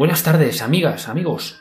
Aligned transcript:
Buenas 0.00 0.22
tardes, 0.22 0.62
amigas, 0.62 1.10
amigos. 1.10 1.60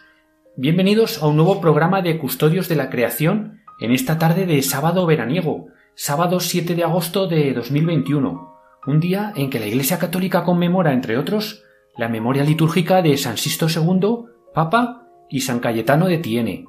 Bienvenidos 0.55 1.21
a 1.21 1.27
un 1.27 1.35
nuevo 1.35 1.59
programa 1.59 2.01
de 2.01 2.17
Custodios 2.17 2.69
de 2.69 2.77
la 2.77 2.89
Creación 2.89 3.59
en 3.81 3.91
esta 3.91 4.17
tarde 4.17 4.45
de 4.45 4.61
sábado 4.61 5.05
veraniego, 5.05 5.67
sábado 5.93 6.39
7 6.39 6.73
de 6.73 6.85
agosto 6.85 7.27
de 7.27 7.51
2021, 7.51 8.53
un 8.87 8.99
día 9.01 9.33
en 9.35 9.49
que 9.49 9.59
la 9.59 9.65
Iglesia 9.65 9.99
Católica 9.99 10.45
conmemora, 10.45 10.93
entre 10.93 11.17
otros, 11.17 11.65
la 11.97 12.07
memoria 12.07 12.45
litúrgica 12.45 13.01
de 13.01 13.17
San 13.17 13.35
Sixto 13.35 13.67
II, 13.67 14.27
Papa, 14.53 15.05
y 15.29 15.41
San 15.41 15.59
Cayetano 15.59 16.07
de 16.07 16.19
Tiene. 16.19 16.65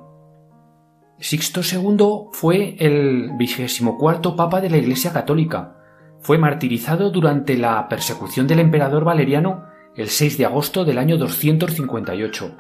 Sixto 1.21 1.61
II 1.61 2.31
fue 2.33 2.75
el 2.81 3.37
vigésimo 3.39 3.97
cuarto 3.97 4.35
Papa 4.35 4.61
de 4.61 4.71
la 4.71 4.79
Iglesia 4.79 5.13
Católica. 5.13 5.77
Fue 6.19 6.37
martirizado 6.37 7.11
durante 7.11 7.57
la 7.57 7.87
persecución 7.87 8.49
del 8.49 8.59
emperador 8.59 9.05
Valeriano 9.05 9.70
el 10.01 10.09
6 10.09 10.39
de 10.39 10.47
agosto 10.47 10.87
del 10.87 10.97
año 10.97 11.19
258. 11.19 12.57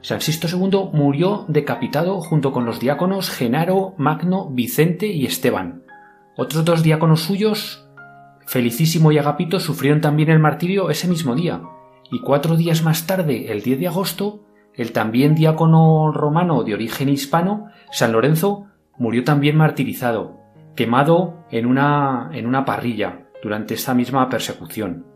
San 0.00 0.20
Sisto 0.22 0.48
II 0.48 0.90
murió 0.94 1.44
decapitado 1.48 2.22
junto 2.22 2.52
con 2.52 2.64
los 2.64 2.80
diáconos 2.80 3.28
Genaro, 3.28 3.94
Magno, 3.98 4.48
Vicente 4.50 5.06
y 5.06 5.26
Esteban. 5.26 5.82
Otros 6.38 6.64
dos 6.64 6.82
diáconos 6.82 7.20
suyos, 7.20 7.86
Felicísimo 8.46 9.12
y 9.12 9.18
Agapito, 9.18 9.60
sufrieron 9.60 10.00
también 10.00 10.30
el 10.30 10.38
martirio 10.38 10.88
ese 10.88 11.06
mismo 11.06 11.34
día, 11.34 11.62
y 12.10 12.20
cuatro 12.20 12.56
días 12.56 12.82
más 12.82 13.06
tarde, 13.06 13.52
el 13.52 13.62
10 13.62 13.80
de 13.80 13.88
agosto, 13.88 14.44
el 14.74 14.92
también 14.92 15.34
diácono 15.34 16.12
romano 16.12 16.64
de 16.64 16.74
origen 16.74 17.10
hispano, 17.10 17.66
San 17.90 18.12
Lorenzo, 18.12 18.66
murió 18.98 19.22
también 19.22 19.56
martirizado, 19.56 20.40
quemado 20.76 21.44
en 21.50 21.66
una, 21.66 22.30
en 22.32 22.46
una 22.46 22.64
parrilla 22.64 23.26
durante 23.42 23.74
esta 23.74 23.94
misma 23.94 24.28
persecución 24.28 25.13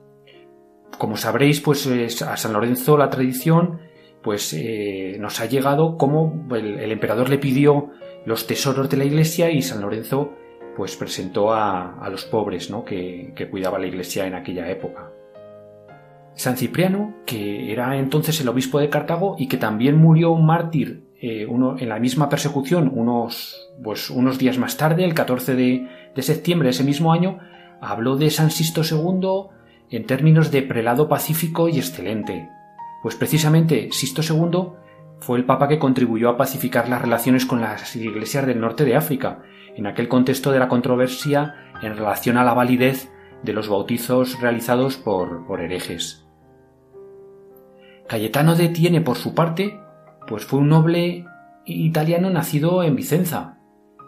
como 0.96 1.16
sabréis, 1.16 1.60
pues 1.60 1.86
a 2.22 2.36
San 2.36 2.52
Lorenzo 2.52 2.96
la 2.96 3.10
tradición 3.10 3.80
pues 4.22 4.52
eh, 4.52 5.16
nos 5.20 5.40
ha 5.40 5.46
llegado 5.46 5.96
como 5.96 6.46
el, 6.54 6.90
emperador 6.90 7.28
le 7.28 7.38
pidió 7.38 7.90
los 8.24 8.46
tesoros 8.46 8.90
de 8.90 8.96
la 8.96 9.04
iglesia 9.04 9.50
y 9.50 9.62
San 9.62 9.80
Lorenzo 9.80 10.34
pues 10.76 10.96
presentó 10.96 11.52
a, 11.52 12.06
los 12.10 12.24
pobres 12.24 12.70
¿no? 12.70 12.84
que, 12.84 13.32
cuidaba 13.50 13.78
la 13.78 13.86
iglesia 13.86 14.26
en 14.26 14.34
aquella 14.34 14.70
época. 14.70 15.10
San 16.34 16.56
Cipriano, 16.56 17.16
que 17.26 17.72
era 17.72 17.96
entonces 17.96 18.40
el 18.40 18.48
obispo 18.48 18.78
de 18.78 18.88
Cartago 18.88 19.34
y 19.38 19.48
que 19.48 19.56
también 19.56 19.96
murió 19.96 20.30
un 20.30 20.46
mártir 20.46 21.04
eh, 21.20 21.48
en 21.48 21.88
la 21.88 21.98
misma 21.98 22.28
persecución 22.28 22.92
unos, 22.94 23.72
pues, 23.82 24.08
unos 24.08 24.38
días 24.38 24.56
más 24.56 24.76
tarde, 24.76 25.04
el 25.04 25.14
14 25.14 25.56
de, 25.56 25.88
de 26.14 26.22
septiembre 26.22 26.66
de 26.66 26.70
ese 26.70 26.84
mismo 26.84 27.12
año, 27.12 27.40
habló 27.80 28.16
de 28.16 28.30
San 28.30 28.52
Sisto 28.52 28.82
II, 28.82 29.48
en 29.90 30.06
términos 30.06 30.50
de 30.50 30.62
prelado 30.62 31.08
pacífico 31.08 31.68
y 31.68 31.78
excelente, 31.78 32.50
pues 33.02 33.14
precisamente 33.16 33.88
Sisto 33.92 34.22
II 34.22 34.70
fue 35.20 35.38
el 35.38 35.44
papa 35.44 35.68
que 35.68 35.78
contribuyó 35.78 36.28
a 36.28 36.36
pacificar 36.36 36.88
las 36.88 37.02
relaciones 37.02 37.46
con 37.46 37.60
las 37.60 37.96
iglesias 37.96 38.46
del 38.46 38.60
norte 38.60 38.84
de 38.84 38.96
África, 38.96 39.42
en 39.74 39.86
aquel 39.86 40.08
contexto 40.08 40.50
de 40.50 40.58
la 40.58 40.68
controversia 40.68 41.54
en 41.82 41.96
relación 41.96 42.36
a 42.36 42.44
la 42.44 42.54
validez 42.54 43.10
de 43.42 43.52
los 43.52 43.68
bautizos 43.68 44.40
realizados 44.40 44.96
por, 44.96 45.60
herejes. 45.60 46.26
Cayetano 48.08 48.56
de 48.56 48.68
Tiene, 48.68 49.00
por 49.00 49.16
su 49.16 49.34
parte, 49.34 49.80
pues 50.26 50.44
fue 50.44 50.60
un 50.60 50.68
noble 50.68 51.24
italiano 51.64 52.30
nacido 52.30 52.82
en 52.82 52.96
Vicenza, 52.96 53.58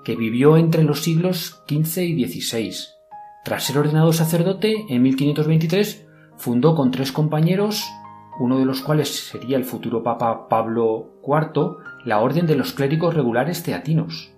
que 0.04 0.16
vivió 0.16 0.56
entre 0.56 0.82
los 0.82 1.00
siglos 1.00 1.62
XV 1.68 2.02
y 2.02 2.26
XVI 2.26 2.99
tras 3.42 3.64
ser 3.64 3.78
ordenado 3.78 4.12
sacerdote, 4.12 4.84
en 4.90 5.02
1523 5.02 6.06
fundó 6.36 6.74
con 6.74 6.90
tres 6.90 7.10
compañeros, 7.10 7.90
uno 8.38 8.58
de 8.58 8.66
los 8.66 8.82
cuales 8.82 9.28
sería 9.30 9.56
el 9.56 9.64
futuro 9.64 10.02
Papa 10.02 10.48
Pablo 10.48 11.20
IV, 11.26 11.78
la 12.04 12.20
Orden 12.20 12.46
de 12.46 12.54
los 12.54 12.72
Clérigos 12.72 13.14
Regulares 13.14 13.62
Teatinos, 13.62 14.34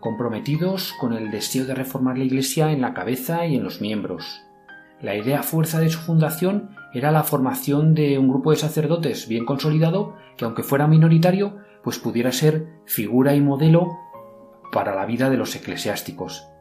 comprometidos 0.00 0.92
con 1.00 1.14
el 1.14 1.30
deseo 1.30 1.64
de 1.64 1.74
reformar 1.74 2.18
la 2.18 2.24
Iglesia 2.24 2.72
en 2.72 2.82
la 2.82 2.92
cabeza 2.92 3.46
y 3.46 3.56
en 3.56 3.64
los 3.64 3.80
miembros. 3.80 4.42
La 5.00 5.16
idea 5.16 5.42
fuerza 5.42 5.80
de 5.80 5.88
su 5.88 6.00
fundación 6.00 6.70
era 6.92 7.10
la 7.10 7.22
formación 7.22 7.94
de 7.94 8.18
un 8.18 8.28
grupo 8.28 8.50
de 8.50 8.58
sacerdotes 8.58 9.28
bien 9.28 9.46
consolidado 9.46 10.14
que, 10.36 10.44
aunque 10.44 10.62
fuera 10.62 10.86
minoritario, 10.86 11.56
pues 11.82 11.98
pudiera 11.98 12.32
ser 12.32 12.66
figura 12.84 13.34
y 13.34 13.40
modelo 13.40 13.98
para 14.70 14.94
la 14.94 15.06
vida 15.06 15.30
de 15.30 15.38
los 15.38 15.56
eclesiásticos. 15.56 16.51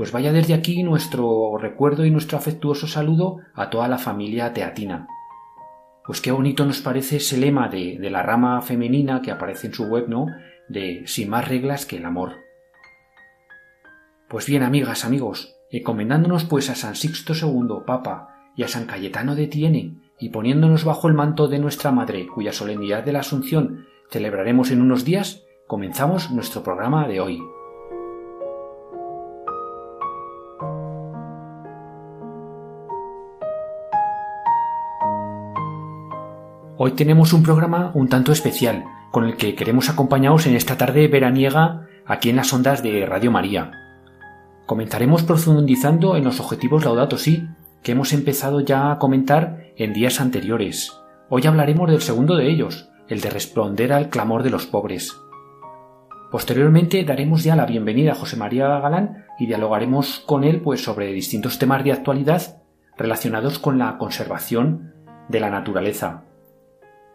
Pues 0.00 0.12
vaya 0.12 0.32
desde 0.32 0.54
aquí 0.54 0.82
nuestro 0.82 1.58
recuerdo 1.58 2.06
y 2.06 2.10
nuestro 2.10 2.38
afectuoso 2.38 2.86
saludo 2.86 3.40
a 3.52 3.68
toda 3.68 3.86
la 3.86 3.98
familia 3.98 4.54
teatina. 4.54 5.06
Pues 6.06 6.22
qué 6.22 6.32
bonito 6.32 6.64
nos 6.64 6.80
parece 6.80 7.16
ese 7.16 7.36
lema 7.36 7.68
de, 7.68 7.98
la 8.10 8.22
rama 8.22 8.62
femenina 8.62 9.20
que 9.20 9.30
aparece 9.30 9.66
en 9.66 9.74
su 9.74 9.84
web, 9.84 10.08
¿no? 10.08 10.24
De 10.70 11.02
sin 11.04 11.28
más 11.28 11.46
reglas 11.46 11.84
que 11.84 11.98
el 11.98 12.06
amor. 12.06 12.36
Pues 14.30 14.46
bien, 14.46 14.62
amigas, 14.62 15.04
amigos, 15.04 15.54
encomendándonos 15.70 16.44
pues 16.46 16.70
a 16.70 16.76
San 16.76 16.96
Sixto 16.96 17.34
II, 17.34 17.84
Papa, 17.86 18.52
y 18.56 18.62
a 18.62 18.68
San 18.68 18.86
Cayetano 18.86 19.34
de 19.34 19.48
Tiene, 19.48 19.96
y 20.18 20.30
poniéndonos 20.30 20.86
bajo 20.86 21.08
el 21.08 21.14
manto 21.14 21.46
de 21.46 21.58
nuestra 21.58 21.92
Madre, 21.92 22.26
cuya 22.26 22.54
solemnidad 22.54 23.04
de 23.04 23.12
la 23.12 23.20
Asunción 23.20 23.84
celebraremos 24.10 24.70
en 24.70 24.80
unos 24.80 25.04
días, 25.04 25.44
comenzamos 25.66 26.30
nuestro 26.30 26.62
programa 26.62 27.06
de 27.06 27.20
hoy. 27.20 27.42
Hoy 36.82 36.92
tenemos 36.92 37.34
un 37.34 37.42
programa 37.42 37.90
un 37.92 38.08
tanto 38.08 38.32
especial, 38.32 38.86
con 39.10 39.26
el 39.26 39.36
que 39.36 39.54
queremos 39.54 39.90
acompañaros 39.90 40.46
en 40.46 40.56
esta 40.56 40.78
tarde 40.78 41.08
veraniega 41.08 41.86
aquí 42.06 42.30
en 42.30 42.36
las 42.36 42.54
ondas 42.54 42.82
de 42.82 43.04
Radio 43.04 43.30
María. 43.30 43.72
Comenzaremos 44.64 45.22
profundizando 45.22 46.16
en 46.16 46.24
los 46.24 46.40
objetivos 46.40 46.86
Laudato 46.86 47.18
Si, 47.18 47.46
que 47.82 47.92
hemos 47.92 48.14
empezado 48.14 48.60
ya 48.60 48.90
a 48.92 48.98
comentar 48.98 49.74
en 49.76 49.92
días 49.92 50.22
anteriores. 50.22 50.98
Hoy 51.28 51.46
hablaremos 51.46 51.90
del 51.90 52.00
segundo 52.00 52.34
de 52.34 52.48
ellos, 52.48 52.88
el 53.08 53.20
de 53.20 53.28
responder 53.28 53.92
al 53.92 54.08
clamor 54.08 54.42
de 54.42 54.48
los 54.48 54.64
pobres. 54.64 55.14
Posteriormente 56.30 57.04
daremos 57.04 57.44
ya 57.44 57.56
la 57.56 57.66
bienvenida 57.66 58.12
a 58.12 58.16
José 58.16 58.38
María 58.38 58.68
Galán 58.78 59.26
y 59.38 59.44
dialogaremos 59.44 60.20
con 60.20 60.44
él 60.44 60.62
pues 60.62 60.82
sobre 60.82 61.12
distintos 61.12 61.58
temas 61.58 61.84
de 61.84 61.92
actualidad 61.92 62.62
relacionados 62.96 63.58
con 63.58 63.78
la 63.78 63.98
conservación 63.98 64.94
de 65.28 65.40
la 65.40 65.50
naturaleza, 65.50 66.24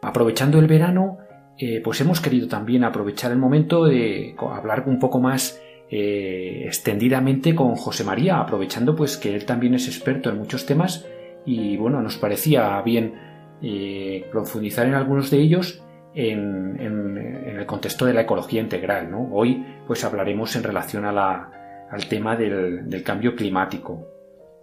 aprovechando 0.06 0.60
el 0.60 0.68
verano, 0.68 1.18
eh, 1.58 1.82
pues 1.84 2.00
hemos 2.02 2.22
querido 2.22 2.48
también 2.48 2.84
aprovechar 2.84 3.32
el 3.32 3.38
momento 3.38 3.86
de 3.86 4.36
hablar 4.38 4.84
un 4.88 5.00
poco 5.00 5.20
más 5.20 5.62
eh, 5.90 6.64
extendidamente 6.66 7.56
con 7.56 7.76
José 7.76 8.04
María, 8.04 8.40
aprovechando 8.40 8.96
pues 8.96 9.18
que 9.18 9.34
él 9.34 9.46
también 9.46 9.74
es 9.74 9.88
experto 9.88 10.30
en 10.30 10.38
muchos 10.38 10.66
temas 10.66 11.08
y 11.46 11.78
bueno, 11.78 12.02
nos 12.02 12.18
parecía 12.18 12.82
bien 12.82 13.16
eh, 13.62 14.28
profundizar 14.32 14.86
en 14.86 14.94
algunos 14.94 15.32
de 15.32 15.40
ellos 15.40 15.82
en, 16.14 16.78
el 17.58 17.66
contexto 17.66 18.06
de 18.06 18.14
la 18.14 18.22
ecología 18.22 18.62
integral. 18.62 19.10
Hoy 19.32 19.66
pues 19.88 20.04
hablaremos 20.04 20.56
en 20.56 20.64
relación 20.64 21.06
al 21.06 22.06
tema 22.10 22.36
del, 22.36 23.04
cambio 23.04 23.36
climático. 23.36 24.08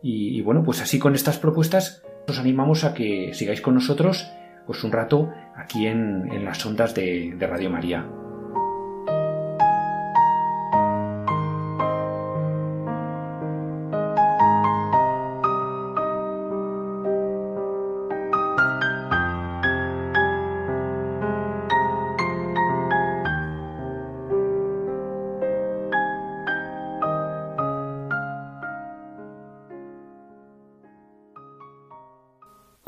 Y, 0.02 0.38
y 0.38 0.42
bueno, 0.42 0.62
pues 0.62 0.80
así 0.82 0.98
con 0.98 1.14
estas 1.14 1.38
propuestas 1.38 2.04
os 2.28 2.38
animamos 2.38 2.84
a 2.84 2.94
que 2.94 3.34
sigáis 3.34 3.60
con 3.60 3.74
nosotros 3.74 4.30
pues 4.66 4.84
un 4.84 4.92
rato 4.92 5.32
aquí 5.56 5.86
en, 5.86 6.44
las 6.44 6.64
ondas 6.64 6.94
de 6.94 7.36
Radio 7.40 7.70
María. 7.70 8.21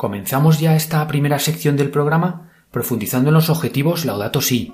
Comenzamos 0.05 0.59
ya 0.59 0.75
esta 0.75 1.07
primera 1.07 1.39
sección 1.39 1.77
del 1.77 1.89
programa 1.89 2.51
profundizando 2.69 3.29
en 3.29 3.33
los 3.33 3.49
objetivos 3.49 4.05
Laudato 4.05 4.39
Si. 4.39 4.71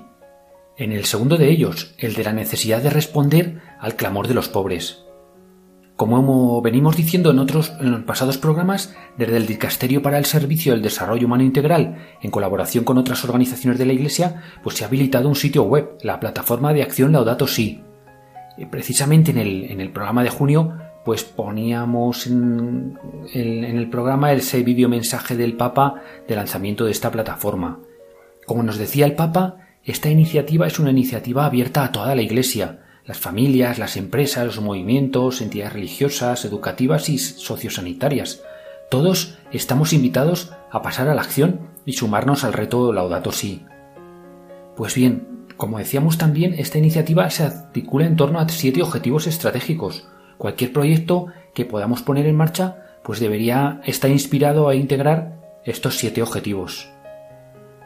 En 0.76 0.92
el 0.92 1.06
segundo 1.06 1.38
de 1.38 1.48
ellos, 1.48 1.94
el 1.96 2.12
de 2.12 2.22
la 2.22 2.34
necesidad 2.34 2.82
de 2.82 2.90
responder 2.90 3.62
al 3.80 3.96
clamor 3.96 4.28
de 4.28 4.34
los 4.34 4.50
pobres. 4.50 5.06
Como 5.96 6.60
venimos 6.60 6.98
diciendo 6.98 7.30
en 7.30 7.38
otros 7.38 7.72
en 7.80 7.92
los 7.92 8.02
pasados 8.02 8.36
programas, 8.36 8.94
desde 9.16 9.38
el 9.38 9.46
Dicasterio 9.46 10.02
para 10.02 10.18
el 10.18 10.26
Servicio 10.26 10.74
del 10.74 10.82
Desarrollo 10.82 11.26
Humano 11.26 11.44
Integral, 11.44 11.96
en 12.20 12.30
colaboración 12.30 12.84
con 12.84 12.98
otras 12.98 13.24
organizaciones 13.24 13.78
de 13.78 13.86
la 13.86 13.94
Iglesia, 13.94 14.42
pues 14.62 14.76
se 14.76 14.84
ha 14.84 14.88
habilitado 14.88 15.30
un 15.30 15.34
sitio 15.34 15.62
web, 15.62 15.96
la 16.02 16.20
plataforma 16.20 16.74
de 16.74 16.82
acción 16.82 17.10
Laudato 17.10 17.46
Si. 17.46 17.82
Precisamente 18.70 19.30
en 19.30 19.38
el, 19.38 19.64
en 19.64 19.80
el 19.80 19.92
programa 19.92 20.24
de 20.24 20.28
junio 20.28 20.76
pues 21.04 21.24
poníamos 21.24 22.26
en, 22.26 22.98
el 23.34 23.90
programa 23.90 24.32
ese 24.32 24.62
vídeo 24.62 24.88
mensaje 24.88 25.36
del 25.36 25.56
Papa 25.56 26.02
de 26.28 26.36
lanzamiento 26.36 26.84
de 26.84 26.92
esta 26.92 27.10
plataforma. 27.10 27.80
Como 28.46 28.62
nos 28.62 28.78
decía 28.78 29.06
el 29.06 29.14
Papa, 29.14 29.56
esta 29.84 30.10
iniciativa 30.10 30.66
es 30.66 30.78
una 30.78 30.90
iniciativa 30.90 31.44
abierta 31.44 31.84
a 31.84 31.92
toda 31.92 32.14
la 32.14 32.22
Iglesia, 32.22 32.80
las 33.04 33.18
familias, 33.18 33.78
las 33.78 33.96
empresas, 33.96 34.46
los 34.46 34.60
movimientos, 34.60 35.40
entidades 35.40 35.72
religiosas, 35.72 36.44
educativas 36.44 37.08
y 37.08 37.18
sociosanitarias. 37.18 38.42
Todos 38.90 39.38
estamos 39.50 39.92
invitados 39.92 40.52
a 40.70 40.82
pasar 40.82 41.08
a 41.08 41.14
la 41.14 41.22
acción 41.22 41.72
y 41.84 41.94
sumarnos 41.94 42.44
al 42.44 42.52
reto 42.52 42.92
Laudato 42.92 43.32
Si. 43.32 43.64
Pues 44.76 44.94
bien, 44.94 45.46
como 45.56 45.78
decíamos 45.78 46.16
también, 46.16 46.54
esta 46.54 46.78
iniciativa 46.78 47.28
se 47.30 47.44
articula 47.44 48.06
en 48.06 48.16
torno 48.16 48.38
a 48.38 48.48
siete 48.48 48.82
objetivos 48.82 49.26
estratégicos, 49.26 50.06
Cualquier 50.42 50.72
proyecto 50.72 51.28
que 51.54 51.64
podamos 51.64 52.02
poner 52.02 52.26
en 52.26 52.34
marcha 52.34 52.98
pues 53.04 53.20
debería 53.20 53.80
estar 53.84 54.10
inspirado 54.10 54.68
a 54.68 54.74
integrar 54.74 55.60
estos 55.64 55.98
siete 55.98 56.20
objetivos. 56.20 56.90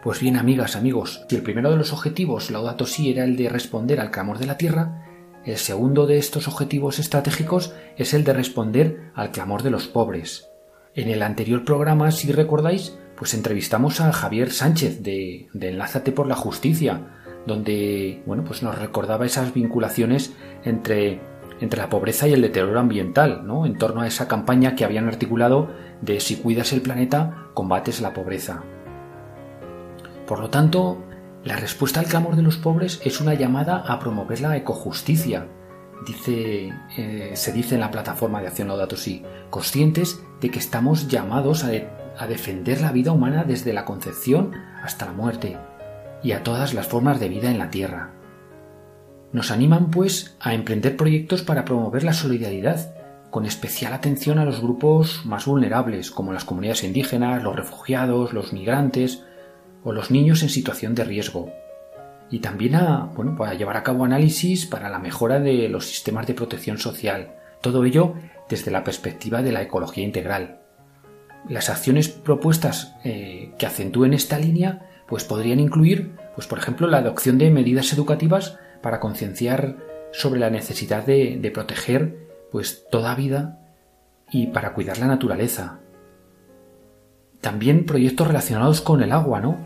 Pues 0.02 0.20
bien, 0.20 0.38
amigas, 0.38 0.74
amigos, 0.74 1.26
si 1.28 1.36
el 1.36 1.42
primero 1.42 1.70
de 1.70 1.76
los 1.76 1.92
objetivos, 1.92 2.50
Laudato 2.50 2.86
Si, 2.86 3.10
era 3.10 3.24
el 3.24 3.36
de 3.36 3.50
responder 3.50 4.00
al 4.00 4.10
clamor 4.10 4.38
de 4.38 4.46
la 4.46 4.56
tierra, 4.56 5.04
el 5.44 5.58
segundo 5.58 6.06
de 6.06 6.16
estos 6.16 6.48
objetivos 6.48 6.98
estratégicos 6.98 7.74
es 7.98 8.14
el 8.14 8.24
de 8.24 8.32
responder 8.32 9.10
al 9.14 9.32
clamor 9.32 9.62
de 9.62 9.72
los 9.72 9.86
pobres. 9.86 10.48
En 10.94 11.10
el 11.10 11.20
anterior 11.20 11.62
programa, 11.62 12.10
si 12.10 12.32
recordáis, 12.32 12.96
pues 13.18 13.34
entrevistamos 13.34 14.00
a 14.00 14.14
Javier 14.14 14.50
Sánchez 14.50 15.02
de, 15.02 15.50
de 15.52 15.68
Enlázate 15.68 16.10
por 16.10 16.26
la 16.26 16.36
Justicia, 16.36 17.42
donde 17.46 18.22
bueno, 18.24 18.44
pues 18.44 18.62
nos 18.62 18.78
recordaba 18.78 19.26
esas 19.26 19.52
vinculaciones 19.52 20.32
entre 20.64 21.20
entre 21.60 21.80
la 21.80 21.88
pobreza 21.88 22.28
y 22.28 22.32
el 22.32 22.42
deterioro 22.42 22.78
ambiental, 22.78 23.46
¿no? 23.46 23.66
en 23.66 23.78
torno 23.78 24.02
a 24.02 24.06
esa 24.06 24.28
campaña 24.28 24.74
que 24.76 24.84
habían 24.84 25.08
articulado 25.08 25.70
de 26.00 26.20
si 26.20 26.36
cuidas 26.36 26.72
el 26.72 26.82
planeta, 26.82 27.48
combates 27.54 28.00
la 28.00 28.12
pobreza. 28.12 28.62
Por 30.26 30.40
lo 30.40 30.50
tanto, 30.50 31.02
la 31.44 31.56
respuesta 31.56 32.00
al 32.00 32.06
clamor 32.06 32.36
de 32.36 32.42
los 32.42 32.56
pobres 32.56 33.00
es 33.04 33.20
una 33.20 33.34
llamada 33.34 33.78
a 33.86 33.98
promover 33.98 34.40
la 34.40 34.56
ecojusticia, 34.56 35.46
dice, 36.04 36.72
eh, 36.96 37.32
se 37.34 37.52
dice 37.52 37.76
en 37.76 37.80
la 37.80 37.90
plataforma 37.90 38.40
de 38.40 38.48
Acción 38.48 38.68
Laudato 38.68 38.96
Si, 38.96 39.22
conscientes 39.50 40.20
de 40.40 40.50
que 40.50 40.58
estamos 40.58 41.08
llamados 41.08 41.64
a, 41.64 41.70
a 42.18 42.26
defender 42.26 42.80
la 42.80 42.92
vida 42.92 43.12
humana 43.12 43.44
desde 43.44 43.72
la 43.72 43.84
concepción 43.84 44.52
hasta 44.82 45.06
la 45.06 45.12
muerte 45.12 45.56
y 46.22 46.32
a 46.32 46.42
todas 46.42 46.74
las 46.74 46.86
formas 46.86 47.20
de 47.20 47.28
vida 47.28 47.50
en 47.50 47.58
la 47.58 47.70
Tierra. 47.70 48.15
Nos 49.36 49.50
animan, 49.50 49.90
pues, 49.90 50.34
a 50.40 50.54
emprender 50.54 50.96
proyectos 50.96 51.42
para 51.42 51.66
promover 51.66 52.04
la 52.04 52.14
solidaridad, 52.14 52.94
con 53.30 53.44
especial 53.44 53.92
atención 53.92 54.38
a 54.38 54.46
los 54.46 54.62
grupos 54.62 55.26
más 55.26 55.44
vulnerables, 55.44 56.10
como 56.10 56.32
las 56.32 56.46
comunidades 56.46 56.84
indígenas, 56.84 57.42
los 57.42 57.54
refugiados, 57.54 58.32
los 58.32 58.54
migrantes 58.54 59.24
o 59.84 59.92
los 59.92 60.10
niños 60.10 60.42
en 60.42 60.48
situación 60.48 60.94
de 60.94 61.04
riesgo. 61.04 61.52
Y 62.30 62.38
también 62.38 62.76
a, 62.76 63.10
bueno, 63.14 63.36
para 63.36 63.52
llevar 63.52 63.76
a 63.76 63.82
cabo 63.82 64.06
análisis 64.06 64.64
para 64.64 64.88
la 64.88 65.00
mejora 65.00 65.38
de 65.38 65.68
los 65.68 65.84
sistemas 65.84 66.26
de 66.26 66.32
protección 66.32 66.78
social. 66.78 67.34
Todo 67.60 67.84
ello 67.84 68.14
desde 68.48 68.70
la 68.70 68.84
perspectiva 68.84 69.42
de 69.42 69.52
la 69.52 69.60
ecología 69.60 70.02
integral. 70.02 70.60
Las 71.46 71.68
acciones 71.68 72.08
propuestas 72.08 72.94
eh, 73.04 73.52
que 73.58 73.66
acentúen 73.66 74.14
esta 74.14 74.38
línea 74.38 74.88
pues 75.06 75.24
podrían 75.24 75.60
incluir, 75.60 76.16
pues 76.34 76.46
por 76.46 76.58
ejemplo, 76.58 76.86
la 76.86 76.98
adopción 76.98 77.36
de 77.36 77.50
medidas 77.50 77.92
educativas 77.92 78.58
para 78.86 79.00
concienciar 79.00 79.78
sobre 80.12 80.38
la 80.38 80.48
necesidad 80.48 81.04
de, 81.04 81.50
proteger 81.52 82.28
pues 82.52 82.84
toda 82.88 83.16
vida 83.16 83.58
y 84.30 84.46
para 84.46 84.74
cuidar 84.74 84.98
la 84.98 85.08
naturaleza. 85.08 85.80
También 87.40 87.84
proyectos 87.84 88.28
relacionados 88.28 88.82
con 88.82 89.02
el 89.02 89.10
agua, 89.10 89.40
¿no? 89.40 89.58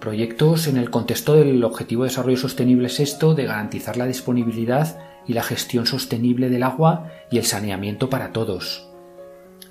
Proyectos 0.00 0.68
en 0.68 0.78
el 0.78 0.88
contexto 0.88 1.34
del 1.34 1.62
Objetivo 1.64 2.04
de 2.04 2.08
Desarrollo 2.08 2.38
Sostenible 2.38 2.88
sexto 2.88 3.34
de 3.34 3.44
garantizar 3.44 3.98
la 3.98 4.06
disponibilidad 4.06 4.98
y 5.26 5.34
la 5.34 5.42
gestión 5.42 5.84
sostenible 5.84 6.48
del 6.48 6.62
agua 6.62 7.10
y 7.30 7.36
el 7.36 7.44
saneamiento 7.44 8.08
para 8.08 8.32
todos. 8.32 8.88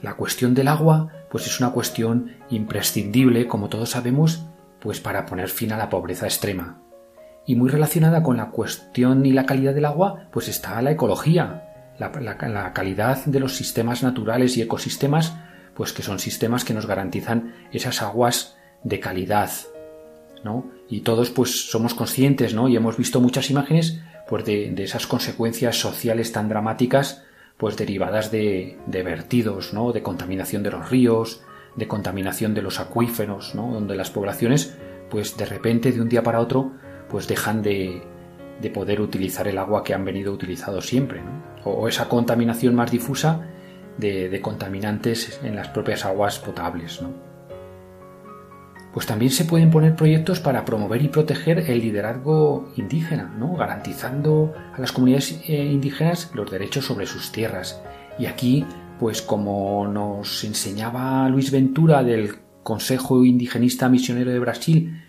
La 0.04 0.14
cuestión 0.14 0.54
del 0.54 0.68
agua, 0.68 1.12
pues 1.32 1.48
es 1.48 1.60
una 1.60 1.72
cuestión 1.72 2.36
imprescindible, 2.52 3.48
como 3.48 3.68
todos 3.68 3.90
sabemos, 3.90 4.46
pues 4.80 5.00
para 5.00 5.26
poner 5.26 5.50
fin 5.50 5.72
a 5.72 5.78
la 5.78 5.90
pobreza 5.90 6.28
extrema 6.28 6.81
y 7.46 7.56
muy 7.56 7.70
relacionada 7.70 8.24
con 8.24 8.38
la 8.38 8.50
cuestión 8.50 9.26
y 9.26 9.32
la 9.32 9.46
calidad 9.46 9.74
del 9.74 9.86
agua, 9.86 10.28
pues 10.32 10.48
está 10.48 10.82
la 10.82 10.92
ecología, 10.92 11.72
la, 11.98 12.74
calidad 12.74 13.26
de 13.26 13.40
los 13.40 13.56
sistemas 13.56 14.04
naturales 14.04 14.58
y 14.58 14.62
ecosistemas, 14.62 15.36
pues 15.76 15.94
que 15.94 16.04
son 16.04 16.20
sistemas 16.20 16.64
que 16.64 16.74
nos 16.74 16.86
garantizan 16.86 17.54
esas 17.72 18.02
aguas 18.02 18.58
de 18.84 19.00
calidad, 19.00 19.52
¿no? 20.44 20.66
Y 20.90 21.02
todos 21.02 21.30
pues 21.30 21.70
somos 21.70 21.94
conscientes, 21.94 22.54
¿no? 22.54 22.68
Y 22.68 22.76
hemos 22.76 22.98
visto 22.98 23.22
muchas 23.22 23.50
imágenes 23.50 24.02
pues 24.28 24.46
de, 24.46 24.74
esas 24.78 25.08
consecuencias 25.08 25.80
sociales 25.80 26.32
tan 26.32 26.50
dramáticas 26.50 27.24
pues 27.58 27.78
derivadas 27.78 28.32
de, 28.32 28.78
de, 28.88 29.04
vertidos, 29.04 29.74
¿no? 29.74 29.92
De 29.92 30.02
contaminación 30.02 30.64
de 30.64 30.72
los 30.72 30.90
ríos, 30.90 31.42
de 31.76 31.88
contaminación 31.88 32.54
de 32.54 32.64
los 32.64 32.80
acuíferos, 32.80 33.54
¿no? 33.56 33.72
Donde 33.72 33.96
las 33.96 34.10
poblaciones 34.10 34.76
pues 35.10 35.38
de 35.38 35.46
repente 35.46 35.92
de 35.92 36.02
un 36.02 36.10
día 36.10 36.24
para 36.24 36.40
otro 36.40 36.72
pues 37.12 37.28
dejan 37.28 37.62
de, 37.62 38.02
poder 38.74 39.02
utilizar 39.02 39.48
el 39.48 39.58
agua 39.58 39.84
que 39.84 39.94
han 39.94 40.06
venido 40.06 40.32
utilizando 40.32 40.82
siempre, 40.82 41.22
o, 41.66 41.88
esa 41.88 42.08
contaminación 42.08 42.74
más 42.74 42.90
difusa 42.90 43.48
de, 43.98 44.40
contaminantes 44.42 45.40
en 45.44 45.56
las 45.56 45.68
propias 45.68 46.06
aguas 46.06 46.40
potables. 46.40 47.02
Pues 48.94 49.06
también 49.06 49.32
se 49.32 49.46
pueden 49.46 49.72
poner 49.72 49.96
proyectos 49.96 50.40
para 50.40 50.66
promover 50.66 51.02
y 51.02 51.08
proteger 51.10 51.60
el 51.60 51.80
liderazgo 51.80 52.72
indígena, 52.76 53.34
¿no? 53.38 53.56
garantizando 53.56 54.54
a 54.74 54.80
las 54.80 54.92
comunidades 54.92 55.42
eh, 55.48 55.64
indígenas 55.64 56.32
los 56.34 56.50
derechos 56.50 56.86
sobre 56.86 57.06
sus 57.06 57.32
tierras. 57.32 57.82
Y 58.20 58.26
aquí, 58.26 58.66
pues 59.00 59.22
como 59.22 59.88
nos 59.88 60.44
enseñaba 60.44 61.28
Luis 61.30 61.52
Ventura 61.52 62.04
del 62.04 62.36
Consejo 62.64 63.24
Indigenista 63.24 63.88
Misionero 63.88 64.32
de 64.32 64.40
Brasil, 64.40 65.02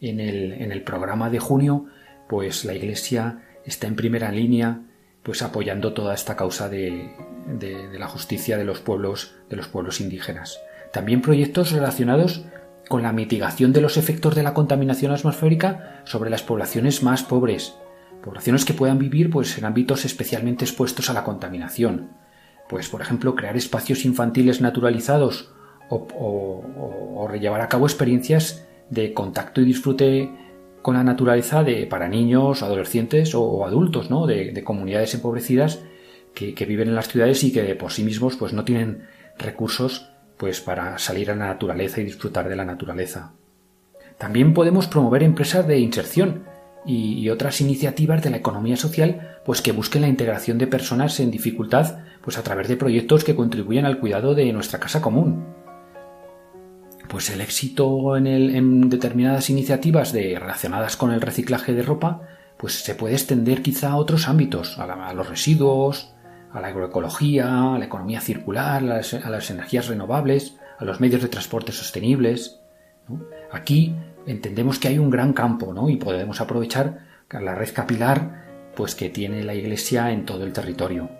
en 0.00 0.20
el, 0.20 0.82
programa 0.82 1.30
de 1.30 1.38
junio, 1.38 1.86
pues 2.28 2.64
la 2.64 2.74
Iglesia 2.74 3.42
está 3.64 3.86
en 3.86 3.96
primera 3.96 4.32
línea, 4.32 4.80
pues 5.22 5.42
apoyando 5.42 5.92
toda 5.92 6.14
esta 6.14 6.36
causa 6.36 6.68
de, 6.68 7.10
la 7.98 8.08
justicia 8.08 8.56
de 8.56 8.64
los 8.64 8.80
pueblos, 8.80 9.34
de 9.50 9.56
los 9.56 9.68
pueblos 9.68 10.00
indígenas. 10.00 10.58
También 10.92 11.20
proyectos 11.20 11.72
relacionados 11.72 12.44
con 12.88 13.02
la 13.02 13.12
mitigación 13.12 13.72
de 13.72 13.80
los 13.80 13.96
efectos 13.96 14.34
de 14.34 14.42
la 14.42 14.54
contaminación 14.54 15.12
atmosférica 15.12 16.02
sobre 16.04 16.30
las 16.30 16.42
poblaciones 16.42 17.02
más 17.02 17.22
pobres, 17.22 17.74
poblaciones 18.24 18.64
que 18.64 18.74
puedan 18.74 18.98
vivir 18.98 19.30
pues 19.30 19.56
en 19.58 19.64
ámbitos 19.64 20.04
especialmente 20.04 20.64
expuestos 20.64 21.10
a 21.10 21.12
la 21.12 21.24
contaminación. 21.24 22.10
Pues 22.68 22.88
por 22.88 23.02
ejemplo 23.02 23.34
crear 23.34 23.56
espacios 23.56 24.04
infantiles 24.04 24.60
naturalizados 24.60 25.52
o, 25.88 25.96
o, 26.14 27.24
o 27.24 27.34
llevar 27.34 27.60
a 27.60 27.68
cabo 27.68 27.86
experiencias 27.86 28.66
de 28.90 29.14
contacto 29.14 29.60
y 29.60 29.64
disfrute 29.64 30.30
con 30.82 30.94
la 30.94 31.04
naturaleza 31.04 31.62
de, 31.62 31.86
para 31.86 32.08
niños, 32.08 32.62
adolescentes 32.62 33.34
o, 33.34 33.66
adultos, 33.66 34.10
¿no? 34.10 34.26
De, 34.26 34.62
comunidades 34.64 35.14
empobrecidas 35.14 35.82
que, 36.34 36.52
viven 36.66 36.88
en 36.88 36.94
las 36.94 37.08
ciudades 37.08 37.42
y 37.44 37.52
que 37.52 37.74
por 37.74 37.92
sí 37.92 38.02
mismos 38.04 38.36
pues 38.36 38.52
no 38.52 38.64
tienen 38.64 39.06
recursos 39.38 40.10
pues 40.36 40.60
para 40.60 40.96
salir 40.98 41.30
a 41.30 41.36
la 41.36 41.48
naturaleza 41.48 42.00
y 42.00 42.04
disfrutar 42.04 42.48
de 42.48 42.56
la 42.56 42.64
naturaleza. 42.64 43.32
También 44.16 44.54
podemos 44.54 44.86
promover 44.86 45.22
empresas 45.22 45.66
de 45.66 45.78
inserción 45.78 46.44
y, 46.86 47.18
y, 47.18 47.28
otras 47.28 47.60
iniciativas 47.60 48.22
de 48.22 48.30
la 48.30 48.38
economía 48.38 48.76
social 48.76 49.38
pues 49.44 49.60
que 49.60 49.72
busquen 49.72 50.02
la 50.02 50.08
integración 50.08 50.56
de 50.56 50.66
personas 50.66 51.20
en 51.20 51.30
dificultad 51.30 51.98
pues 52.22 52.38
a 52.38 52.42
través 52.42 52.68
de 52.68 52.76
proyectos 52.76 53.22
que 53.22 53.36
contribuyan 53.36 53.84
al 53.84 53.98
cuidado 53.98 54.34
de 54.34 54.50
nuestra 54.52 54.80
casa 54.80 55.02
común 55.02 55.44
pues 57.10 57.28
el 57.30 57.40
éxito 57.40 58.16
en, 58.16 58.88
determinadas 58.88 59.50
iniciativas 59.50 60.12
de, 60.12 60.38
relacionadas 60.38 60.96
con 60.96 61.10
el 61.10 61.20
reciclaje 61.20 61.74
de 61.74 61.82
ropa, 61.82 62.22
pues 62.56 62.84
se 62.84 62.94
puede 62.94 63.14
extender 63.14 63.62
quizá 63.62 63.90
a 63.90 63.96
otros 63.96 64.28
ámbitos, 64.28 64.78
a, 64.78 65.12
los 65.12 65.28
residuos, 65.28 66.14
a 66.52 66.60
la 66.60 66.68
agroecología, 66.68 67.74
a 67.74 67.78
la 67.78 67.84
economía 67.84 68.20
circular, 68.20 68.82
a 68.84 69.00
las, 69.30 69.50
energías 69.50 69.88
renovables, 69.88 70.56
a 70.78 70.84
los 70.84 71.00
medios 71.00 71.20
de 71.20 71.28
transporte 71.28 71.72
sostenibles. 71.72 72.60
Aquí 73.50 73.92
entendemos 74.26 74.78
que 74.78 74.86
hay 74.86 74.98
un 74.98 75.10
gran 75.10 75.32
campo 75.32 75.74
¿no? 75.74 75.88
y 75.88 75.96
podemos 75.96 76.40
aprovechar 76.40 77.00
la 77.28 77.56
red 77.56 77.74
capilar 77.74 78.70
pues, 78.76 78.94
que 78.94 79.10
tiene 79.10 79.42
la 79.42 79.54
Iglesia 79.54 80.12
en 80.12 80.26
todo 80.26 80.44
el 80.44 80.52
territorio. 80.52 81.19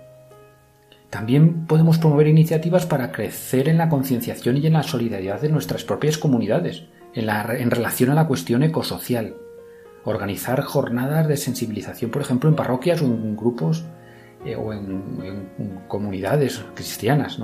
También 1.10 1.66
podemos 1.66 1.98
promover 1.98 2.28
iniciativas 2.28 2.86
para 2.86 3.10
crecer 3.10 3.68
en 3.68 3.78
la 3.78 3.88
concienciación 3.88 4.56
y 4.56 4.66
en 4.68 4.74
la 4.74 4.84
solidaridad 4.84 5.40
de 5.40 5.48
nuestras 5.48 5.82
propias 5.82 6.16
comunidades, 6.16 6.84
en, 7.14 7.70
relación 7.70 8.10
a 8.10 8.14
la 8.14 8.28
cuestión 8.28 8.62
ecosocial. 8.62 9.34
Organizar 10.04 10.62
jornadas 10.62 11.26
de 11.26 11.36
sensibilización, 11.36 12.12
por 12.12 12.22
ejemplo, 12.22 12.48
en 12.48 12.54
parroquias 12.54 13.02
o 13.02 13.06
en 13.06 13.36
grupos 13.36 13.84
eh, 14.44 14.54
o 14.54 14.72
en, 14.72 15.82
comunidades 15.88 16.64
cristianas. 16.74 17.38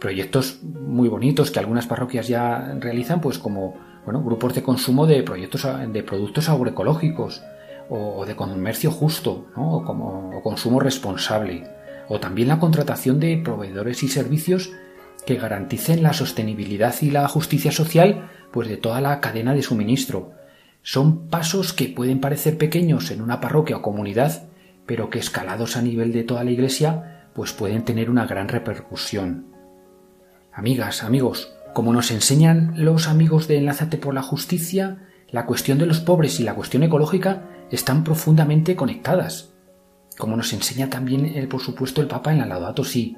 Proyectos 0.00 0.58
muy 0.62 1.08
bonitos 1.08 1.52
que 1.52 1.60
algunas 1.60 1.86
parroquias 1.86 2.26
ya 2.26 2.76
realizan, 2.80 3.20
pues 3.20 3.38
como 3.38 3.76
grupos 4.04 4.54
de 4.54 4.62
consumo 4.62 5.06
de 5.06 5.22
proyectos 5.22 5.66
de 5.92 6.02
productos 6.02 6.48
agroecológicos 6.48 7.42
o, 7.88 8.26
de 8.26 8.34
comercio 8.34 8.90
justo, 8.90 9.46
o 9.54 9.84
como 9.84 10.42
consumo 10.42 10.80
responsable, 10.80 11.75
o 12.08 12.20
también 12.20 12.48
la 12.48 12.58
contratación 12.58 13.20
de 13.20 13.36
proveedores 13.38 14.02
y 14.02 14.08
servicios 14.08 14.72
que 15.26 15.36
garanticen 15.36 16.02
la 16.02 16.12
sostenibilidad 16.12 16.94
y 17.02 17.10
la 17.10 17.26
justicia 17.28 17.72
social 17.72 18.30
pues 18.52 18.68
de 18.68 18.76
toda 18.76 19.00
la 19.00 19.20
cadena 19.20 19.54
de 19.54 19.62
suministro. 19.62 20.32
Son 20.82 21.28
pasos 21.28 21.72
que 21.72 21.88
pueden 21.88 22.20
parecer 22.20 22.58
pequeños 22.58 23.10
en 23.10 23.20
una 23.20 23.40
parroquia 23.40 23.78
o 23.78 23.82
comunidad, 23.82 24.44
pero 24.86 25.10
que 25.10 25.18
escalados 25.18 25.76
a 25.76 25.82
nivel 25.82 26.12
de 26.12 26.22
toda 26.22 26.44
la 26.44 26.52
Iglesia, 26.52 27.28
pues 27.34 27.52
pueden 27.52 27.84
tener 27.84 28.08
una 28.08 28.24
gran 28.24 28.48
repercusión. 28.48 29.46
Amigas, 30.52 31.02
amigos, 31.02 31.52
como 31.74 31.92
nos 31.92 32.10
enseñan 32.10 32.72
los 32.76 33.08
amigos 33.08 33.48
de 33.48 33.58
Enlázate 33.58 33.98
por 33.98 34.14
la 34.14 34.22
Justicia, 34.22 35.08
la 35.28 35.44
cuestión 35.44 35.76
de 35.78 35.86
los 35.86 36.00
pobres 36.00 36.38
y 36.40 36.44
la 36.44 36.54
cuestión 36.54 36.84
ecológica 36.84 37.42
están 37.70 38.04
profundamente 38.04 38.76
conectadas. 38.76 39.55
Como 40.18 40.36
nos 40.36 40.52
enseña 40.52 40.88
también, 40.88 41.26
eh, 41.26 41.46
por 41.46 41.60
supuesto, 41.60 42.00
el 42.00 42.08
Papa 42.08 42.32
en 42.32 42.38
la 42.38 42.46
Laudato 42.46 42.84
Si. 42.84 43.16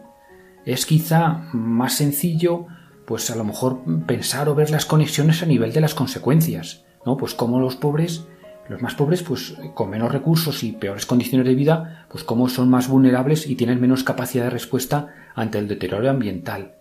Es 0.64 0.86
quizá 0.86 1.48
más 1.52 1.94
sencillo, 1.94 2.66
pues 3.06 3.30
a 3.30 3.36
lo 3.36 3.44
mejor 3.44 3.82
pensar 4.06 4.48
o 4.48 4.54
ver 4.54 4.70
las 4.70 4.84
conexiones 4.84 5.42
a 5.42 5.46
nivel 5.46 5.72
de 5.72 5.80
las 5.80 5.94
consecuencias, 5.94 6.84
¿no? 7.06 7.16
Pues 7.16 7.34
como 7.34 7.60
los 7.60 7.76
pobres 7.76 8.26
los 8.68 8.82
más 8.82 8.94
pobres, 8.94 9.22
pues 9.22 9.54
con 9.74 9.90
menos 9.90 10.12
recursos 10.12 10.62
y 10.62 10.72
peores 10.72 11.06
condiciones 11.06 11.46
de 11.46 11.54
vida, 11.54 12.06
pues 12.10 12.22
como 12.22 12.48
son 12.48 12.68
más 12.68 12.88
vulnerables 12.88 13.46
y 13.46 13.54
tienen 13.54 13.80
menos 13.80 14.04
capacidad 14.04 14.44
de 14.44 14.50
respuesta 14.50 15.14
ante 15.34 15.58
el 15.58 15.68
deterioro 15.68 16.10
ambiental. 16.10 16.74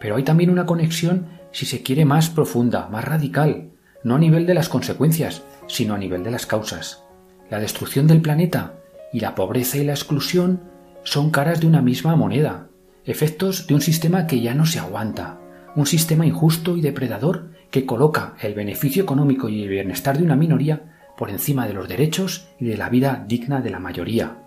Pero 0.00 0.16
hay 0.16 0.24
también 0.24 0.50
una 0.50 0.66
conexión, 0.66 1.28
si 1.52 1.66
se 1.66 1.82
quiere, 1.82 2.04
más 2.04 2.30
profunda, 2.30 2.88
más 2.88 3.04
radical, 3.04 3.70
no 4.02 4.16
a 4.16 4.18
nivel 4.18 4.46
de 4.46 4.54
las 4.54 4.68
consecuencias, 4.68 5.42
sino 5.68 5.94
a 5.94 5.98
nivel 5.98 6.24
de 6.24 6.32
las 6.32 6.46
causas. 6.46 7.04
La 7.48 7.60
destrucción 7.60 8.06
del 8.06 8.22
planeta 8.22 8.74
y 9.12 9.20
la 9.20 9.34
pobreza 9.34 9.78
y 9.78 9.84
la 9.84 9.92
exclusión 9.92 10.62
son 11.02 11.30
caras 11.30 11.60
de 11.60 11.66
una 11.66 11.82
misma 11.82 12.16
moneda, 12.16 12.68
efectos 13.04 13.66
de 13.66 13.74
un 13.74 13.80
sistema 13.80 14.26
que 14.26 14.40
ya 14.40 14.54
no 14.54 14.66
se 14.66 14.78
aguanta, 14.78 15.40
un 15.76 15.86
sistema 15.86 16.26
injusto 16.26 16.76
y 16.76 16.80
depredador 16.80 17.50
que 17.70 17.86
coloca 17.86 18.34
el 18.40 18.54
beneficio 18.54 19.02
económico 19.02 19.48
y 19.48 19.62
el 19.62 19.68
bienestar 19.68 20.18
de 20.18 20.24
una 20.24 20.36
minoría 20.36 20.96
por 21.16 21.30
encima 21.30 21.66
de 21.66 21.74
los 21.74 21.88
derechos 21.88 22.48
y 22.58 22.66
de 22.66 22.76
la 22.76 22.88
vida 22.88 23.24
digna 23.26 23.60
de 23.60 23.70
la 23.70 23.78
mayoría. 23.78 24.38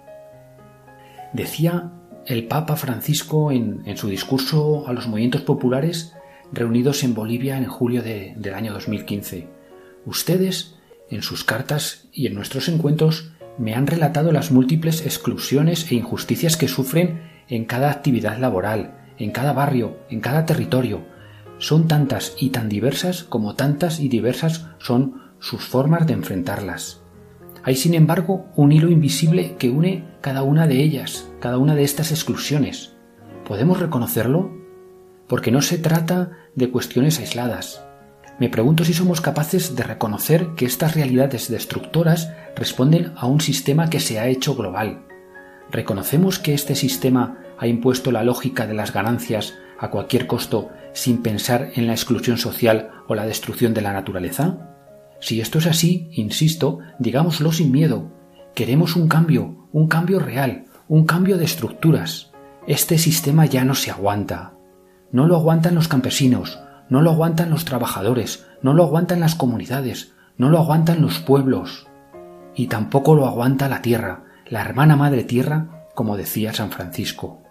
Decía 1.33 1.91
el 2.25 2.47
Papa 2.47 2.75
Francisco 2.75 3.51
en, 3.51 3.97
su 3.97 4.07
discurso 4.07 4.87
a 4.87 4.93
los 4.93 5.07
movimientos 5.07 5.41
populares 5.41 6.13
reunidos 6.51 7.03
en 7.03 7.13
Bolivia 7.13 7.57
en 7.57 7.65
julio 7.65 8.01
del 8.01 8.53
año 8.53 8.73
2015. 8.73 9.47
Ustedes, 10.05 10.75
en 11.09 11.21
sus 11.21 11.43
cartas 11.43 12.07
y 12.11 12.27
en 12.27 12.35
nuestros 12.35 12.69
encuentros, 12.69 13.32
me 13.57 13.75
han 13.75 13.87
relatado 13.87 14.31
las 14.31 14.51
múltiples 14.51 15.05
exclusiones 15.05 15.91
e 15.91 15.95
injusticias 15.95 16.57
que 16.57 16.67
sufren 16.67 17.21
en 17.47 17.65
cada 17.65 17.91
actividad 17.91 18.37
laboral, 18.37 18.97
en 19.17 19.31
cada 19.31 19.53
barrio, 19.53 19.97
en 20.09 20.21
cada 20.21 20.45
territorio. 20.45 21.01
Son 21.59 21.87
tantas 21.87 22.35
y 22.39 22.49
tan 22.49 22.69
diversas 22.69 23.23
como 23.23 23.55
tantas 23.55 23.99
y 23.99 24.09
diversas 24.09 24.67
son 24.79 25.21
sus 25.39 25.65
formas 25.65 26.07
de 26.07 26.13
enfrentarlas. 26.13 27.01
Hay, 27.63 27.75
sin 27.75 27.93
embargo, 27.93 28.47
un 28.55 28.71
hilo 28.71 28.89
invisible 28.89 29.55
que 29.57 29.69
une 29.69 30.03
cada 30.21 30.43
una 30.43 30.67
de 30.67 30.81
ellas, 30.81 31.29
cada 31.39 31.57
una 31.57 31.75
de 31.75 31.83
estas 31.83 32.11
exclusiones. 32.11 32.93
¿Podemos 33.47 33.79
reconocerlo? 33.79 34.51
Porque 35.27 35.51
no 35.51 35.61
se 35.61 35.77
trata 35.77 36.31
de 36.55 36.69
cuestiones 36.69 37.19
aisladas. 37.19 37.85
Me 38.39 38.49
pregunto 38.49 38.83
si 38.83 38.93
somos 38.93 39.21
capaces 39.21 39.75
de 39.75 39.83
reconocer 39.83 40.49
que 40.55 40.65
estas 40.65 40.95
realidades 40.95 41.49
destructoras 41.49 42.31
responden 42.55 43.13
a 43.15 43.27
un 43.27 43.41
sistema 43.41 43.89
que 43.89 43.99
se 43.99 44.19
ha 44.19 44.27
hecho 44.27 44.55
global. 44.55 45.05
¿Reconocemos 45.71 46.39
que 46.39 46.53
este 46.53 46.75
sistema 46.75 47.37
ha 47.59 47.67
impuesto 47.67 48.11
la 48.11 48.23
lógica 48.23 48.65
de 48.65 48.73
las 48.73 48.91
ganancias 48.91 49.53
a 49.79 49.89
cualquier 49.91 50.27
costo 50.27 50.69
sin 50.93 51.21
pensar 51.21 51.71
en 51.75 51.87
la 51.87 51.93
exclusión 51.93 52.37
social 52.37 52.91
o 53.07 53.15
la 53.15 53.25
destrucción 53.25 53.73
de 53.73 53.81
la 53.81 53.93
naturaleza? 53.93 54.69
Si 55.19 55.39
esto 55.39 55.59
es 55.59 55.67
así, 55.67 56.09
insisto, 56.11 56.79
digámoslo 56.99 57.51
sin 57.51 57.71
miedo. 57.71 58.11
Queremos 58.55 58.95
un 58.95 59.07
cambio, 59.07 59.67
un 59.71 59.87
cambio 59.87 60.19
real, 60.19 60.65
un 60.87 61.05
cambio 61.05 61.37
de 61.37 61.45
estructuras. 61.45 62.31
Este 62.67 62.97
sistema 62.97 63.45
ya 63.45 63.63
no 63.63 63.75
se 63.75 63.91
aguanta. 63.91 64.53
No 65.11 65.27
lo 65.27 65.35
aguantan 65.35 65.75
los 65.75 65.87
campesinos, 65.87 66.62
no 66.93 67.01
lo 67.01 67.09
aguantan 67.09 67.49
los 67.49 67.65
trabajadores, 67.65 68.45
no 68.61 68.75
lo 68.75 68.83
aguantan 68.83 69.19
las 69.19 69.33
comunidades, 69.33 70.13
no 70.37 70.49
lo 70.49 70.59
aguantan 70.59 71.01
los 71.01 71.17
pueblos. 71.17 71.87
Y 72.53 72.67
tampoco 72.67 73.15
lo 73.15 73.25
aguanta 73.25 73.67
la 73.67 73.81
tierra, 73.81 74.25
la 74.47 74.61
hermana 74.61 74.95
madre 74.95 75.23
tierra, 75.23 75.87
como 75.95 76.17
decía 76.17 76.53
San 76.53 76.69
Francisco. 76.69 77.41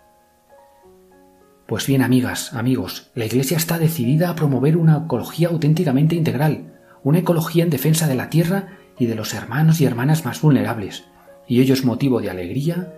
Pues 1.67 1.89
bien, 1.89 2.03
amigas, 2.03 2.55
amigos, 2.55 3.11
la 3.17 3.25
Iglesia 3.25 3.57
está 3.57 3.81
decidida 3.81 4.31
a 4.31 4.37
promover 4.37 4.77
una 4.77 4.99
ecología 4.99 5.49
auténticamente 5.49 6.15
integral, 6.15 6.75
una 7.03 7.19
ecología 7.19 7.65
en 7.65 7.71
defensa 7.71 8.07
de 8.07 8.15
la 8.15 8.31
tierra 8.31 8.79
y 8.97 9.07
de 9.07 9.17
los 9.17 9.35
hermanos 9.35 9.81
y 9.81 9.87
hermanas 9.87 10.25
más 10.25 10.41
vulnerables, 10.41 11.03
y 11.49 11.61
ello 11.63 11.75
es 11.75 11.85
motivo 11.85 12.21
de 12.21 12.31
alegría 12.31 12.95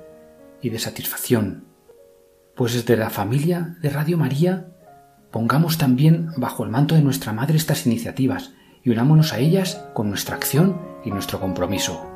y 0.60 0.68
de 0.68 0.78
satisfacción. 0.78 1.64
Pues 2.54 2.74
desde 2.74 2.98
la 2.98 3.08
familia 3.08 3.78
de 3.80 3.88
Radio 3.88 4.18
María 4.18 4.73
pongamos 5.34 5.78
también 5.78 6.30
bajo 6.36 6.62
el 6.62 6.70
manto 6.70 6.94
de 6.94 7.02
nuestra 7.02 7.32
Madre 7.32 7.56
estas 7.56 7.86
iniciativas 7.86 8.52
y 8.84 8.90
unámonos 8.90 9.32
a 9.32 9.40
ellas 9.40 9.84
con 9.92 10.08
nuestra 10.08 10.36
acción 10.36 10.80
y 11.04 11.10
nuestro 11.10 11.40
compromiso. 11.40 12.13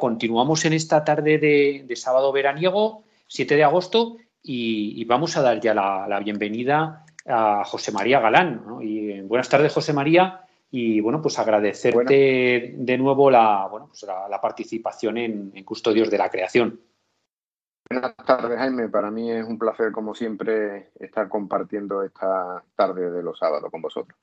Continuamos 0.00 0.64
en 0.64 0.72
esta 0.72 1.04
tarde 1.04 1.38
de, 1.38 1.96
sábado 1.96 2.32
veraniego, 2.32 3.04
7 3.28 3.54
de 3.54 3.62
agosto, 3.62 4.16
y, 4.42 5.04
vamos 5.04 5.36
a 5.36 5.42
dar 5.42 5.60
ya 5.60 5.74
la, 5.74 6.20
bienvenida 6.24 7.04
a 7.26 7.62
José 7.64 7.92
María 7.92 8.18
Galán. 8.18 8.64
Y, 8.80 9.10
eh, 9.10 9.22
buenas 9.22 9.48
tardes, 9.48 9.72
José 9.72 9.92
María, 9.92 10.40
y 10.72 11.00
bueno, 11.00 11.22
pues 11.22 11.38
agradecerte 11.38 12.74
de 12.76 12.98
nuevo 12.98 13.30
la, 13.30 13.68
bueno, 13.70 13.86
pues 13.88 14.04
la, 14.04 14.40
participación 14.40 15.18
en, 15.18 15.52
en, 15.54 15.64
Custodios 15.64 16.10
de 16.10 16.18
la 16.18 16.30
Creación. 16.30 16.80
Buenas 17.88 18.16
tardes, 18.16 18.58
Jaime. 18.58 18.88
Para 18.88 19.10
mí 19.10 19.30
es 19.30 19.44
un 19.44 19.58
placer, 19.58 19.92
como 19.92 20.14
siempre, 20.14 20.90
estar 20.98 21.28
compartiendo 21.28 22.02
esta 22.02 22.64
tarde 22.74 23.10
de 23.10 23.22
los 23.22 23.38
sábados 23.38 23.70
con 23.70 23.82
vosotros. 23.82 24.16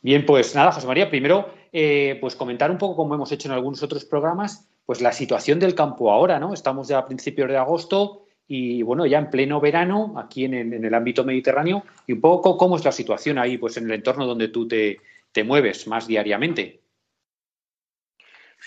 Bien, 0.00 0.24
pues 0.24 0.54
nada, 0.54 0.72
José 0.72 0.86
María, 0.86 1.10
primero, 1.10 1.52
eh, 1.72 2.18
pues 2.20 2.36
comentar 2.36 2.70
un 2.70 2.78
poco, 2.78 2.96
como 2.96 3.14
hemos 3.14 3.32
hecho 3.32 3.48
en 3.48 3.54
algunos 3.54 3.82
otros 3.82 4.04
programas, 4.04 4.68
pues 4.86 5.00
la 5.00 5.12
situación 5.12 5.58
del 5.58 5.74
campo 5.74 6.12
ahora, 6.12 6.38
¿no? 6.38 6.54
Estamos 6.54 6.88
ya 6.88 6.98
a 6.98 7.06
principios 7.06 7.48
de 7.48 7.56
agosto 7.56 8.26
y, 8.46 8.82
bueno, 8.82 9.06
ya 9.06 9.18
en 9.18 9.28
pleno 9.28 9.60
verano, 9.60 10.14
aquí 10.16 10.44
en, 10.44 10.72
el 10.72 10.94
ámbito 10.94 11.24
mediterráneo, 11.24 11.84
y 12.06 12.12
un 12.12 12.20
poco 12.20 12.56
cómo 12.56 12.76
es 12.76 12.84
la 12.84 12.92
situación 12.92 13.38
ahí, 13.38 13.58
pues 13.58 13.76
en 13.76 13.84
el 13.84 13.92
entorno 13.92 14.24
donde 14.24 14.48
tú 14.48 14.68
te, 14.68 14.98
te 15.32 15.44
mueves 15.44 15.86
más 15.88 16.06
diariamente. 16.06 16.80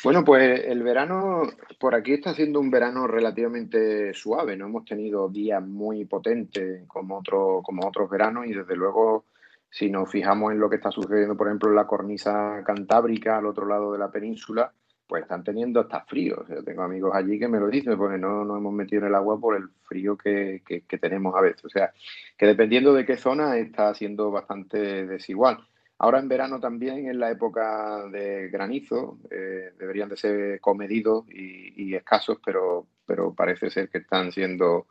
Bueno, 0.04 0.24
pues 0.24 0.64
el 0.66 0.84
verano 0.84 1.44
por 1.80 1.96
aquí 1.96 2.14
está 2.14 2.34
siendo 2.34 2.60
un 2.60 2.72
verano 2.72 3.08
relativamente 3.08 4.14
suave, 4.14 4.56
no 4.56 4.66
hemos 4.66 4.86
tenido 4.86 5.30
días 5.30 5.62
muy 5.62 6.06
potentes 6.06 6.88
como, 6.88 7.20
otro, 7.20 7.62
como 7.64 7.88
otros 7.88 8.10
veranos 8.10 8.48
y 8.48 8.54
desde 8.54 8.76
luego 8.76 9.26
si 9.72 9.90
nos 9.90 10.12
fijamos 10.12 10.51
en 10.51 10.60
lo 10.60 10.70
que 10.70 10.75
está 10.75 10.92
sucediendo, 10.92 11.38
por 11.38 11.48
ejemplo, 11.48 11.70
en 11.70 11.75
la 11.75 11.88
cornisa 11.88 12.62
cantábrica, 12.66 13.38
al 13.38 13.46
otro 13.46 13.66
lado 13.66 13.94
de 13.94 14.00
la 14.00 14.12
península, 14.12 14.74
pues 15.08 15.24
están 15.24 15.44
teniendo 15.44 15.80
hasta 15.80 16.06
frío. 16.06 16.46
Yo 16.50 16.63
tengo 16.63 16.84
amigos 16.84 17.12
allí 17.16 17.40
que 17.40 17.48
me 17.48 17.60
lo 17.60 17.68
dicen, 17.68 17.98
porque 17.98 18.18
no 18.18 18.44
nos 18.44 18.58
hemos 18.58 18.74
metido 18.74 19.01
en 19.01 19.08
el 19.08 19.16
agua 19.16 19.40
por 19.40 19.56
el 19.56 19.70
frío 19.84 20.18
que, 20.18 20.62
que, 20.66 20.98
tenemos 20.98 21.36
a 21.36 21.42
veces. 21.42 21.66
O 21.66 21.70
sea, 21.70 21.94
que 22.38 22.46
dependiendo 22.46 22.94
de 22.94 23.06
qué 23.06 23.18
zona 23.18 23.58
está 23.58 23.94
siendo 23.94 24.30
bastante 24.30 25.06
desigual. 25.06 25.58
Ahora 25.98 26.20
en 26.20 26.28
verano 26.28 26.60
también, 26.60 27.08
en 27.08 27.20
la 27.20 27.30
época 27.30 28.08
de 28.10 28.50
granizo, 28.50 29.20
eh, 29.30 29.72
deberían 29.78 30.10
de 30.10 30.18
ser 30.18 30.60
comedidos 30.60 31.25
y, 31.30 31.94
escasos, 31.94 32.40
pero, 32.44 32.88
pero 33.06 33.34
parece 33.34 33.70
ser 33.70 33.90
que 33.90 34.00
están 34.00 34.32
siendo, 34.32 34.88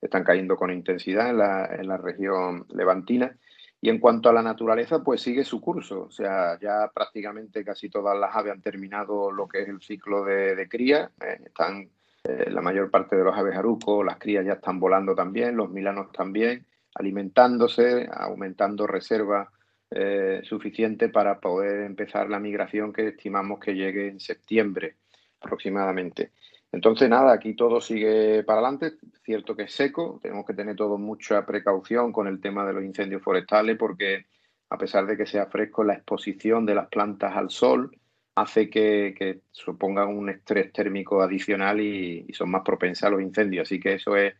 están 0.00 0.24
cayendo 0.24 0.56
con 0.56 0.72
intensidad 0.72 1.30
en 1.30 1.38
la, 1.38 1.66
en 1.66 1.86
la 1.88 1.96
región 1.96 2.66
levantina. 2.72 3.36
Y 3.84 3.90
en 3.90 3.98
cuanto 3.98 4.30
a 4.30 4.32
la 4.32 4.40
naturaleza, 4.40 5.04
pues 5.04 5.20
sigue 5.20 5.44
su 5.44 5.60
curso. 5.60 6.04
O 6.04 6.10
sea, 6.10 6.58
ya 6.58 6.90
prácticamente 6.94 7.62
casi 7.62 7.90
todas 7.90 8.18
las 8.18 8.34
aves 8.34 8.52
han 8.52 8.62
terminado 8.62 9.30
lo 9.30 9.46
que 9.46 9.60
es 9.60 9.68
el 9.68 9.82
ciclo 9.82 10.24
de, 10.24 10.66
cría. 10.70 11.10
Eh, 11.20 11.42
están 11.44 11.90
eh, 12.24 12.48
la 12.50 12.62
mayor 12.62 12.90
parte 12.90 13.14
de 13.14 13.24
los 13.24 13.36
aves 13.36 13.54
arucos, 13.54 14.02
las 14.02 14.16
crías 14.16 14.42
ya 14.46 14.54
están 14.54 14.80
volando 14.80 15.14
también, 15.14 15.54
los 15.54 15.68
milanos 15.68 16.10
también, 16.12 16.64
alimentándose, 16.94 18.08
aumentando 18.10 18.86
reservas 18.86 19.48
eh, 19.90 20.40
suficiente 20.44 21.10
para 21.10 21.38
poder 21.38 21.82
empezar 21.82 22.30
la 22.30 22.40
migración 22.40 22.90
que 22.90 23.08
estimamos 23.08 23.60
que 23.60 23.74
llegue 23.74 24.08
en 24.08 24.18
septiembre 24.18 24.96
aproximadamente. 25.42 26.30
Entonces, 26.74 27.08
nada, 27.08 27.32
aquí 27.32 27.54
todo 27.54 27.80
sigue 27.80 28.42
para 28.42 28.58
adelante. 28.60 28.94
Cierto 29.22 29.54
que 29.54 29.62
es 29.62 29.72
seco, 29.72 30.18
tenemos 30.20 30.44
que 30.44 30.54
tener 30.54 30.74
todo 30.74 30.98
mucha 30.98 31.46
precaución 31.46 32.12
con 32.12 32.26
el 32.26 32.40
tema 32.40 32.66
de 32.66 32.72
los 32.72 32.82
incendios 32.82 33.22
forestales 33.22 33.76
porque 33.78 34.26
a 34.70 34.76
pesar 34.76 35.06
de 35.06 35.16
que 35.16 35.24
sea 35.24 35.46
fresco, 35.46 35.84
la 35.84 35.94
exposición 35.94 36.66
de 36.66 36.74
las 36.74 36.88
plantas 36.88 37.36
al 37.36 37.50
sol 37.50 37.96
hace 38.34 38.68
que, 38.68 39.42
supongan 39.52 40.08
un 40.08 40.30
estrés 40.30 40.72
térmico 40.72 41.22
adicional 41.22 41.80
y, 41.80 42.26
son 42.32 42.50
más 42.50 42.62
propensas 42.62 43.04
a 43.04 43.10
los 43.10 43.22
incendios. 43.22 43.68
Así 43.68 43.78
que 43.78 43.94
eso 43.94 44.16
es, 44.16 44.34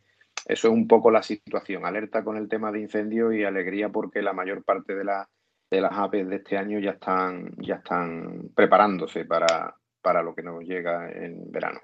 eso 0.47 0.69
es 0.69 0.75
un 0.75 0.89
poco 0.89 1.13
la 1.13 1.23
situación. 1.23 1.87
Alerta 1.87 2.25
con 2.25 2.37
el 2.37 2.49
tema 2.49 2.73
de 2.73 2.81
incendios 2.81 3.33
y 3.33 3.45
alegría 3.45 3.91
porque 3.91 4.23
la 4.23 4.33
mayor 4.33 4.65
parte 4.65 4.97
de, 4.97 5.05
de 5.71 5.81
las 5.81 5.93
aves 5.93 6.29
de 6.29 6.37
este 6.37 6.57
año 6.57 6.81
ya 6.81 6.93
están, 6.93 7.55
ya 7.59 7.77
están 7.77 8.51
preparándose 8.57 9.25
para, 9.25 9.77
para 10.03 10.21
lo 10.21 10.35
que 10.35 10.43
nos 10.43 10.65
llega 10.65 11.13
en 11.13 11.53
verano 11.53 11.81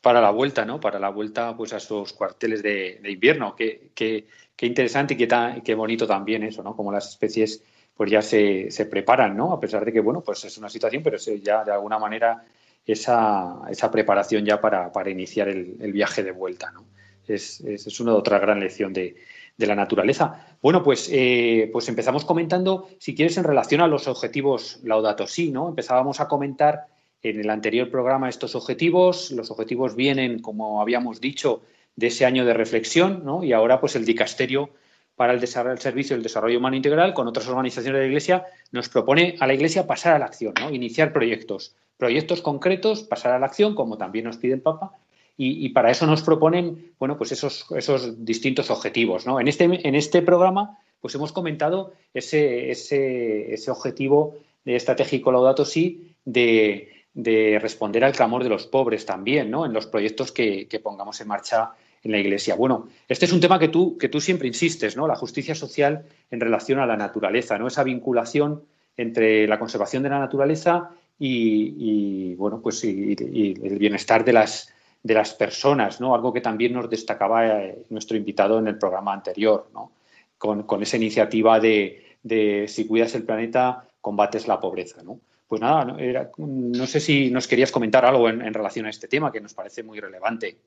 para 0.00 0.20
la 0.20 0.30
vuelta, 0.30 0.64
¿no? 0.64 0.80
Para 0.80 0.98
la 0.98 1.10
vuelta 1.10 1.56
pues, 1.56 1.72
a 1.72 1.78
esos 1.78 2.12
cuarteles 2.12 2.62
de, 2.62 3.00
invierno. 3.04 3.54
Qué, 3.56 3.90
qué, 3.94 4.26
qué, 4.54 4.66
interesante 4.66 5.14
y 5.14 5.62
qué, 5.62 5.74
bonito 5.74 6.06
también 6.06 6.42
eso, 6.42 6.62
¿no? 6.62 6.76
Como 6.76 6.92
las 6.92 7.08
especies 7.08 7.62
pues 7.96 8.10
ya 8.12 8.22
se, 8.22 8.70
se, 8.70 8.86
preparan, 8.86 9.36
¿no? 9.36 9.52
A 9.52 9.58
pesar 9.58 9.84
de 9.84 9.92
que, 9.92 9.98
bueno, 9.98 10.20
pues 10.20 10.44
es 10.44 10.56
una 10.56 10.68
situación, 10.68 11.02
pero 11.02 11.16
ya 11.16 11.64
de 11.64 11.72
alguna 11.72 11.98
manera 11.98 12.44
esa, 12.86 13.60
esa 13.68 13.90
preparación 13.90 14.44
ya 14.44 14.60
para, 14.60 14.92
para 14.92 15.10
iniciar 15.10 15.48
el, 15.48 15.92
viaje 15.92 16.22
de 16.22 16.30
vuelta, 16.30 16.70
¿no? 16.70 16.86
Es, 17.26 17.60
es, 17.60 18.00
una 18.00 18.14
otra 18.14 18.38
gran 18.38 18.60
lección 18.60 18.92
de, 18.92 19.16
la 19.58 19.74
naturaleza. 19.74 20.56
Bueno, 20.62 20.84
pues, 20.84 21.10
eh, 21.12 21.68
pues 21.72 21.88
empezamos 21.88 22.24
comentando, 22.24 22.88
si 22.98 23.16
quieres, 23.16 23.36
en 23.36 23.44
relación 23.44 23.80
a 23.80 23.88
los 23.88 24.06
objetivos 24.06 24.78
Laudato 24.84 25.26
¿no? 25.50 25.68
Empezábamos 25.68 26.20
a 26.20 26.28
comentar 26.28 26.86
en 27.22 27.40
el 27.40 27.50
anterior 27.50 27.90
programa 27.90 28.28
estos 28.28 28.54
objetivos. 28.54 29.30
Los 29.30 29.50
objetivos 29.50 29.96
vienen, 29.96 30.40
como 30.40 30.80
habíamos 30.80 31.20
dicho, 31.20 31.62
de 31.96 32.08
ese 32.08 32.24
año 32.24 32.44
de 32.44 32.54
reflexión, 32.54 33.22
¿no? 33.24 33.42
Y 33.42 33.52
ahora, 33.52 33.80
pues 33.80 33.96
el 33.96 34.04
dicasterio 34.04 34.70
para 35.16 35.32
el, 35.32 35.42
el 35.42 35.78
servicio 35.78 36.14
del 36.14 36.22
desarrollo 36.22 36.58
humano 36.58 36.76
integral, 36.76 37.12
con 37.12 37.26
otras 37.26 37.48
organizaciones 37.48 37.94
de 37.94 38.00
la 38.00 38.06
Iglesia, 38.06 38.46
nos 38.70 38.88
propone 38.88 39.36
a 39.40 39.48
la 39.48 39.54
Iglesia 39.54 39.86
pasar 39.86 40.14
a 40.14 40.18
la 40.20 40.26
acción, 40.26 40.54
¿no? 40.60 40.70
Iniciar 40.70 41.12
proyectos, 41.12 41.74
proyectos 41.96 42.40
concretos, 42.40 43.02
pasar 43.02 43.32
a 43.32 43.40
la 43.40 43.46
acción, 43.46 43.74
como 43.74 43.98
también 43.98 44.26
nos 44.26 44.36
pide 44.36 44.54
el 44.54 44.60
Papa, 44.60 44.92
y, 45.40 45.68
para 45.68 45.92
eso 45.92 46.04
nos 46.04 46.22
proponen, 46.22 46.94
bueno, 46.98 47.16
pues 47.16 47.30
esos, 47.30 47.66
esos 47.76 48.24
distintos 48.24 48.70
objetivos, 48.70 49.24
¿no? 49.24 49.38
En 49.38 49.46
este, 49.46 49.64
en 49.64 49.94
este 49.94 50.20
programa, 50.20 50.80
pues 51.00 51.14
hemos 51.14 51.30
comentado 51.30 51.92
ese, 52.12 52.72
ese, 52.72 53.54
ese 53.54 53.70
objetivo 53.70 54.34
estratégico 54.64 55.30
Laudato 55.30 55.64
Si 55.64 56.16
de, 56.24 56.97
de 57.18 57.58
responder 57.60 58.04
al 58.04 58.12
clamor 58.12 58.44
de 58.44 58.48
los 58.48 58.68
pobres 58.68 59.04
también, 59.04 59.50
¿no? 59.50 59.66
En 59.66 59.72
los 59.72 59.88
proyectos 59.88 60.30
que, 60.30 60.68
pongamos 60.80 61.20
en 61.20 61.26
marcha 61.26 61.72
en 62.04 62.12
la 62.12 62.18
Iglesia. 62.18 62.54
Bueno, 62.54 62.86
este 63.08 63.24
es 63.24 63.32
un 63.32 63.40
tema 63.40 63.58
que 63.58 63.66
tú, 63.66 63.98
que 63.98 64.08
tú 64.08 64.20
siempre 64.20 64.46
insistes, 64.46 64.96
¿no? 64.96 65.08
La 65.08 65.16
justicia 65.16 65.56
social 65.56 66.04
en 66.30 66.38
relación 66.38 66.78
a 66.78 66.86
la 66.86 66.96
naturaleza, 66.96 67.58
¿no? 67.58 67.66
Esa 67.66 67.82
vinculación 67.82 68.62
entre 68.96 69.48
la 69.48 69.58
conservación 69.58 70.04
de 70.04 70.10
la 70.10 70.20
naturaleza 70.20 70.90
y, 71.18 72.36
bueno, 72.36 72.60
pues 72.60 72.84
y, 72.84 73.16
el 73.18 73.78
bienestar 73.80 74.24
de 74.24 74.34
las, 74.34 74.72
de 75.02 75.14
las 75.14 75.34
personas, 75.34 76.00
¿no? 76.00 76.14
Algo 76.14 76.32
que 76.32 76.40
también 76.40 76.72
nos 76.72 76.88
destacaba 76.88 77.48
eh, 77.48 77.78
nuestro 77.88 78.16
invitado 78.16 78.60
en 78.60 78.68
el 78.68 78.78
programa 78.78 79.12
anterior, 79.12 79.68
¿no? 79.74 79.90
Con, 80.38 80.82
esa 80.84 80.96
iniciativa 80.96 81.58
de, 81.58 82.16
de 82.22 82.66
si 82.68 82.86
cuidas 82.86 83.16
el 83.16 83.24
planeta, 83.24 83.88
combates 84.00 84.46
la 84.46 84.60
pobreza, 84.60 85.02
¿no? 85.02 85.18
Pues 85.48 85.62
nada, 85.62 85.96
no, 86.36 86.86
sé 86.86 87.00
si 87.00 87.30
nos 87.30 87.48
querías 87.48 87.72
comentar 87.72 88.04
algo 88.04 88.28
en, 88.28 88.52
relación 88.52 88.84
a 88.84 88.90
este 88.90 89.08
tema 89.08 89.32
que 89.32 89.40
nos 89.40 89.54
parece 89.54 89.82
muy 89.82 89.98
relevante. 89.98 90.60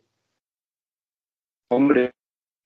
Hombre, 1.69 2.09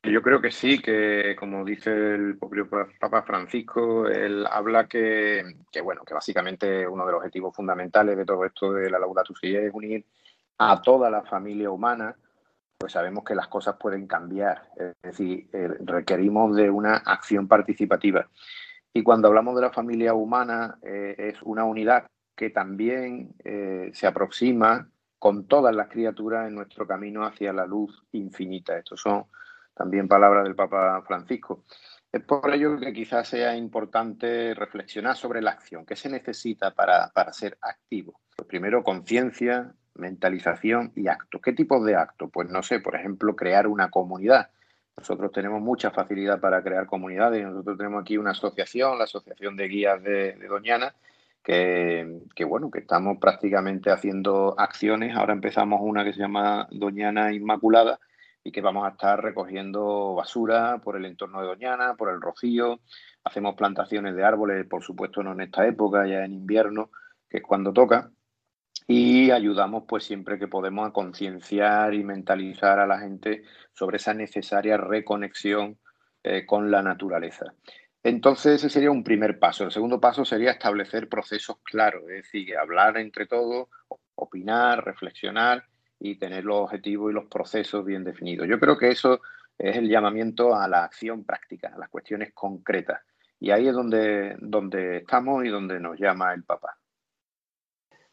yo 0.01 0.21
creo 0.21 0.41
que 0.41 0.49
sí, 0.49 0.81
que 0.81 1.35
como 1.37 1.65
dice 1.65 1.91
el 1.91 2.37
propio 2.37 2.69
Papa 2.69 3.23
Francisco, 3.23 4.07
él 4.07 4.47
habla 4.49 4.87
que, 4.87 5.43
bueno, 5.83 6.03
que 6.05 6.13
básicamente 6.13 6.87
uno 6.87 7.05
de 7.05 7.11
los 7.11 7.19
objetivos 7.19 7.53
fundamentales 7.53 8.15
de 8.15 8.25
todo 8.25 8.45
esto 8.45 8.71
de 8.71 8.89
la 8.89 8.97
Laudato 8.97 9.35
Si 9.35 9.53
es 9.53 9.73
unir 9.73 10.05
a 10.59 10.81
toda 10.81 11.09
la 11.09 11.23
familia 11.23 11.69
humana, 11.69 12.15
pues 12.77 12.93
sabemos 12.93 13.25
que 13.25 13.35
las 13.35 13.49
cosas 13.49 13.75
pueden 13.77 14.07
cambiar, 14.07 14.69
es 14.77 14.93
decir, 15.03 15.49
eh, 15.51 15.69
requerimos 15.81 16.55
de 16.55 16.69
una 16.69 16.95
acción 16.95 17.45
participativa. 17.45 18.29
Y 18.97 19.03
cuando 19.03 19.27
hablamos 19.27 19.55
de 19.55 19.61
la 19.61 19.73
familia 19.73 20.13
humana, 20.13 20.79
eh, 20.81 21.15
es 21.17 21.41
una 21.41 21.65
unidad 21.65 22.07
que 22.33 22.49
también 22.49 23.35
eh, 23.43 23.91
se 23.93 24.07
aproxima 24.07 24.89
con 25.19 25.47
todas 25.47 25.75
las 25.75 25.89
criaturas 25.89 26.47
en 26.47 26.55
nuestro 26.55 26.87
camino 26.87 27.25
hacia 27.25 27.51
la 27.51 27.65
luz 27.65 28.05
infinita. 28.13 28.77
Estos 28.77 29.01
son 29.01 29.25
también 29.73 30.07
palabras 30.07 30.45
del 30.45 30.55
Papa 30.55 31.03
Francisco. 31.05 31.65
Es 32.09 32.23
por 32.23 32.49
ello 32.53 32.79
que 32.79 32.93
quizás 32.93 33.27
sea 33.27 33.57
importante 33.57 34.53
reflexionar 34.53 35.17
sobre 35.17 35.41
la 35.41 35.51
acción. 35.51 35.85
¿Qué 35.85 35.97
se 35.97 36.09
necesita 36.09 36.71
para, 36.71 37.11
para 37.13 37.33
ser 37.33 37.57
activo? 37.61 38.21
Pues 38.33 38.47
primero, 38.47 38.81
conciencia, 38.81 39.73
mentalización 39.95 40.93
y 40.95 41.09
acto. 41.09 41.41
¿Qué 41.41 41.51
tipo 41.51 41.83
de 41.83 41.97
acto? 41.97 42.29
Pues 42.29 42.49
no 42.49 42.63
sé, 42.63 42.79
por 42.79 42.95
ejemplo, 42.95 43.35
crear 43.35 43.67
una 43.67 43.89
comunidad. 43.89 44.51
Nosotros 44.97 45.31
tenemos 45.33 45.61
mucha 45.61 45.91
facilidad 45.91 46.39
para 46.39 46.63
crear 46.63 46.85
comunidades. 46.85 47.45
Nosotros 47.45 47.77
tenemos 47.77 48.01
aquí 48.01 48.17
una 48.17 48.31
asociación, 48.31 48.97
la 48.97 49.03
Asociación 49.03 49.57
de 49.57 49.67
Guías 49.67 50.01
de, 50.01 50.33
Doñana, 50.47 50.95
que, 51.43 52.21
bueno, 52.47 52.71
que 52.71 52.79
estamos 52.79 53.17
prácticamente 53.17 53.91
haciendo 53.91 54.55
acciones. 54.57 55.15
Ahora 55.15 55.33
empezamos 55.33 55.81
una 55.83 56.05
que 56.05 56.13
se 56.13 56.19
llama 56.19 56.67
Doñana 56.71 57.33
Inmaculada 57.33 57.99
y 58.43 58.51
que 58.51 58.61
vamos 58.61 58.85
a 58.85 58.91
estar 58.91 59.21
recogiendo 59.21 60.15
basura 60.15 60.79
por 60.83 60.95
el 60.95 61.05
entorno 61.05 61.41
de 61.41 61.47
Doñana, 61.47 61.95
por 61.95 62.09
el 62.09 62.21
Rocío. 62.21 62.79
Hacemos 63.23 63.55
plantaciones 63.55 64.15
de 64.15 64.23
árboles, 64.23 64.65
por 64.65 64.81
supuesto 64.81 65.23
no 65.23 65.33
en 65.33 65.41
esta 65.41 65.67
época, 65.67 66.07
ya 66.07 66.23
en 66.23 66.33
invierno, 66.33 66.89
que 67.29 67.37
es 67.37 67.43
cuando 67.43 67.73
toca 67.73 68.11
y 68.87 69.31
ayudamos 69.31 69.83
pues 69.87 70.03
siempre 70.03 70.37
que 70.37 70.47
podemos 70.47 70.87
a 70.87 70.93
concienciar 70.93 71.93
y 71.93 72.03
mentalizar 72.03 72.79
a 72.79 72.87
la 72.87 72.99
gente 72.99 73.43
sobre 73.73 73.97
esa 73.97 74.13
necesaria 74.13 74.77
reconexión 74.77 75.77
eh, 76.23 76.45
con 76.45 76.69
la 76.69 76.81
naturaleza. 76.81 77.53
Entonces 78.03 78.55
ese 78.55 78.69
sería 78.69 78.91
un 78.91 79.03
primer 79.03 79.39
paso. 79.39 79.63
El 79.63 79.71
segundo 79.71 79.99
paso 79.99 80.23
sería 80.25 80.51
establecer 80.51 81.09
procesos 81.09 81.57
claros, 81.63 82.03
es 82.03 82.23
decir, 82.23 82.55
hablar 82.55 82.97
entre 82.97 83.25
todos, 83.25 83.67
opinar, 84.13 84.85
reflexionar 84.85 85.63
y 85.99 86.17
tener 86.17 86.45
los 86.45 86.57
objetivos 86.57 87.11
y 87.11 87.15
los 87.15 87.25
procesos 87.25 87.83
bien 87.83 88.03
definidos. 88.03 88.47
Yo 88.47 88.59
creo 88.59 88.77
que 88.77 88.89
eso 88.89 89.21
es 89.57 89.75
el 89.77 89.89
llamamiento 89.89 90.55
a 90.55 90.67
la 90.67 90.83
acción 90.83 91.23
práctica, 91.23 91.71
a 91.73 91.79
las 91.79 91.89
cuestiones 91.89 92.31
concretas. 92.33 93.01
Y 93.39 93.49
ahí 93.49 93.67
es 93.67 93.73
donde, 93.73 94.35
donde 94.39 94.97
estamos 94.97 95.43
y 95.43 95.49
donde 95.49 95.79
nos 95.79 95.97
llama 95.99 96.33
el 96.33 96.43
Papa. 96.43 96.77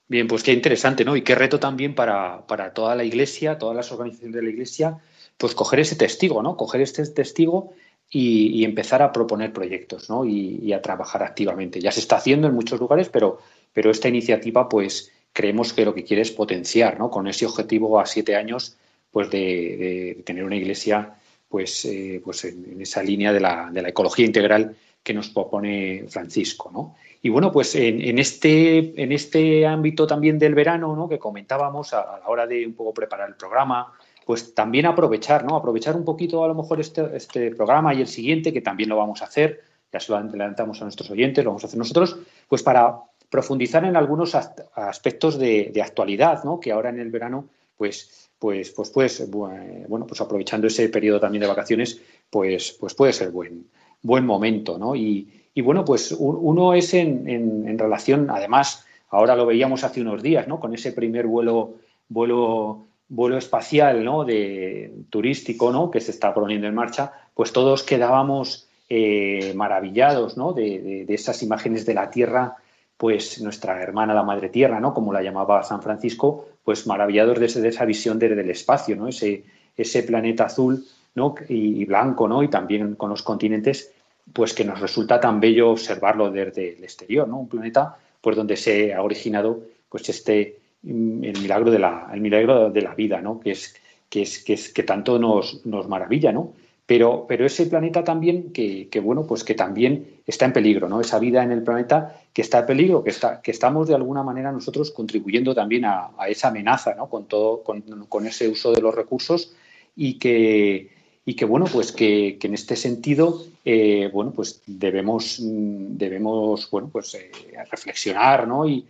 Bien, 0.09 0.27
pues 0.27 0.43
qué 0.43 0.53
interesante, 0.53 1.05
¿no? 1.05 1.17
Y 1.17 1.23
qué 1.23 1.35
reto 1.35 1.59
también 1.59 1.95
para, 1.95 2.45
toda 2.75 2.95
la 2.95 3.05
Iglesia, 3.05 3.59
todas 3.59 3.77
las 3.77 3.91
organizaciones 3.93 4.35
de 4.35 4.43
la 4.43 4.51
Iglesia, 4.51 4.99
pues 5.39 5.55
coger 5.55 5.81
ese 5.81 5.97
testigo, 5.97 6.43
¿no? 6.43 6.57
Coger 6.57 6.83
este 6.83 7.07
testigo 7.07 7.73
y, 8.11 8.65
empezar 8.65 9.03
a 9.03 9.13
proponer 9.13 9.53
proyectos, 9.53 10.11
¿no? 10.11 10.25
Y, 10.25 10.73
a 10.73 10.83
trabajar 10.83 11.23
activamente. 11.23 11.81
Ya 11.81 11.93
se 11.93 12.01
está 12.01 12.17
haciendo 12.17 12.49
en 12.49 12.55
muchos 12.55 12.79
lugares, 12.79 13.09
pero, 13.09 13.39
pero 13.73 13.91
esta 13.91 14.09
iniciativa, 14.09 14.69
pues 14.69 15.13
creemos 15.33 15.73
que 15.73 15.85
lo 15.85 15.95
que 15.95 16.05
quiere 16.05 16.23
es 16.23 16.31
potenciar, 16.31 16.99
¿no? 16.99 17.11
Con 17.11 17.27
ese 17.27 17.47
objetivo 17.47 17.99
a 17.99 18.07
siete 18.07 18.37
años, 18.37 18.77
pues 19.11 19.31
de, 19.31 20.23
tener 20.27 20.45
una 20.45 20.57
Iglesia, 20.57 21.15
pues, 21.49 21.85
eh, 21.87 22.21
pues 22.23 22.45
en, 22.45 22.81
esa 22.83 23.03
línea 23.03 23.33
de 23.33 23.41
la, 23.41 23.71
de 23.73 23.83
la 23.83 23.89
ecología 23.89 24.27
integral 24.27 24.77
que 25.03 25.15
nos 25.15 25.31
propone 25.31 26.05
Francisco, 26.09 26.71
¿no? 26.73 26.97
Y 27.25 27.29
bueno, 27.29 27.53
pues 27.53 27.77
en, 27.77 28.19
este, 28.19 29.01
en 29.01 29.13
este 29.13 29.65
ámbito 29.65 30.09
también 30.09 30.41
del 30.41 30.57
verano, 30.57 30.97
¿no? 30.97 31.09
que 31.09 31.21
comentábamos 31.21 31.93
a, 31.95 32.19
la 32.21 32.29
hora 32.29 32.49
de 32.49 32.67
un 32.67 32.75
poco 32.75 32.93
preparar 32.93 33.29
el 33.29 33.37
programa, 33.37 33.93
pues 34.27 34.55
también 34.55 34.87
aprovechar, 34.87 35.45
¿no? 35.45 35.57
Aprovechar 35.57 35.97
un 35.97 36.05
poquito 36.05 36.45
a 36.45 36.49
lo 36.49 36.55
mejor 36.55 36.81
este, 36.81 37.17
este 37.17 37.55
programa 37.55 37.95
y 37.95 38.01
el 38.01 38.09
siguiente, 38.09 38.53
que 38.53 38.61
también 38.61 38.89
lo 38.89 38.97
vamos 38.97 39.23
a 39.23 39.27
hacer, 39.27 39.61
ya 39.93 40.01
se 40.01 40.11
lo 40.11 40.19
adelantamos 40.19 40.81
a 40.81 40.85
nuestros 40.85 41.11
oyentes, 41.11 41.45
lo 41.45 41.51
vamos 41.51 41.63
a 41.63 41.69
hacer 41.69 41.79
nosotros, 41.79 42.19
pues 42.49 42.63
para 42.63 42.99
profundizar 43.31 43.85
en 43.85 43.97
algunos 43.97 44.35
aspectos 44.35 45.39
de, 45.39 45.73
actualidad, 45.83 46.43
¿no? 46.45 46.59
Que 46.59 46.73
ahora 46.73 46.91
en 46.91 46.99
el 46.99 47.11
verano, 47.11 47.49
pues, 47.77 48.31
pues, 48.39 48.71
pues, 48.73 48.91
pues, 48.91 49.31
bueno, 49.31 50.07
pues 50.07 50.21
aprovechando 50.21 50.67
ese 50.67 50.89
periodo 50.89 51.21
también 51.21 51.41
de 51.43 51.47
vacaciones, 51.47 52.01
pues, 52.29 52.77
pues 52.79 52.95
puede 52.95 53.13
ser 53.13 53.31
buen, 53.31 53.69
buen 54.03 54.27
momento, 54.27 54.77
¿no? 54.77 54.97
Y, 54.97 55.42
y 55.55 55.61
bueno, 55.61 55.85
pues 55.85 56.15
uno 56.19 56.75
es 56.75 56.95
en, 56.95 57.29
en, 57.29 57.79
relación, 57.79 58.31
además, 58.31 58.87
ahora 59.11 59.37
lo 59.37 59.45
veíamos 59.45 59.85
hace 59.85 60.01
unos 60.01 60.23
días, 60.23 60.49
¿no? 60.49 60.59
Con 60.61 60.75
ese 60.75 60.93
primer 60.93 61.27
vuelo, 61.27 61.75
vuelo, 62.09 62.87
vuelo 63.09 63.37
espacial, 63.37 64.03
¿no? 64.03 64.25
De 64.25 64.93
turístico, 65.11 65.71
¿no? 65.71 65.91
Que 65.91 66.01
se 66.01 66.11
está 66.11 66.33
poniendo 66.33 66.67
en 66.67 66.75
marcha, 66.75 67.13
pues 67.35 67.53
todos 67.53 67.83
quedábamos 67.83 68.67
eh, 68.89 69.53
maravillados, 69.55 70.39
¿no? 70.39 70.55
De, 70.55 71.05
de, 71.07 71.15
esas 71.15 71.43
imágenes 71.43 71.85
de 71.85 71.95
la 71.95 72.11
Tierra, 72.11 72.57
pues 72.97 73.43
nuestra 73.43 73.83
hermana 73.83 74.15
la 74.15 74.23
Madre 74.23 74.49
Tierra, 74.49 74.81
¿no? 74.81 74.95
Como 74.95 75.13
la 75.13 75.23
llamaba 75.23 75.63
San 75.65 75.83
Francisco, 75.83 76.47
pues 76.65 76.87
maravillados 76.87 77.39
de, 77.39 77.61
de 77.61 77.69
esa 77.69 77.85
visión 77.85 78.19
del 78.19 78.49
espacio, 78.49 78.97
¿no? 78.97 79.09
Ese, 79.09 79.45
ese 79.77 80.03
planeta 80.03 80.47
azul, 80.47 80.83
¿no? 81.15 81.35
Y 81.47 81.85
blanco, 81.85 82.27
¿no? 82.27 82.43
Y 82.43 82.49
también 82.49 82.95
con 82.95 83.11
los 83.11 83.23
continentes 83.23 83.93
pues 84.33 84.55
que 84.55 84.65
nos 84.65 84.81
resulta 84.81 85.21
tan 85.21 85.41
bello 85.41 85.71
observarlo 85.71 86.31
desde 86.31 86.77
el 86.77 86.85
exterior, 86.85 87.29
¿no? 87.29 87.39
Un 87.39 87.49
planeta 87.49 87.97
pues 88.21 88.37
donde 88.37 88.57
se 88.57 88.95
ha 88.95 89.03
originado 89.03 89.63
pues 89.89 90.09
este 90.09 90.59
mm, 90.83 91.25
el 91.25 91.41
milagro 91.41 91.71
de 91.71 91.79
la 91.79 92.11
el 92.13 92.21
milagro 92.21 92.71
de 92.71 92.83
la 92.83 92.95
vida, 92.95 93.21
¿no? 93.21 93.41
Que 93.41 93.53
es 93.53 93.75
que 94.09 94.23
es 94.23 94.45
que, 94.45 94.55
es, 94.55 94.73
que 94.73 94.83
tanto 94.83 95.19
nos, 95.19 95.65
nos 95.65 95.89
maravilla, 95.89 96.33
¿no? 96.33 96.53
Pero, 96.85 97.27
pero 97.29 97.47
ese 97.47 97.67
planeta 97.67 98.05
también 98.05 98.53
que, 98.53 98.89
que, 98.89 99.01
bueno 99.01 99.27
pues 99.27 99.45
que 99.45 99.55
también 99.55 100.21
está 100.27 100.45
en 100.45 100.53
peligro, 100.53 100.89
¿no? 100.89 101.01
Esa 101.01 101.19
vida 101.19 101.43
en 101.43 101.53
el 101.53 101.63
planeta 101.63 102.21
que 102.33 102.43
está 102.43 102.61
en 102.61 102.67
peligro, 102.67 103.03
que 103.05 103.11
está 103.11 103.41
que 103.41 103.51
estamos 103.51 103.89
de 103.89 103.95
alguna 103.95 104.23
manera 104.23 104.53
nosotros 104.53 104.91
contribuyendo 104.91 105.55
también 105.55 105.85
a, 105.85 106.11
a 106.19 106.29
esa 106.29 106.49
amenaza, 106.49 106.95
¿no? 106.95 107.09
Con 107.09 107.27
todo 107.27 107.63
con, 107.63 107.83
con 108.09 108.27
ese 108.27 108.49
uso 108.49 108.73
de 108.73 108.81
los 108.81 108.95
recursos 108.95 109.55
y 109.97 110.19
que 110.19 111.02
y 111.25 111.35
que 111.35 111.45
bueno 111.45 111.67
pues 111.73 111.93
que, 111.93 112.39
en 112.41 112.55
este 112.55 112.77
sentido 112.77 113.45
eh, 113.65 114.11
bueno 114.13 114.33
pues 114.33 114.63
debemos 114.67 115.39
mm, 115.41 115.97
debemos 115.97 116.69
bueno 116.71 116.89
pues 116.91 117.15
eh, 117.15 117.31
reflexionar 117.71 118.49
¿no? 118.49 118.69
y, 118.69 118.87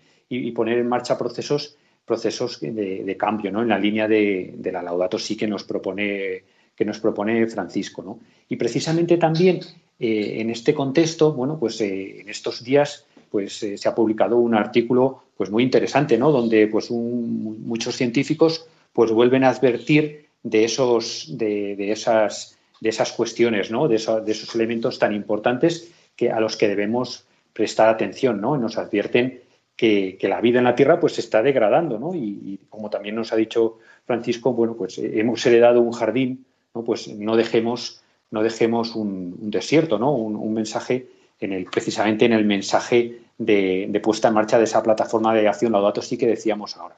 poner 0.55 0.79
en 0.79 0.89
marcha 0.89 1.19
procesos 1.19 1.77
procesos 2.07 2.59
de, 2.61 3.17
cambio 3.19 3.53
¿no? 3.53 3.61
en 3.61 3.69
la 3.69 3.79
línea 3.79 4.09
de, 4.09 4.59
la 4.73 4.83
laudato 4.83 5.19
sí 5.19 5.37
que 5.37 5.47
nos 5.47 5.65
propone 5.65 6.43
que 6.75 6.87
nos 6.87 6.99
propone 7.01 7.47
Francisco 7.47 8.03
¿no? 8.03 8.19
y 8.49 8.57
precisamente 8.57 9.19
también 9.19 9.61
eh, 10.01 10.37
en 10.39 10.49
este 10.49 10.73
contexto 10.73 11.35
bueno 11.35 11.59
pues 11.59 11.83
en 11.83 12.31
estos 12.31 12.65
días 12.65 13.05
pues 13.31 13.59
se 13.77 13.89
ha 13.89 13.95
publicado 13.95 14.39
un 14.39 14.55
artículo 14.55 15.23
pues 15.37 15.51
muy 15.51 15.65
interesante 15.65 16.17
¿no? 16.17 16.33
donde 16.33 16.67
pues 16.67 16.91
muchos 16.91 17.95
científicos 17.95 18.67
pues 18.95 19.11
vuelven 19.11 19.45
a 19.45 19.51
advertir 19.51 20.32
de 20.43 20.65
esos, 20.65 21.27
de, 21.37 21.93
esas, 21.93 22.59
de 22.81 22.89
esas 22.89 23.13
cuestiones, 23.13 23.71
¿no? 23.71 23.89
de, 23.89 23.97
esos 23.97 24.55
elementos 24.55 24.99
tan 24.99 25.15
importantes 25.15 25.93
que, 26.17 26.31
a 26.31 26.41
los 26.41 26.57
que 26.57 26.69
debemos 26.69 27.25
prestar 27.53 27.89
atención, 27.89 28.41
¿no? 28.41 28.57
Nos 28.57 28.79
advierten 28.79 29.43
que, 29.77 30.19
la 30.23 30.41
vida 30.41 30.59
en 30.59 30.65
la 30.65 30.75
Tierra 30.75 31.01
pues 31.01 31.15
se 31.15 31.21
está 31.21 31.43
degradando, 31.43 31.99
¿no? 31.99 32.15
Y, 32.15 32.61
como 32.69 32.91
también 32.91 33.15
nos 33.15 33.33
ha 33.33 33.37
dicho 33.37 33.79
Francisco, 34.07 34.53
bueno, 34.53 34.75
pues 34.75 34.99
eh, 34.99 35.21
hemos 35.21 35.45
heredado 35.45 35.81
un 35.81 35.93
jardín, 35.93 36.45
¿no? 36.75 36.83
Pues 36.83 37.09
no 37.09 37.37
dejemos, 37.37 38.03
no 38.31 38.43
dejemos 38.43 38.95
un, 38.95 39.51
desierto, 39.51 39.99
¿no? 39.99 40.13
Un, 40.13 40.55
mensaje 40.55 41.07
en 41.41 41.53
el, 41.53 41.65
precisamente 41.67 42.25
en 42.25 42.33
el 42.33 42.45
mensaje 42.45 43.19
de, 43.39 44.01
puesta 44.03 44.29
en 44.29 44.35
marcha 44.35 44.59
de 44.59 44.65
esa 44.65 44.83
plataforma 44.83 45.35
de 45.35 45.49
acción 45.49 45.73
Laudato 45.73 46.03
sí 46.03 46.17
que 46.17 46.27
decíamos 46.27 46.77
ahora. 46.77 46.97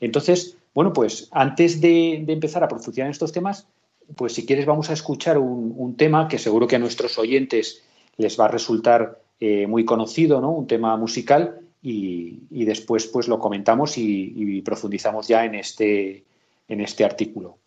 Entonces, 0.00 0.56
bueno, 0.74 0.92
pues 0.92 1.28
antes 1.30 1.80
de, 1.80 2.24
empezar 2.26 2.64
a 2.64 2.68
profundizar 2.68 3.06
en 3.06 3.12
estos 3.12 3.32
temas, 3.32 3.68
pues 4.16 4.34
si 4.34 4.44
quieres 4.44 4.66
vamos 4.66 4.90
a 4.90 4.92
escuchar 4.92 5.38
un, 5.38 5.96
tema 5.96 6.28
que 6.28 6.38
seguro 6.38 6.66
que 6.66 6.76
a 6.76 6.80
nuestros 6.80 7.18
oyentes 7.18 7.82
les 8.16 8.38
va 8.38 8.46
a 8.46 8.48
resultar 8.48 9.20
eh, 9.40 9.66
muy 9.66 9.84
conocido, 9.84 10.40
¿no? 10.40 10.50
Un 10.50 10.66
tema 10.66 10.96
musical 10.96 11.60
y, 11.82 12.64
después 12.64 13.06
pues 13.06 13.28
lo 13.28 13.38
comentamos 13.38 13.96
y, 13.98 14.32
y 14.36 14.62
profundizamos 14.62 15.28
ya 15.28 15.44
en 15.44 15.54
este, 15.54 16.24
en 16.68 16.80
este 16.80 17.04
artículo. 17.04 17.58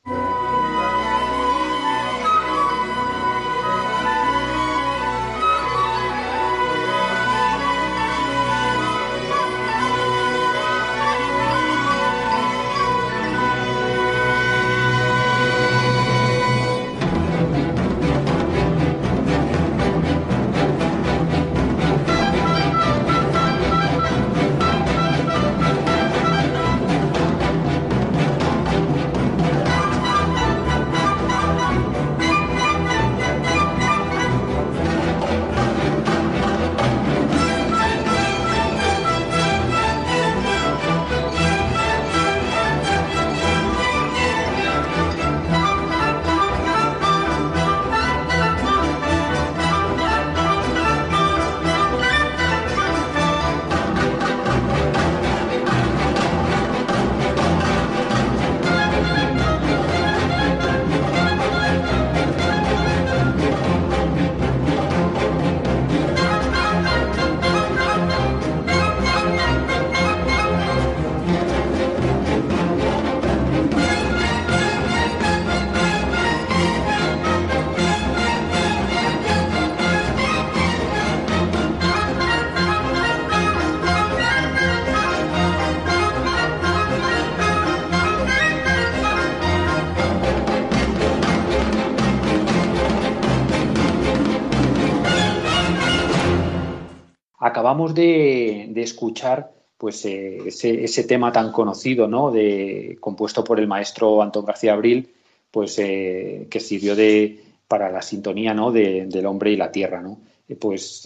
Acabamos 97.67 97.93
de, 97.93 98.71
escuchar 98.77 99.51
pues 99.77 100.05
eh, 100.05 100.37
ese, 100.47 101.03
tema 101.03 101.33
tan 101.33 101.51
conocido, 101.51 102.07
¿no? 102.07 102.31
De, 102.31 102.97
compuesto 103.01 103.43
por 103.43 103.59
el 103.59 103.67
maestro 103.67 104.21
Antón 104.21 104.45
García 104.45 104.71
Abril, 104.71 105.13
pues 105.51 105.77
eh, 105.79 106.47
que 106.49 106.61
sirvió 106.61 106.95
de, 106.95 107.43
para 107.67 107.91
la 107.91 108.01
sintonía 108.01 108.53
¿no? 108.53 108.71
del 108.71 109.25
hombre 109.25 109.51
y 109.51 109.57
la 109.57 109.69
tierra, 109.69 110.01
¿no? 110.01 110.17
Eh, 110.47 110.55
pues 110.55 111.03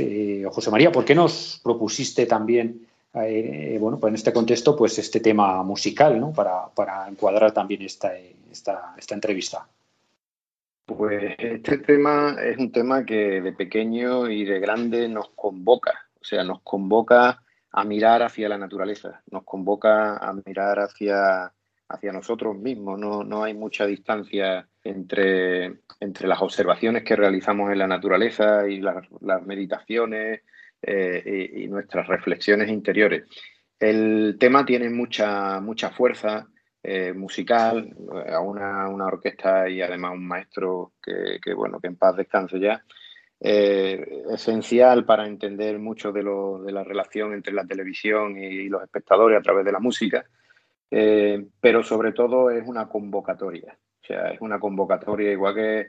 José 0.52 0.70
María, 0.70 0.92
¿por 0.92 1.04
qué 1.04 1.16
nos 1.16 1.60
propusiste 1.64 2.28
también, 2.28 2.86
bueno, 3.12 3.98
pues 4.00 4.12
en 4.12 4.16
este 4.16 4.32
contexto, 4.32 4.76
pues 4.76 5.00
este 5.00 5.20
tema 5.20 5.64
musical, 5.64 6.20
¿no? 6.20 6.32
Para, 6.32 6.68
para 6.68 7.08
encuadrar 7.10 7.52
también 7.54 7.82
esta, 7.82 8.14
esta, 8.52 8.94
esta 9.00 9.16
entrevista. 9.16 9.68
Pues 10.86 11.34
este 11.40 11.80
tema 11.80 12.38
es 12.44 12.60
un 12.60 12.72
tema 12.72 13.04
que 13.04 13.42
de 13.42 13.52
pequeño 13.52 14.30
y 14.30 14.46
de 14.46 14.60
grande 14.60 15.10
nos 15.10 15.30
convoca 15.30 16.11
o 16.22 16.26
sea, 16.26 16.44
nos 16.44 16.62
convoca 16.62 17.42
a 17.72 17.84
mirar 17.84 18.22
hacia 18.22 18.50
la 18.50 18.58
naturaleza, 18.58 19.24
nos 19.32 19.44
convoca 19.44 20.18
a 20.18 20.34
mirar 20.46 20.80
hacia, 20.80 21.52
hacia 21.88 22.12
nosotros 22.12 22.58
mismos. 22.58 23.00
No, 23.00 23.24
no 23.24 23.44
hay 23.44 23.54
mucha 23.54 23.86
distancia 23.86 24.68
entre, 24.84 25.80
entre 26.00 26.28
las 26.28 26.42
observaciones 26.42 27.04
que 27.04 27.16
realizamos 27.16 27.72
en 27.72 27.80
la 27.80 27.88
naturaleza 27.88 28.68
y 28.68 28.82
las, 28.82 29.04
meditaciones 29.46 30.42
y, 30.84 31.68
nuestras 31.68 32.08
reflexiones 32.08 32.70
interiores. 32.70 33.24
El 33.80 34.38
tema 34.40 34.66
tiene 34.66 34.90
mucha, 34.90 35.60
mucha 35.60 35.90
fuerza 35.90 36.48
musical, 37.16 37.96
a 38.28 38.40
una, 38.40 39.06
orquesta 39.06 39.70
y 39.70 39.82
además 39.82 40.14
un 40.14 40.28
maestro 40.28 40.94
que, 41.02 41.54
bueno, 41.54 41.80
que 41.80 41.88
en 41.88 41.96
paz 41.96 42.16
descanse 42.16 42.60
ya, 42.60 42.84
esencial 43.44 45.04
para 45.04 45.26
entender 45.26 45.80
mucho 45.80 46.12
de, 46.12 46.22
lo, 46.22 46.62
de 46.62 46.72
la 46.72 46.84
relación 46.84 47.34
entre 47.34 47.54
la 47.54 47.66
televisión 47.66 48.38
y 48.38 48.70
los 48.70 48.84
espectadores 48.84 49.40
a 49.40 49.42
través 49.42 49.66
de 49.66 49.72
la 49.72 49.80
música. 49.80 50.26
Eh, 50.94 51.48
pero 51.62 51.84
sobre 51.84 52.12
todo 52.12 52.52
es 52.52 52.68
una 52.68 52.90
convocatoria. 52.90 53.78
O 54.02 54.06
sea, 54.06 54.32
es 54.32 54.42
una 54.42 54.60
convocatoria, 54.60 55.32
igual 55.32 55.56
que, 55.56 55.88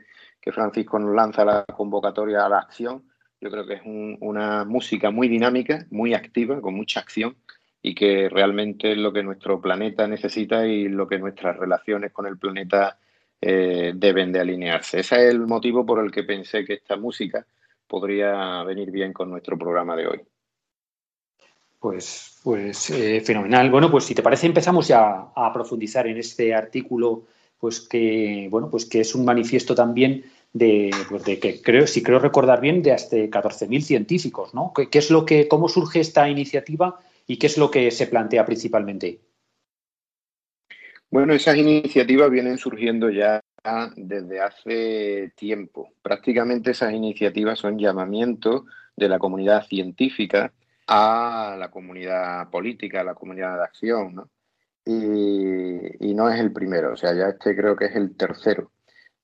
Francisco 0.51 0.99
nos 0.99 1.15
lanza 1.15 1.45
la 1.45 1.63
convocatoria 1.65 2.45
a 2.45 2.49
la 2.49 2.59
acción, 2.59 3.03
yo 3.39 3.49
creo 3.49 3.65
que 3.65 3.75
es 3.75 3.81
una 3.85 4.65
música 4.65 5.09
muy 5.09 5.29
dinámica, 5.29 5.85
muy 5.89 6.13
activa, 6.13 6.59
con 6.59 6.73
mucha 6.75 6.99
acción 6.99 7.37
y 7.81 7.95
que 7.95 8.27
realmente 8.29 8.91
es 8.91 8.97
lo 8.97 9.13
que 9.13 9.23
nuestro 9.23 9.61
planeta 9.61 10.05
necesita 10.05 10.65
y 10.65 10.89
lo 10.89 11.07
que 11.07 11.17
nuestras 11.17 11.57
relaciones 11.57 12.11
con 12.11 12.25
el 12.25 12.37
planeta 12.37 12.97
eh, 13.45 13.91
deben 13.93 14.31
de 14.31 14.39
alinearse. 14.39 15.01
Ese 15.01 15.15
es 15.15 15.33
el 15.33 15.41
motivo 15.41 15.85
por 15.85 16.01
el 16.01 16.09
que 16.11 16.23
pensé 16.23 16.63
que 16.63 16.75
esta 16.75 16.95
música 16.95 17.45
podría 17.85 18.63
venir 18.63 18.89
bien 18.89 19.11
con 19.11 19.29
nuestro 19.29 19.57
programa 19.57 19.97
de 19.97 20.07
hoy. 20.07 20.21
Pues, 21.77 22.39
pues 22.41 22.89
eh, 22.91 23.19
fenomenal. 23.19 23.69
Bueno, 23.69 23.91
pues 23.91 24.05
si 24.05 24.15
te 24.15 24.23
parece 24.23 24.47
empezamos 24.47 24.87
ya 24.87 25.33
a 25.35 25.51
profundizar 25.51 26.07
en 26.07 26.17
este 26.17 26.55
artículo, 26.55 27.25
pues 27.59 27.81
que 27.81 28.47
bueno, 28.49 28.69
pues 28.71 28.85
que 28.85 29.01
es 29.01 29.13
un 29.13 29.25
manifiesto 29.25 29.75
también 29.75 30.23
de, 30.53 30.91
pues 31.09 31.25
de 31.25 31.37
que 31.39 31.61
creo, 31.61 31.85
si 31.85 32.01
creo 32.01 32.19
recordar 32.19 32.61
bien, 32.61 32.81
de 32.81 32.93
hasta 32.93 33.17
14.000 33.17 33.81
científicos, 33.81 34.53
¿no? 34.53 34.71
¿Qué, 34.73 34.97
es 34.97 35.11
lo 35.11 35.25
que, 35.25 35.49
cómo 35.49 35.67
surge 35.67 35.99
esta 35.99 36.29
iniciativa 36.29 36.97
y 37.27 37.37
qué 37.37 37.47
es 37.47 37.57
lo 37.57 37.69
que 37.69 37.91
se 37.91 38.07
plantea 38.07 38.45
principalmente? 38.45 39.19
Bueno, 41.13 41.33
esas 41.35 41.57
iniciativas 41.57 42.31
vienen 42.31 42.57
surgiendo 42.57 43.07
ya 43.11 43.39
desde 43.95 44.41
hace 44.41 45.31
tiempo. 45.35 45.93
Prácticamente 46.01 46.71
esas 46.71 46.91
iniciativas 46.91 47.59
son 47.59 47.77
llamamientos 47.77 48.63
de 48.95 49.09
la 49.09 49.19
comunidad 49.19 49.63
científica 49.67 50.51
a 50.87 51.55
la 51.59 51.69
comunidad 51.69 52.49
política, 52.49 53.01
a 53.01 53.03
la 53.03 53.13
comunidad 53.13 53.57
de 53.57 53.63
acción, 53.63 54.15
¿no? 54.15 54.29
Y, 54.85 56.15
no 56.15 56.31
es 56.31 56.39
el 56.39 56.51
primero, 56.51 56.93
o 56.93 56.97
sea, 56.97 57.13
ya 57.13 57.27
este 57.27 57.55
creo 57.55 57.75
que 57.75 57.85
es 57.85 57.95
el 57.95 58.17
tercero. 58.17 58.71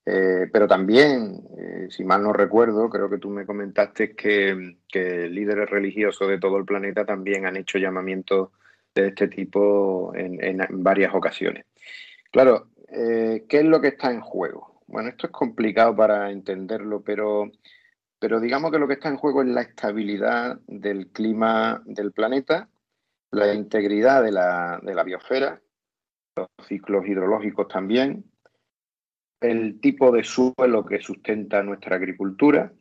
Eh, 0.06 0.47
pero 0.54 0.67
también, 0.67 1.41
eh, 1.58 1.88
si 1.89 2.04
mal 2.04 2.21
no 2.21 2.34
recuerdo, 2.34 2.88
creo 2.88 3.10
que 3.10 3.17
tú 3.17 3.32
me 3.32 3.47
comentaste 3.47 4.15
que, 4.15 4.78
líderes 4.93 5.67
religiosos 5.67 6.28
de 6.28 6.39
todo 6.39 6.58
el 6.58 6.65
planeta 6.65 7.04
también 7.04 7.47
han 7.47 7.58
hecho 7.58 7.80
llamamientos 7.80 8.49
de 9.01 9.07
este 9.09 9.27
tipo 9.27 10.13
en, 10.15 10.59
varias 10.83 11.13
ocasiones. 11.13 11.65
Claro, 12.31 12.69
eh, 12.88 13.45
¿qué 13.47 13.59
es 13.59 13.65
lo 13.65 13.81
que 13.81 13.89
está 13.89 14.12
en 14.12 14.21
juego? 14.21 14.81
Bueno, 14.88 15.09
esto 15.09 15.27
es 15.27 15.33
complicado 15.33 15.95
para 15.95 16.31
entenderlo, 16.31 17.01
pero 17.01 17.51
pero 18.19 18.41
digamos 18.41 18.71
que 18.71 18.79
lo 18.79 18.88
que 18.88 18.95
está 18.95 19.07
en 19.09 19.15
juego 19.15 19.41
es 19.41 19.47
la 19.47 19.62
estabilidad 19.62 20.59
del 20.67 21.07
clima 21.07 21.81
del 21.85 22.12
planeta, 22.12 22.69
la 23.31 23.53
integridad 23.53 24.23
de 24.23 24.33
la, 24.33 24.79
de 24.83 24.93
la 24.93 25.03
biosfera, 25.03 25.62
los 26.35 26.47
ciclos 26.67 27.07
hidrológicos 27.07 27.69
también, 27.69 28.25
el 29.39 29.79
tipo 29.79 30.12
de 30.12 30.25
suelo 30.25 30.85
que 30.85 30.99
sustenta 30.99 31.63
nuestra 31.63 31.95
agricultura. 31.95 32.73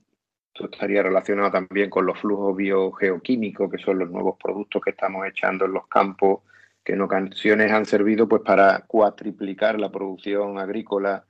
Esto 0.59 0.71
estaría 0.73 1.05
relacionado 1.05 1.53
también 1.53 1.88
con 1.88 2.05
los 2.05 2.18
flujos 2.18 2.57
biogeoquímicos, 2.57 3.71
que 3.71 3.79
son 3.79 4.01
los 4.01 4.11
nuevos 4.11 4.37
productos 4.42 4.83
que 4.83 4.90
estamos 4.90 5.25
echando 5.25 5.66
en 5.66 5.73
los 5.73 5.87
campos, 5.87 6.40
que 6.83 6.94
en 6.94 7.03
ocasiones 7.03 7.71
han 7.71 7.87
servido 7.87 8.29
pues 8.29 8.42
para 8.42 8.81
cuatriplicar 8.81 9.79
la 9.79 9.92
producción 9.92 10.59
agrícola 10.59 11.25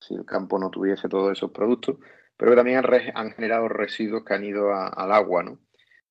si 0.00 0.14
el 0.14 0.24
campo 0.24 0.58
no 0.58 0.70
tuviese 0.70 1.06
todos 1.06 1.32
esos 1.32 1.50
productos 1.50 1.96
pero 2.38 2.52
que 2.52 2.56
también 2.56 2.82
han, 3.14 3.30
generado 3.32 3.68
residuos 3.68 4.24
que 4.24 4.34
han 4.34 4.44
ido 4.44 4.74
al 4.74 5.12
agua, 5.12 5.42
¿no? 5.42 5.58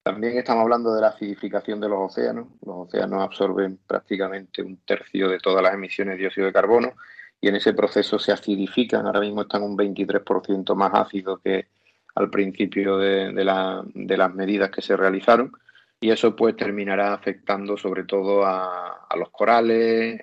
También 0.03 0.37
estamos 0.37 0.61
hablando 0.61 0.93
de 0.93 1.01
la 1.01 1.07
acidificación 1.07 1.79
de 1.79 1.89
los 1.89 2.11
océanos. 2.11 2.47
Los 2.63 2.87
océanos 2.87 3.23
absorben 3.23 3.77
prácticamente 3.87 4.61
un 4.61 4.77
tercio 4.85 5.29
de 5.29 5.39
todas 5.39 5.63
las 5.63 5.73
emisiones 5.73 6.15
de 6.15 6.21
dióxido 6.21 6.45
de 6.45 6.53
carbono 6.53 6.93
y 7.41 7.47
en 7.47 7.55
ese 7.55 7.73
proceso 7.73 8.19
se 8.19 8.31
acidifican. 8.31 9.07
Ahora 9.07 9.19
mismo 9.19 9.41
están 9.41 9.63
un 9.63 9.75
23% 9.75 10.75
más 10.75 10.93
ácidos 10.93 11.39
que 11.43 11.67
al 12.15 12.29
principio 12.29 12.97
de, 12.97 13.43
las 13.43 14.33
medidas 14.33 14.71
que 14.71 14.81
se 14.81 14.95
realizaron 14.95 15.51
y 15.99 16.11
eso 16.11 16.35
pues 16.35 16.55
terminará 16.55 17.13
afectando 17.13 17.77
sobre 17.77 18.03
todo 18.03 18.45
a, 18.45 19.07
los 19.17 19.29
corales, 19.29 20.21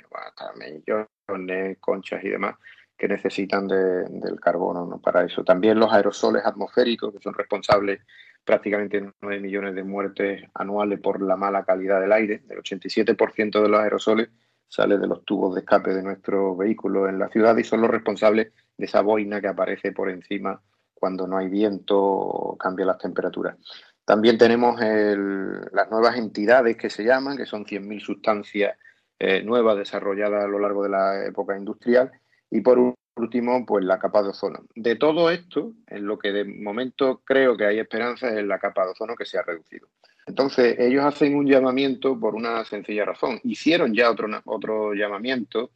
millones, 0.58 1.78
conchas 1.80 2.22
y 2.24 2.28
demás, 2.28 2.56
que 2.96 3.08
necesitan 3.08 3.66
del 3.66 4.38
carbono 4.40 5.00
para 5.00 5.24
eso. 5.24 5.44
También 5.44 5.78
los 5.78 5.92
aerosoles 5.92 6.44
atmosféricos, 6.44 7.12
que 7.12 7.20
son 7.20 7.34
responsables 7.34 8.00
prácticamente 8.44 9.00
de 9.00 9.12
9 9.22 9.40
millones 9.40 9.74
de 9.74 9.82
muertes 9.82 10.44
anuales 10.54 11.00
por 11.00 11.22
la 11.22 11.36
mala 11.36 11.64
calidad 11.64 12.00
del 12.00 12.12
aire. 12.12 12.42
El 12.50 12.58
87% 12.58 13.62
de 13.62 13.68
los 13.68 13.80
aerosoles 13.80 14.28
sale 14.68 14.98
de 14.98 15.06
los 15.06 15.24
tubos 15.24 15.54
de 15.54 15.60
escape 15.60 15.94
de 15.94 16.02
nuestros 16.02 16.56
vehículos 16.56 17.08
en 17.08 17.18
la 17.18 17.28
ciudad 17.28 17.56
y 17.56 17.64
son 17.64 17.80
los 17.80 17.90
responsables 17.90 18.52
de 18.76 18.84
esa 18.84 19.00
boina 19.00 19.40
que 19.40 19.48
aparece 19.48 19.92
por 19.92 20.10
encima 20.10 20.60
cuando 21.02 21.26
no 21.26 21.36
hay 21.36 21.48
viento 21.48 22.56
cambian 22.60 22.86
las 22.86 22.98
temperaturas. 22.98 23.56
También 24.04 24.38
tenemos 24.38 24.78
las 24.78 25.90
nuevas 25.90 26.16
entidades 26.16 26.76
que 26.76 26.90
se 26.90 27.02
llaman, 27.02 27.36
que 27.36 27.44
son 27.44 27.64
100.000 27.64 27.98
sustancias 27.98 28.78
eh, 29.18 29.42
nuevas 29.42 29.76
desarrolladas 29.76 30.44
a 30.44 30.46
lo 30.46 30.60
largo 30.60 30.84
de 30.84 30.90
la 30.90 31.26
época 31.26 31.58
industrial 31.58 32.12
y 32.52 32.60
por 32.60 32.94
último, 33.16 33.66
pues 33.66 33.84
la 33.84 33.98
capa 33.98 34.22
de 34.22 34.28
ozono. 34.28 34.60
De 34.76 34.94
todo 34.94 35.28
esto, 35.32 35.72
en 35.88 36.06
lo 36.06 36.20
que 36.20 36.30
de 36.30 36.44
momento 36.44 37.20
creo 37.24 37.56
que 37.56 37.66
hay 37.66 37.80
esperanza 37.80 38.28
es 38.28 38.36
en 38.36 38.46
la 38.46 38.60
capa 38.60 38.84
de 38.84 38.92
ozono 38.92 39.16
que 39.16 39.26
se 39.26 39.38
ha 39.38 39.42
reducido. 39.42 39.88
Entonces, 40.24 40.76
ellos 40.78 41.04
hacen 41.04 41.34
un 41.34 41.48
llamamiento 41.48 42.16
por 42.16 42.36
una 42.36 42.64
sencilla 42.64 43.06
razón. 43.06 43.40
Hicieron 43.42 43.92
ya 43.92 44.08
otro, 44.08 44.28
otro 44.44 44.94
llamamiento 44.94 45.72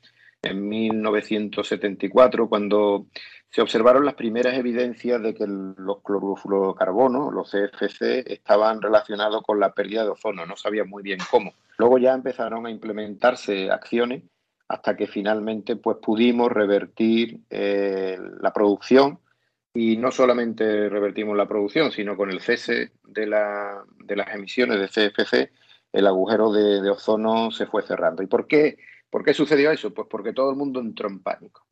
en 0.50 0.68
1974, 0.68 2.48
cuando 2.48 3.06
se 3.50 3.62
observaron 3.62 4.04
las 4.04 4.14
primeras 4.14 4.54
evidencias 4.54 5.22
de 5.22 5.34
que 5.34 5.46
los 5.46 6.02
clorofluorocarbonos, 6.02 7.32
los 7.32 7.50
CFC, 7.50 8.24
estaban 8.32 8.82
relacionados 8.82 9.42
con 9.42 9.60
la 9.60 9.72
pérdida 9.72 10.04
de 10.04 10.10
ozono. 10.10 10.46
No 10.46 10.56
sabían 10.56 10.88
muy 10.88 11.02
bien 11.02 11.18
cómo. 11.30 11.52
Luego 11.78 11.98
ya 11.98 12.12
empezaron 12.12 12.66
a 12.66 12.70
implementarse 12.70 13.70
acciones 13.70 14.24
hasta 14.68 14.96
que 14.96 15.06
finalmente 15.06 15.76
pues 15.76 15.98
pudimos 16.02 16.50
revertir 16.50 17.40
eh, 17.50 18.18
la 18.40 18.52
producción 18.52 19.20
y 19.72 19.96
no 19.96 20.10
solamente 20.10 20.88
revertimos 20.88 21.36
la 21.36 21.46
producción, 21.46 21.92
sino 21.92 22.16
con 22.16 22.30
el 22.30 22.40
cese 22.40 22.92
de, 23.04 23.26
la, 23.26 23.84
de 24.04 24.16
las 24.16 24.34
emisiones 24.34 24.80
de 24.80 24.88
CFC, 24.88 25.52
el 25.92 26.06
agujero 26.06 26.50
de, 26.50 26.88
ozono 26.90 27.50
se 27.50 27.66
fue 27.66 27.82
cerrando. 27.82 28.22
¿Y 28.22 28.26
por 28.26 28.46
qué, 28.46 28.78
por 29.10 29.24
qué 29.24 29.34
sucedió 29.34 29.70
eso? 29.70 29.92
Pues 29.92 30.08
porque 30.10 30.32
todo 30.32 30.50
el 30.50 30.56
mundo 30.56 30.80
entró 30.80 31.08
en 31.08 31.22
pánico. 31.22 31.66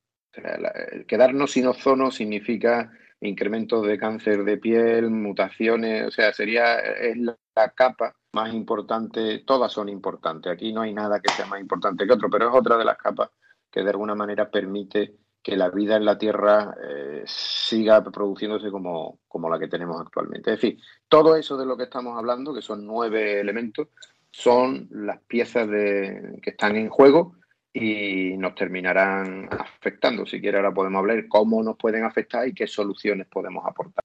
quedarnos 1.07 1.53
sin 1.53 1.67
ozono 1.67 2.11
significa 2.11 2.91
incrementos 3.21 3.87
de 3.87 3.99
cáncer 3.99 4.45
de 4.45 4.59
piel, 4.59 5.11
mutaciones, 5.11 6.07
o 6.07 6.11
sea, 6.11 6.33
sería 6.33 6.79
es 6.79 7.17
la 7.17 7.37
capa 7.75 8.15
más 8.33 8.53
importante, 8.53 9.41
todas 9.47 9.73
son 9.73 9.89
importantes, 9.89 10.53
aquí 10.53 10.73
no 10.73 10.83
hay 10.83 10.93
nada 10.93 11.21
que 11.21 11.33
sea 11.33 11.47
más 11.47 11.61
importante 11.61 12.07
que 12.07 12.13
otro, 12.13 12.29
pero 12.29 12.49
es 12.49 12.55
otra 12.55 12.77
de 12.77 12.85
las 12.85 12.99
capas 12.99 13.31
que 13.71 13.83
de 13.83 13.91
alguna 13.91 14.15
manera 14.15 14.51
permite 14.51 15.17
que 15.43 15.57
la 15.57 15.69
vida 15.69 15.97
en 15.97 16.07
la 16.07 16.17
Tierra 16.17 16.75
eh, 16.83 17.23
siga 17.27 18.03
produciéndose 18.03 18.71
como, 18.71 19.21
como 19.29 19.51
la 19.51 19.59
que 19.59 19.69
tenemos 19.69 20.01
actualmente. 20.01 20.53
Es 20.53 20.61
decir, 20.61 20.81
todo 21.07 21.37
eso 21.37 21.57
de 21.59 21.67
lo 21.67 21.77
que 21.77 21.83
estamos 21.85 22.17
hablando, 22.17 22.55
que 22.55 22.63
son 22.63 22.87
nueve 22.87 23.41
elementos, 23.41 23.89
son 24.37 24.89
las 24.91 25.21
piezas 25.21 25.69
de, 25.71 26.41
que 26.43 26.51
están 26.51 26.75
en 26.75 26.89
juego 26.89 27.37
y 27.73 28.37
nos 28.37 28.57
terminarán 28.57 29.49
afectando. 29.49 30.27
Si 30.27 30.41
quiere, 30.41 30.57
ahora 30.57 30.75
podemos 30.75 30.99
hablar 30.99 31.29
cómo 31.29 31.63
nos 31.63 31.77
pueden 31.77 32.03
afectar 32.03 32.47
y 32.49 32.53
qué 32.53 32.67
soluciones 32.67 33.29
podemos 33.29 33.65
aportar. 33.65 34.03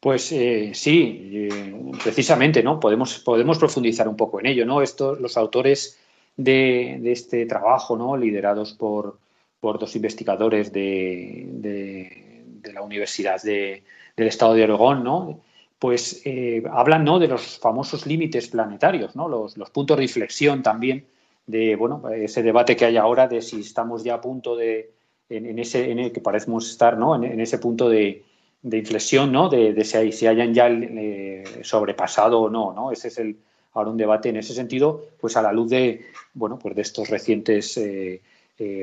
Pues 0.00 0.32
eh, 0.32 0.72
sí, 0.74 1.48
eh, 1.52 1.92
precisamente, 2.02 2.64
¿no? 2.64 2.80
Podemos, 2.80 3.20
podemos 3.20 3.58
profundizar 3.58 4.08
un 4.08 4.16
poco 4.16 4.40
en 4.40 4.46
ello, 4.46 4.66
¿no? 4.66 4.82
Estos, 4.82 5.20
los 5.20 5.36
autores 5.36 6.00
de, 6.36 7.00
este 7.04 7.46
trabajo, 7.46 7.96
¿no? 7.96 8.16
Liderados 8.16 8.72
por, 8.72 9.20
por 9.60 9.78
dos 9.78 9.94
investigadores 9.94 10.72
de, 10.72 12.42
la 12.72 12.82
Universidad 12.82 13.40
del 13.42 13.82
Estado 14.16 14.54
de 14.54 14.64
Oregón, 14.64 15.04
¿no? 15.04 15.40
Pues 15.78 16.22
eh, 16.24 16.62
hablan, 16.72 17.04
¿no? 17.04 17.18
De 17.18 17.28
los 17.28 17.58
famosos 17.58 18.06
límites 18.06 18.48
planetarios, 18.48 19.14
¿no? 19.14 19.28
Los, 19.28 19.54
puntos 19.70 19.96
de 19.96 20.02
inflexión 20.04 20.62
también 20.62 21.06
de, 21.46 21.76
bueno, 21.76 22.02
ese 22.10 22.42
debate 22.42 22.76
que 22.76 22.84
hay 22.84 22.96
ahora 22.96 23.28
de 23.28 23.40
si 23.42 23.60
estamos 23.60 24.02
ya 24.02 24.14
a 24.14 24.20
punto 24.20 24.56
de, 24.56 24.90
en, 25.30 25.58
ese, 25.58 25.90
en 25.90 25.98
el 25.98 26.12
que 26.12 26.20
parecemos 26.20 26.68
estar, 26.68 26.98
¿no? 26.98 27.14
en 27.14 27.40
ese 27.40 27.58
punto 27.58 27.88
de 27.88 28.24
inflexión, 28.62 29.32
¿no? 29.32 29.48
De, 29.48 29.84
si, 29.84 30.12
si, 30.12 30.26
hayan 30.26 30.52
ya 30.52 30.68
eh, 30.68 31.44
sobrepasado 31.62 32.40
o 32.40 32.50
no, 32.50 32.72
¿no? 32.72 32.92
Ese 32.92 33.08
es 33.08 33.18
el, 33.18 33.36
ahora 33.72 33.90
un 33.90 33.96
debate 33.96 34.28
en 34.28 34.36
ese 34.36 34.54
sentido, 34.54 35.06
pues 35.20 35.36
a 35.36 35.42
la 35.42 35.52
luz 35.52 35.70
de, 35.70 36.06
bueno, 36.34 36.58
pues 36.58 36.74
de 36.74 36.82
estos 36.82 37.08
recientes 37.08 37.76
eh, 37.76 38.20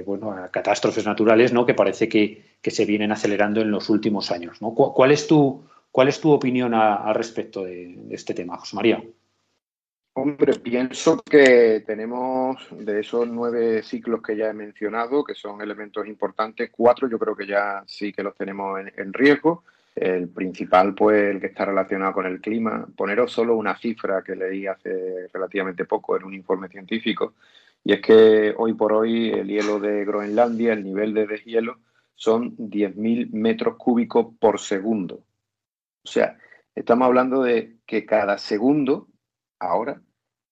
bueno, 0.06 0.34
catástrofes 0.52 1.06
naturales, 1.06 1.52
¿no? 1.52 1.66
Que 1.66 1.74
parece 1.74 2.08
que, 2.08 2.56
se 2.66 2.86
vienen 2.86 3.12
acelerando 3.12 3.62
en 3.62 3.70
los 3.70 3.92
últimos 3.92 4.32
años, 4.32 4.60
¿no? 4.60 4.74
¿Cuál 4.74 5.12
es 5.12 5.28
tu, 5.28 5.64
cuál 5.96 6.10
es 6.10 6.20
tu 6.20 6.30
opinión 6.30 6.74
al 6.74 7.16
respecto 7.16 7.64
de, 7.64 7.98
este 8.10 8.34
tema, 8.34 8.58
José 8.58 8.76
María? 8.76 9.02
Hombre, 10.12 10.56
pienso 10.56 11.22
que 11.24 11.86
tenemos 11.88 12.68
de 12.70 13.00
esos 13.00 13.26
nueve 13.30 13.82
ciclos 13.82 14.22
que 14.22 14.36
ya 14.36 14.50
he 14.50 14.54
mencionado, 14.54 15.24
que 15.24 15.36
son 15.36 15.62
elementos 15.62 16.06
importantes, 16.06 16.70
cuatro 16.70 17.08
yo 17.08 17.18
creo 17.18 17.34
que 17.34 17.48
ya 17.48 17.82
sí 17.88 18.12
que 18.12 18.24
los 18.24 18.36
tenemos 18.36 18.78
en 18.94 19.14
riesgo. 19.14 19.64
El 19.96 20.28
principal, 20.28 20.94
pues, 20.94 21.34
el 21.34 21.40
que 21.40 21.48
está 21.48 21.64
relacionado 21.64 22.12
con 22.12 22.26
el 22.26 22.42
clima. 22.42 22.86
Poneros 22.94 23.32
solo 23.32 23.56
una 23.56 23.78
cifra 23.78 24.22
que 24.22 24.36
leí 24.36 24.68
hace 24.68 25.30
relativamente 25.32 25.86
poco 25.86 26.18
en 26.18 26.26
un 26.26 26.34
informe 26.34 26.68
científico, 26.68 27.36
y 27.86 27.94
es 27.94 28.02
que 28.02 28.54
hoy 28.58 28.74
por 28.74 28.92
hoy 28.92 29.30
el 29.30 29.48
hielo 29.48 29.80
de 29.80 30.04
Groenlandia, 30.04 30.74
el 30.74 30.84
nivel 30.84 31.14
de 31.14 31.26
deshielo, 31.26 31.78
son 32.16 32.58
10.000 32.58 33.32
metros 33.32 33.78
cúbicos 33.78 34.36
por 34.38 34.60
segundo. 34.60 35.24
O 36.06 36.08
sea, 36.08 36.38
estamos 36.76 37.08
hablando 37.08 37.42
de 37.42 37.78
que 37.88 38.06
cada 38.06 38.38
segundo, 38.38 39.08
ahora, 39.60 40.02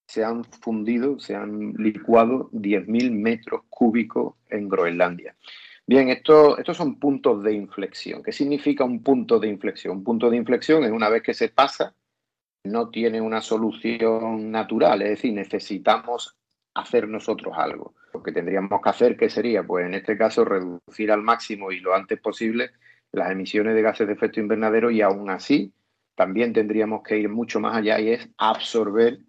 se 0.08 0.24
han 0.24 0.44
fundido, 0.44 1.20
se 1.20 1.36
han 1.36 1.74
licuado 1.74 2.50
10.000 2.52 3.12
metros 3.12 3.62
cúbicos 3.70 4.36
en 4.50 4.68
Groenlandia. 4.68 5.36
Bien, 5.86 6.10
esto, 6.10 6.58
estos 6.58 6.78
son 6.78 7.00
puntos 7.00 7.44
de 7.44 7.54
inflexión. 7.54 8.24
¿Qué 8.24 8.32
significa 8.32 8.84
un 8.84 9.04
punto 9.04 9.40
de 9.40 9.48
inflexión? 9.48 9.98
Un 9.98 10.04
punto 10.04 10.30
de 10.30 10.38
inflexión 10.38 10.84
es 10.84 10.92
una 10.92 11.10
vez 11.10 11.22
que 11.22 11.34
se 11.34 11.50
pasa, 11.50 11.94
no 12.64 12.90
tiene 12.90 13.22
una 13.22 13.42
solución 13.42 14.50
natural, 14.50 15.02
es 15.02 15.10
decir, 15.10 15.34
necesitamos 15.34 16.36
hacer 16.74 17.08
nosotros 17.08 17.54
algo. 17.58 17.94
Lo 18.14 18.24
que 18.24 18.32
tendríamos 18.32 18.82
que 18.82 18.90
hacer, 18.90 19.18
¿qué 19.18 19.30
sería? 19.30 19.64
Pues 19.64 19.86
en 19.86 19.94
este 19.94 20.18
caso 20.18 20.46
reducir 20.46 21.12
al 21.12 21.22
máximo 21.22 21.72
y 21.72 21.80
lo 21.80 21.94
antes 21.94 22.20
posible 22.20 22.72
las 23.14 23.32
emisiones 23.32 23.76
de 23.76 23.82
gases 23.82 24.08
de 24.08 24.14
efecto 24.14 24.40
invernadero 24.42 24.92
y 24.92 25.02
aún 25.02 25.30
así 25.30 25.74
también 26.16 26.54
tendríamos 26.54 27.02
que 27.04 27.18
ir 27.18 27.30
mucho 27.30 27.60
más 27.60 27.76
allá 27.76 28.00
y 28.00 28.10
es 28.10 28.30
absorber 28.38 29.20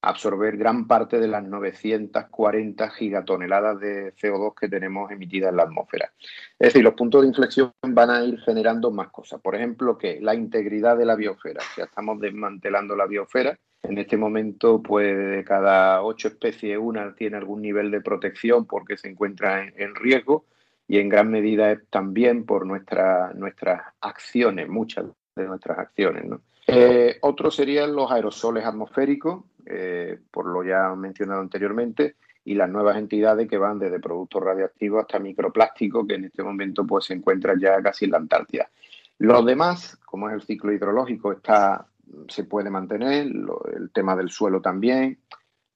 absorber 0.00 0.56
gran 0.56 0.86
parte 0.86 1.18
de 1.18 1.28
las 1.28 1.44
940 1.44 2.90
gigatoneladas 2.90 3.80
de 3.80 4.14
CO2 4.14 4.54
que 4.54 4.68
tenemos 4.68 5.10
emitidas 5.10 5.50
en 5.50 5.56
la 5.56 5.64
atmósfera. 5.64 6.12
Es 6.58 6.68
decir, 6.68 6.84
los 6.84 6.94
puntos 6.94 7.22
de 7.22 7.28
inflexión 7.28 7.72
van 7.82 8.10
a 8.10 8.22
ir 8.22 8.38
generando 8.40 8.90
más 8.90 9.10
cosas. 9.10 9.40
Por 9.40 9.56
ejemplo, 9.56 9.98
que 9.98 10.20
la 10.20 10.34
integridad 10.34 10.96
de 10.96 11.04
la 11.04 11.16
biosfera. 11.16 11.62
Ya 11.76 11.84
estamos 11.84 12.20
desmantelando 12.20 12.94
la 12.94 13.06
biosfera. 13.06 13.58
En 13.82 13.98
este 13.98 14.16
momento, 14.16 14.82
pues 14.82 15.16
de 15.16 15.44
cada 15.44 16.02
ocho 16.02 16.28
especies, 16.28 16.78
una 16.80 17.14
tiene 17.14 17.36
algún 17.36 17.62
nivel 17.62 17.90
de 17.90 18.00
protección 18.00 18.66
porque 18.66 18.96
se 18.96 19.08
encuentra 19.08 19.64
en, 19.64 19.94
riesgo 19.94 20.46
y 20.88 20.98
en 20.98 21.10
gran 21.10 21.30
medida 21.30 21.78
también 21.90 22.44
por 22.46 22.66
nuestras 22.66 23.82
acciones, 24.00 24.68
muchas 24.68 25.04
de 25.36 25.46
nuestras 25.46 25.78
acciones. 25.78 26.24
Eh, 26.66 27.18
otros 27.20 27.54
serían 27.54 27.94
los 27.94 28.10
aerosoles 28.10 28.64
atmosféricos, 28.64 29.44
eh, 29.66 30.18
por 30.30 30.46
lo 30.46 30.64
ya 30.64 30.94
mencionado 30.94 31.42
anteriormente, 31.42 32.16
y 32.44 32.54
las 32.54 32.70
nuevas 32.70 32.96
entidades 32.96 33.46
que 33.46 33.58
van 33.58 33.78
desde 33.78 34.00
productos 34.00 34.42
radioactivos 34.42 35.02
hasta 35.02 35.18
microplásticos, 35.18 36.06
que 36.06 36.14
en 36.14 36.24
este 36.24 36.42
momento 36.42 36.86
pues, 36.86 37.04
se 37.04 37.12
encuentran 37.12 37.60
ya 37.60 37.80
casi 37.82 38.06
en 38.06 38.12
la 38.12 38.18
Antártida. 38.18 38.70
Los 39.18 39.44
demás, 39.44 39.98
como 40.06 40.28
es 40.28 40.34
el 40.34 40.42
ciclo 40.42 40.72
hidrológico, 40.72 41.32
está, 41.32 41.86
se 42.28 42.44
puede 42.44 42.70
mantener, 42.70 43.26
el 43.26 43.90
tema 43.92 44.16
del 44.16 44.30
suelo 44.30 44.62
también. 44.62 45.18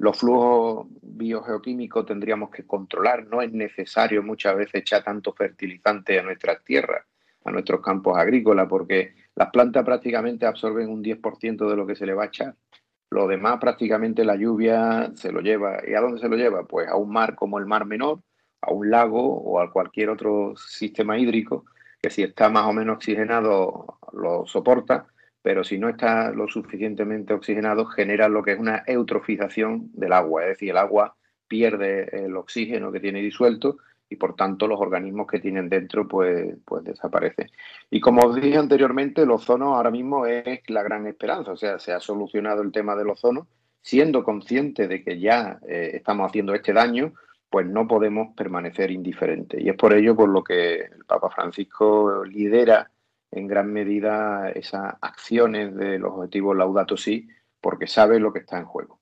Los 0.03 0.19
flujos 0.19 0.89
biogeoquímicos 1.01 2.05
tendríamos 2.05 2.51
que 2.51 2.67
controlar, 2.67 3.25
no 3.29 3.41
es 3.41 3.53
necesario 3.53 4.21
muchas 4.21 4.57
veces 4.57 4.81
echar 4.81 5.05
tanto 5.05 5.33
fertilizante 5.33 6.19
a 6.19 6.25
nuestras 6.25 6.65
tierras, 6.65 7.07
a 7.45 7.53
nuestros 7.53 7.81
campos 7.81 8.19
agrícolas, 8.19 8.67
porque 8.69 9.15
las 9.37 9.51
plantas 9.51 9.85
prácticamente 9.85 10.45
absorben 10.45 10.89
un 10.89 11.05
10% 11.05 11.71
de 11.71 11.77
lo 11.77 11.87
que 11.87 11.95
se 11.95 12.05
le 12.05 12.15
va 12.15 12.25
a 12.25 12.27
echar. 12.27 12.57
Lo 13.11 13.29
demás, 13.29 13.61
prácticamente 13.61 14.25
la 14.25 14.35
lluvia 14.35 15.13
se 15.15 15.31
lo 15.31 15.41
lleva. 15.41 15.79
¿Y 15.87 15.95
a 15.95 16.01
dónde 16.01 16.21
se 16.21 16.29
lo 16.29 16.35
lleva? 16.35 16.67
Pues 16.67 16.89
a 16.89 16.97
un 16.97 17.13
mar 17.13 17.37
como 17.37 17.61
el 17.61 17.67
Mar 17.67 17.87
Menor, 17.87 18.19
a 18.61 18.73
un 18.73 18.91
lago 18.91 19.23
o 19.23 19.61
a 19.61 19.71
cualquier 19.71 20.11
otro 20.11 20.55
sistema 20.57 21.17
hídrico 21.17 21.65
que 22.03 22.11
si 22.11 22.25
está 22.25 22.49
más 22.49 22.67
o 22.67 22.73
menos 22.73 22.97
oxigenado 22.97 23.99
lo 24.13 24.47
soporta, 24.47 25.07
pero 25.43 25.65
si 25.65 25.79
no 25.79 25.89
está 25.89 26.31
lo 26.31 26.49
suficientemente 26.49 27.35
oxigenado 27.35 27.85
genera 27.87 28.29
lo 28.29 28.43
que 28.43 28.53
es 28.53 28.59
una 28.59 28.85
eutrofización 28.87 29.91
del 29.93 30.13
agua, 30.13 30.43
es 30.43 30.49
decir, 30.51 30.71
el 30.71 30.79
agua 30.79 31.17
pierde 31.49 32.25
el 32.25 32.37
oxígeno 32.37 32.93
que 32.93 33.01
tiene 33.01 33.21
disuelto 33.21 33.79
y 34.09 34.17
por 34.17 34.37
tanto 34.37 34.69
los 34.69 34.81
organismos 34.81 35.27
que 35.27 35.41
tienen 35.41 35.69
dentro 35.69 36.07
pues, 36.07 36.57
pues 36.65 36.85
desaparecen. 36.85 37.51
Y 37.91 38.01
como 38.01 38.23
os 38.23 38.37
dije 38.37 38.57
anteriormente, 38.57 39.23
el 39.23 39.31
ozono 39.31 39.75
ahora 39.75 39.91
mismo 39.91 40.27
es 40.27 40.61
la 40.69 40.83
gran 40.83 41.07
esperanza, 41.07 41.53
o 41.53 41.57
sea, 41.57 41.79
se 41.79 41.93
ha 41.93 42.01
solucionado 42.01 42.63
el 42.63 42.73
tema 42.73 42.95
del 42.95 43.11
ozono, 43.11 43.49
siendo 43.81 44.23
consciente 44.23 44.87
de 44.87 45.03
que 45.03 45.19
ya 45.19 45.59
eh, 45.67 45.91
estamos 45.95 46.29
haciendo 46.29 46.55
este 46.55 46.73
daño, 46.73 47.15
pues 47.51 47.67
no 47.67 47.87
podemos 47.89 48.35
permanecer 48.37 48.91
indiferentes. 48.91 49.61
Y 49.61 49.69
es 49.69 49.77
por 49.77 49.93
ello 49.93 50.15
por 50.15 50.29
lo 50.29 50.43
que 50.45 50.77
el 50.77 51.05
Papa 51.07 51.29
Francisco 51.29 52.25
lidera 52.25 52.92
en 53.33 53.47
gran 53.49 53.73
medida 53.73 54.51
esas 54.51 54.95
acciones 55.01 55.75
de 55.75 55.99
los 55.99 56.13
objetivos 56.13 56.57
Laudato 56.57 56.97
Si, 56.97 57.27
porque 57.61 57.87
sabe 57.87 58.21
lo 58.21 58.33
que 58.33 58.41
está 58.41 58.59
en 58.59 58.67
juego. 58.67 59.01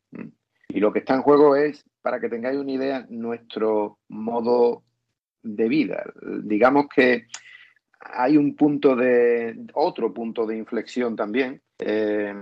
Y 0.68 0.78
lo 0.78 0.92
que 0.92 1.00
está 1.00 1.14
en 1.14 1.22
juego 1.22 1.56
es, 1.56 1.84
para 2.00 2.20
que 2.20 2.28
tengáis 2.28 2.58
una 2.58 2.72
idea, 2.72 3.06
nuestro 3.10 3.98
modo 4.08 4.84
de 5.42 5.68
vida. 5.68 6.04
Digamos 6.44 6.86
que 6.94 7.26
hay 8.00 8.36
un 8.36 8.54
punto 8.54 8.94
de, 8.94 9.58
otro 9.74 10.14
punto 10.14 10.46
de 10.46 10.56
inflexión 10.56 11.16
también. 11.16 11.60
Eh, 11.78 12.34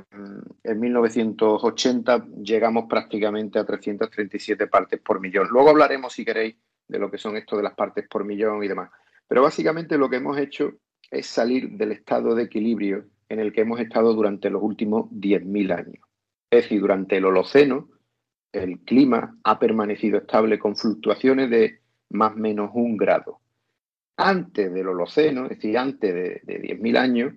en 0.63 0.81
1980 0.81 2.27
llegamos 2.43 2.85
prácticamente 2.89 3.59
a 3.59 3.65
337 3.65 4.67
partes 4.67 5.01
por 5.01 5.21
millón. 5.21 5.49
Luego 5.51 5.71
hablaremos, 5.71 6.13
si 6.13 6.25
queréis, 6.25 6.57
de 6.87 6.99
lo 6.99 7.11
que 7.11 7.19
son 7.19 7.37
esto 7.37 7.57
de 7.57 7.63
las 7.63 7.75
partes 7.75 8.07
por 8.09 8.25
millón 8.25 8.63
y 8.63 8.69
demás. 8.69 8.91
Pero 9.27 9.43
básicamente 9.43 9.97
lo 9.97 10.11
que 10.11 10.17
hemos 10.17 10.39
hecho 10.39 10.75
es 11.11 11.27
salir 11.27 11.71
del 11.71 11.93
estado 11.93 12.35
de 12.35 12.45
equilibrio 12.45 13.05
en 13.29 13.41
el 13.41 13.53
que 13.53 13.63
hemos 13.63 13.81
estado 13.81 14.15
durante 14.15 14.51
los 14.51 14.63
últimos 14.63 15.11
10.000 15.11 15.77
años. 15.77 16.09
Es 16.51 16.65
decir, 16.65 16.81
durante 16.81 17.17
el 17.17 17.27
Holoceno, 17.27 17.89
el 18.53 18.81
clima 18.81 19.39
ha 19.45 19.59
permanecido 19.59 20.19
estable 20.19 20.59
con 20.59 20.77
fluctuaciones 20.77 21.51
de 21.51 21.81
más 22.11 22.33
o 22.33 22.37
menos 22.37 22.71
un 22.75 22.97
grado. 22.97 23.41
Antes 24.17 24.73
del 24.73 24.89
Holoceno, 24.89 25.45
es 25.45 25.51
decir, 25.51 25.79
antes 25.79 26.15
de, 26.15 26.43
10.000 26.45 26.97
años, 26.97 27.35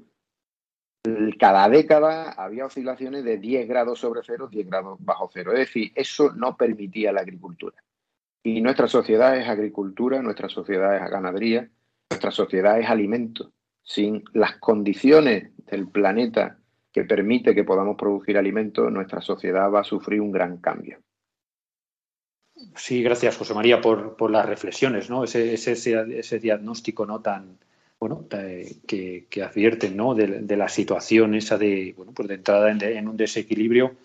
cada 1.39 1.67
década 1.67 2.31
había 2.31 2.65
oscilaciones 2.65 3.23
de 3.23 3.37
10 3.37 3.67
grados 3.67 3.99
sobre 3.99 4.21
cero, 4.23 4.47
10 4.49 4.67
grados 4.67 4.97
bajo 5.01 5.29
cero. 5.33 5.51
Es 5.51 5.59
decir, 5.59 5.91
eso 5.95 6.31
no 6.33 6.55
permitía 6.55 7.11
la 7.11 7.21
agricultura. 7.21 7.75
Y 8.43 8.61
nuestra 8.61 8.87
sociedad 8.87 9.37
es 9.37 9.47
agricultura, 9.47 10.21
nuestra 10.21 10.49
sociedad 10.49 10.95
es 10.95 11.11
ganadería, 11.11 11.69
nuestra 12.09 12.31
sociedad 12.31 12.79
es 12.79 12.89
alimento. 12.89 13.51
Sin 13.93 14.23
las 14.31 14.55
condiciones 14.55 15.49
del 15.69 15.89
planeta 15.89 16.57
que 16.93 17.03
permite 17.03 17.53
que 17.53 17.65
podamos 17.65 17.97
producir 17.97 18.37
alimentos, 18.37 18.89
nuestra 18.89 19.19
sociedad 19.19 19.69
va 19.69 19.81
a 19.81 19.83
sufrir 19.83 20.21
un 20.21 20.31
gran 20.31 20.57
cambio. 20.57 20.99
Sí, 22.75 23.03
gracias, 23.03 23.35
José 23.35 23.53
María, 23.53 23.81
por, 23.81 24.31
las 24.31 24.45
reflexiones, 24.45 25.09
¿no? 25.09 25.25
Ese, 25.25 25.53
ese, 25.53 26.39
diagnóstico 26.39 27.05
no 27.05 27.19
tan 27.19 27.57
bueno 27.99 28.27
que, 28.29 29.25
que, 29.29 29.43
advierten 29.43 29.97
¿no? 29.97 30.15
de, 30.15 30.55
la 30.55 30.69
situación 30.69 31.35
esa 31.35 31.57
de 31.57 31.93
bueno 31.97 32.13
pues 32.13 32.29
de 32.29 32.35
entrada 32.35 32.71
en, 32.71 33.07
un 33.09 33.17
desequilibrio 33.17 33.97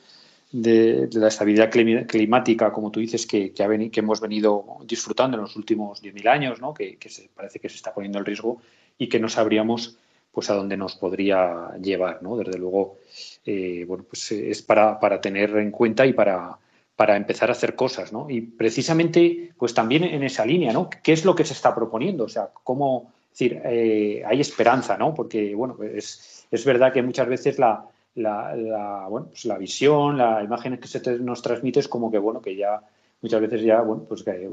de, 0.50 1.08
la 1.12 1.28
estabilidad 1.28 1.70
climática, 1.70 2.72
como 2.72 2.90
tú 2.90 2.98
dices, 2.98 3.24
que, 3.24 3.52
que, 3.52 3.90
que 3.90 4.00
hemos 4.00 4.20
venido 4.20 4.78
disfrutando 4.84 5.36
en 5.36 5.42
los 5.42 5.54
últimos 5.54 6.02
10.000 6.02 6.28
años, 6.28 6.60
¿no? 6.60 6.74
que, 6.74 6.98
se, 7.08 7.28
parece 7.28 7.60
que 7.60 7.68
se 7.68 7.76
está 7.76 7.94
poniendo 7.94 8.18
en 8.18 8.24
riesgo 8.24 8.60
y 8.98 9.08
que 9.08 9.20
no 9.20 9.28
sabríamos 9.28 9.98
pues 10.32 10.50
a 10.50 10.54
dónde 10.54 10.76
nos 10.76 10.96
podría 10.96 11.72
llevar, 11.80 12.22
¿no? 12.22 12.36
Desde 12.36 12.58
luego, 12.58 12.98
eh, 13.46 13.84
bueno, 13.88 14.04
pues 14.08 14.32
es 14.32 14.60
para, 14.60 15.00
para 15.00 15.20
tener 15.20 15.56
en 15.56 15.70
cuenta 15.70 16.04
y 16.04 16.12
para 16.12 16.58
para 16.96 17.16
empezar 17.16 17.50
a 17.50 17.52
hacer 17.52 17.76
cosas, 17.76 18.12
¿no? 18.12 18.28
Y 18.30 18.40
precisamente, 18.40 19.52
pues 19.58 19.74
también 19.74 20.02
en 20.02 20.22
esa 20.22 20.46
línea, 20.46 20.72
¿no? 20.72 20.88
¿Qué 21.02 21.12
es 21.12 21.26
lo 21.26 21.34
que 21.34 21.44
se 21.44 21.52
está 21.52 21.74
proponiendo? 21.74 22.24
O 22.24 22.28
sea, 22.28 22.48
cómo, 22.64 23.12
decir, 23.30 23.60
eh, 23.64 24.22
hay 24.26 24.40
esperanza, 24.40 24.96
¿no? 24.96 25.12
Porque, 25.14 25.54
bueno, 25.54 25.76
es, 25.82 26.46
es 26.50 26.64
verdad 26.64 26.94
que 26.94 27.02
muchas 27.02 27.28
veces 27.28 27.58
la, 27.58 27.84
la, 28.14 29.06
bueno, 29.10 29.26
pues 29.28 29.44
la 29.44 29.58
visión, 29.58 30.16
la 30.16 30.42
imagen 30.42 30.78
que 30.78 30.88
se 30.88 31.18
nos 31.18 31.42
transmite 31.42 31.80
es 31.80 31.88
como 31.88 32.10
que, 32.10 32.18
bueno, 32.18 32.40
que 32.40 32.56
ya 32.56 32.80
muchas 33.20 33.42
veces 33.42 33.62
ya, 33.62 33.82
bueno, 33.82 34.04
pues 34.08 34.22
que, 34.22 34.48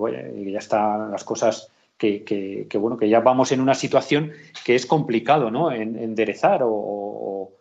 ya 0.52 0.60
están 0.60 1.12
las 1.12 1.24
cosas 1.24 1.70
que, 2.24 2.78
bueno, 2.78 2.98
que 2.98 3.10
ya 3.10 3.22
vamos 3.22 3.52
en 3.52 3.62
una 3.62 3.74
situación 3.74 4.32
que 4.66 4.76
es 4.76 4.86
complicado, 4.86 5.50
¿no? 5.50 5.72
En, 5.72 5.98
enderezar 5.98 6.62
o, 6.64 7.52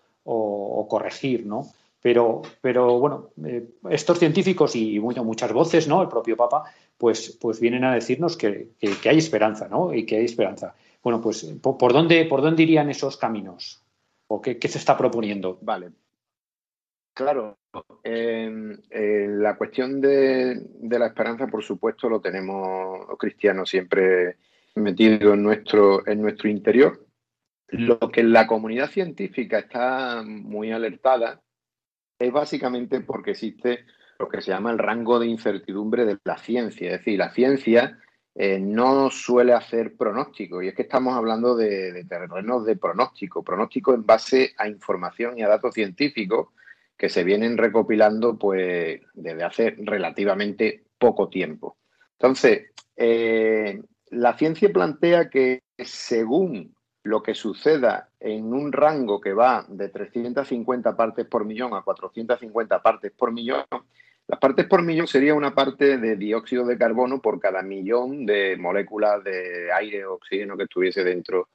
corregir, 0.88 1.47
¿no? 1.47 1.68
Pero, 2.03 2.43
pero 2.61 2.99
bueno, 2.99 3.30
eh, 3.47 3.66
estos 3.88 4.18
científicos 4.18 4.76
y 4.76 4.99
muchas 5.01 5.53
voces, 5.53 5.88
¿no? 5.88 6.03
El 6.03 6.09
propio 6.09 6.36
Papa, 6.36 6.64
pues, 6.99 7.38
pues 7.40 7.61
vienen 7.61 7.84
a 7.84 7.95
decirnos 7.95 8.36
que, 8.36 8.70
hay 9.05 9.18
esperanza, 9.18 9.68
¿no? 9.68 9.95
Y 9.95 10.05
que 10.05 10.16
hay 10.16 10.24
esperanza. 10.24 10.74
Bueno, 11.03 11.20
pues, 11.20 11.45
¿por, 11.62 11.93
dónde, 11.93 12.24
por 12.26 12.43
dónde 12.43 12.62
irían 12.64 12.90
esos 12.90 13.16
caminos? 13.16 13.82
¿O 14.26 14.40
qué, 14.43 14.59
se 14.68 14.78
está 14.78 14.97
proponiendo? 14.97 15.59
Vale. 15.62 15.90
Claro, 17.15 17.59
la 18.05 19.57
cuestión 19.57 20.01
de, 20.01 20.61
de, 20.81 20.99
la 20.99 21.07
esperanza, 21.07 21.47
por 21.47 21.63
supuesto, 21.63 22.09
lo 22.09 22.21
tenemos 22.21 23.07
los 23.07 23.19
cristianos 23.19 23.69
siempre 23.69 24.39
metido 24.75 25.35
en 25.35 25.43
nuestro, 25.43 26.07
en 26.07 26.23
nuestro 26.23 26.49
interior. 26.49 27.07
Lo 27.69 27.99
que 27.99 28.23
la 28.23 28.47
comunidad 28.47 28.91
científica 28.91 29.59
está 29.59 30.23
muy 30.25 30.73
alertada 30.73 31.43
es 32.19 32.33
básicamente 32.33 33.01
porque 33.01 33.33
existe 33.33 33.85
lo 34.19 34.29
que 34.29 34.41
se 34.41 34.51
llama 34.51 34.71
el 34.71 34.79
rango 34.79 35.19
de 35.19 35.27
incertidumbre 35.27 36.05
de 36.05 36.19
la 36.25 36.39
ciencia. 36.39 36.93
Es 36.93 36.99
decir, 36.99 37.19
la 37.19 37.31
ciencia 37.31 37.99
eh, 38.35 38.59
no 38.59 39.11
suele 39.11 39.53
hacer 39.53 39.97
pronóstico 39.97 40.63
y 40.63 40.69
es 40.69 40.75
que 40.75 40.83
estamos 40.83 41.15
hablando 41.15 41.57
de, 41.57 41.93
de 41.93 42.05
terrenos 42.05 42.65
de 42.65 42.77
pronóstico, 42.77 43.43
pronóstico 43.43 43.93
en 43.95 44.07
base 44.07 44.55
a 44.57 44.69
información 44.69 45.39
y 45.39 45.43
a 45.43 45.49
datos 45.49 45.75
científicos 45.75 46.49
que 47.03 47.09
se 47.09 47.24
vienen 47.24 47.59
recopilando 47.59 48.38
pues 48.38 49.00
desde 49.12 49.42
hace 49.42 49.74
relativamente 49.76 50.84
poco 50.96 51.28
tiempo. 51.28 51.76
Entonces, 52.12 52.70
eh, 52.94 53.82
la 54.11 54.38
ciencia 54.38 54.72
plantea 54.72 55.28
que 55.28 55.62
según 55.78 56.76
lo 57.03 57.20
que 57.20 57.34
suceda 57.34 58.09
en 58.20 58.55
un 58.55 58.70
rango 58.70 59.20
que 59.20 59.32
va 59.32 59.66
de 59.68 59.88
350 59.88 60.96
partes 60.96 61.26
por 61.26 61.44
millón 61.44 61.74
a 61.74 61.82
450 61.82 62.80
partes 62.80 63.11
por 63.11 63.32
millón, 63.32 63.64
las 64.28 64.38
partes 64.38 64.68
por 64.68 64.82
millón 64.82 65.09
sería 65.09 65.34
una 65.34 65.57
parte 65.57 65.98
de 65.98 66.14
dióxido 66.14 66.64
de 66.64 66.78
carbono 66.78 67.20
por 67.20 67.40
cada 67.40 67.62
millón 67.62 68.26
de 68.26 68.57
moléculas 68.57 69.24
de 69.24 69.72
aire 69.72 70.05
o 70.05 70.14
oxígeno 70.14 70.57
que 70.57 70.62
estuviese 70.62 71.03
dentro, 71.03 71.48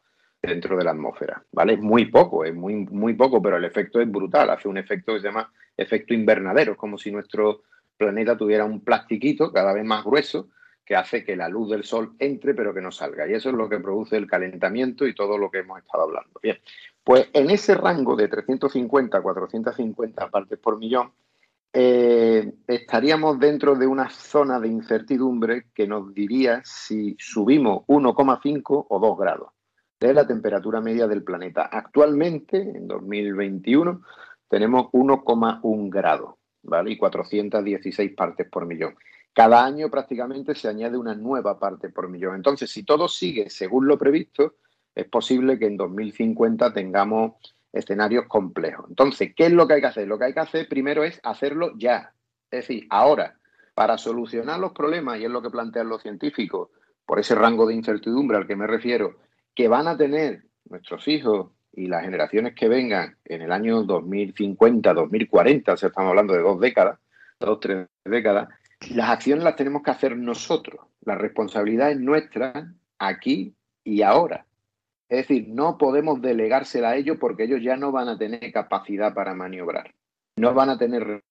dentro 0.47 0.77
de 0.77 0.83
la 0.83 0.91
atmósfera. 0.91 1.43
¿Vale? 1.51 1.73
Es 1.73 1.79
muy 1.79 2.05
poco, 2.05 2.45
es 2.45 2.55
muy, 2.55 2.75
muy 2.75 3.13
poco, 3.13 3.41
pero 3.41 3.57
el 3.57 3.65
efecto 3.65 3.99
es 3.99 4.09
brutal. 4.09 4.49
Hace 4.49 4.67
un 4.67 4.77
efecto 4.77 5.13
que 5.13 5.19
se 5.19 5.27
llama 5.27 5.51
efecto 5.75 6.13
invernadero. 6.13 6.71
Es 6.73 6.77
como 6.77 6.97
si 6.97 7.11
nuestro 7.11 7.63
planeta 7.97 8.37
tuviera 8.37 8.65
un 8.65 8.83
plastiquito 8.83 9.51
cada 9.51 9.73
vez 9.73 9.83
más 9.83 10.03
grueso 10.03 10.49
que 10.85 10.95
hace 10.95 11.25
que 11.25 11.35
la 11.35 11.49
luz 11.49 11.69
del 11.69 11.83
sol 11.83 12.13
entre 12.17 12.53
pero 12.53 12.73
que 12.73 12.81
no 12.81 12.91
salga. 12.91 13.27
Y 13.27 13.33
eso 13.33 13.49
es 13.49 13.55
lo 13.55 13.67
que 13.67 13.79
produce 13.79 14.15
el 14.15 14.27
calentamiento 14.27 15.05
y 15.05 15.13
todo 15.13 15.37
lo 15.37 15.51
que 15.51 15.59
hemos 15.59 15.79
estado 15.79 16.03
hablando. 16.03 16.39
Bien, 16.41 16.57
pues 17.03 17.27
en 17.33 17.49
ese 17.49 17.75
rango 17.75 18.15
de 18.15 18.29
350 18.29 19.17
a 19.17 19.21
450 19.21 20.29
partes 20.29 20.57
por 20.57 20.77
millón, 20.77 21.11
eh, 21.73 22.53
estaríamos 22.65 23.37
dentro 23.37 23.75
de 23.75 23.85
una 23.85 24.09
zona 24.09 24.59
de 24.61 24.69
incertidumbre 24.69 25.65
que 25.75 25.85
nos 25.85 26.13
diría 26.13 26.61
si 26.63 27.17
subimos 27.19 27.83
1,5 27.87 28.85
o 28.89 28.99
2 28.99 29.17
grados 29.17 29.56
de 29.99 30.13
la 30.13 30.27
temperatura 30.27 30.81
media 30.81 31.07
del 31.07 31.23
planeta. 31.23 31.69
Actualmente, 31.71 32.57
en 32.57 32.87
2021, 32.87 34.01
tenemos 34.47 34.87
1,1 34.91 35.89
grado, 35.89 36.37
¿vale? 36.63 36.91
Y 36.91 36.97
416 36.97 38.13
partes 38.15 38.47
por 38.49 38.65
millón. 38.65 38.95
Cada 39.33 39.63
año 39.63 39.89
prácticamente 39.89 40.55
se 40.55 40.67
añade 40.67 40.97
una 40.97 41.15
nueva 41.15 41.59
parte 41.59 41.89
por 41.89 42.09
millón. 42.09 42.35
Entonces, 42.35 42.71
si 42.71 42.83
todo 42.83 43.07
sigue 43.07 43.49
según 43.49 43.87
lo 43.87 43.97
previsto, 43.97 44.55
es 44.95 45.05
posible 45.07 45.59
que 45.59 45.67
en 45.67 45.77
2050 45.77 46.73
tengamos 46.73 47.33
escenarios 47.71 48.25
complejos. 48.27 48.85
Entonces, 48.89 49.33
¿qué 49.35 49.47
es 49.47 49.51
lo 49.51 49.67
que 49.67 49.75
hay 49.75 49.81
que 49.81 49.87
hacer? 49.87 50.07
Lo 50.07 50.17
que 50.17 50.25
hay 50.25 50.33
que 50.33 50.39
hacer 50.39 50.67
primero 50.67 51.03
es 51.03 51.19
hacerlo 51.23 51.73
ya. 51.77 52.13
Es 52.49 52.61
decir, 52.61 52.87
ahora, 52.89 53.37
para 53.75 53.97
solucionar 53.97 54.59
los 54.59 54.71
problemas, 54.71 55.19
y 55.19 55.25
es 55.25 55.29
lo 55.29 55.41
que 55.41 55.51
plantean 55.51 55.89
los 55.89 56.01
científicos, 56.01 56.69
por 57.05 57.19
ese 57.19 57.35
rango 57.35 57.67
de 57.67 57.75
incertidumbre 57.75 58.37
al 58.37 58.47
que 58.47 58.55
me 58.55 58.65
refiero, 58.65 59.17
que 59.57 59.67
van 59.67 59.87
a 59.87 59.97
tener 59.97 60.43
nuestros 60.69 61.07
hijos 61.07 61.49
y 61.73 61.87
las 61.87 62.03
generaciones 62.03 62.53
que 62.53 62.67
vengan 62.67 63.17
en 63.25 63.41
el 63.41 63.51
año 63.51 63.81
2050, 63.81 64.93
2040, 64.93 65.71
o 65.71 65.75
estamos 65.75 66.09
hablando 66.09 66.35
de 66.35 66.41
dos 66.41 66.59
décadas, 66.59 66.99
dos, 67.39 67.59
tres 67.59 67.87
décadas, 68.05 68.49
las 68.91 69.09
acciones 69.09 69.43
las 69.43 69.55
tenemos 69.55 69.81
que 69.81 69.89
hacer 69.89 70.15
nosotros. 70.15 70.85
La 71.01 71.15
responsabilidad 71.15 71.89
es 71.89 71.99
nuestra 71.99 72.71
aquí 72.99 73.55
y 73.83 74.03
ahora. 74.03 74.45
Es 75.09 75.27
decir, 75.27 75.47
no 75.47 75.79
podemos 75.79 76.21
delegársela 76.21 76.89
a 76.89 76.95
ellos 76.95 77.17
porque 77.19 77.45
ellos 77.45 77.63
ya 77.63 77.77
no 77.77 77.91
van 77.91 78.09
a 78.09 78.17
tener 78.19 78.51
capacidad 78.51 79.15
para 79.15 79.33
maniobrar. 79.33 79.91
No 80.35 80.53
van 80.53 80.69
a 80.69 80.77
tener 80.77 81.23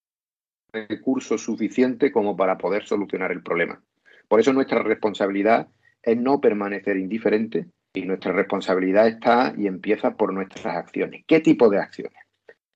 recursos 0.73 1.45
suficientes 1.45 2.13
como 2.13 2.37
para 2.37 2.59
poder 2.59 2.87
solucionar 2.87 3.31
el 3.31 3.45
problema. 3.45 3.81
Por 4.27 4.41
eso 4.41 4.53
nuestra 4.53 4.83
responsabilidad 4.83 5.69
es 6.03 6.17
no 6.17 6.41
permanecer 6.41 6.97
indiferente 6.97 7.67
y 7.97 8.03
nuestra 8.05 8.33
responsabilidad 8.33 9.09
está 9.09 9.55
y 9.57 9.67
empieza 9.67 10.11
por 10.17 10.33
nuestras 10.33 10.67
acciones. 10.77 11.25
¿Qué 11.27 11.41
tipo 11.41 11.71
de 11.71 11.79
acciones? 11.79 12.27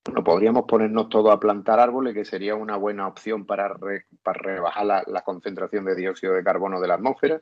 Bueno, 0.03 0.23
podríamos 0.23 0.63
ponernos 0.67 1.09
todos 1.09 1.31
a 1.31 1.39
plantar 1.39 1.79
árboles, 1.79 2.15
que 2.15 2.25
sería 2.25 2.55
una 2.55 2.75
buena 2.75 3.07
opción 3.07 3.45
para, 3.45 3.75
para 4.23 4.39
rebajar 4.39 5.05
la, 5.05 5.21
concentración 5.21 5.85
de 5.85 5.95
dióxido 5.95 6.33
de 6.33 6.43
carbono 6.43 6.81
de 6.81 6.87
la 6.87 6.95
atmósfera 6.95 7.39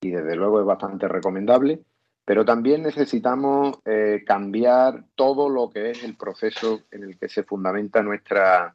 y 0.00 0.10
desde 0.10 0.36
luego 0.36 0.60
es 0.60 0.66
bastante 0.66 1.06
recomendable, 1.06 1.82
pero 2.24 2.46
también 2.46 2.82
necesitamos 2.82 3.78
eh, 3.84 4.22
cambiar 4.26 5.04
todo 5.14 5.50
lo 5.50 5.68
que 5.68 5.90
es 5.90 6.02
el 6.04 6.16
proceso 6.16 6.80
en 6.90 7.04
el 7.04 7.18
que 7.18 7.28
se 7.28 7.42
fundamenta 7.42 8.02
nuestra, 8.02 8.74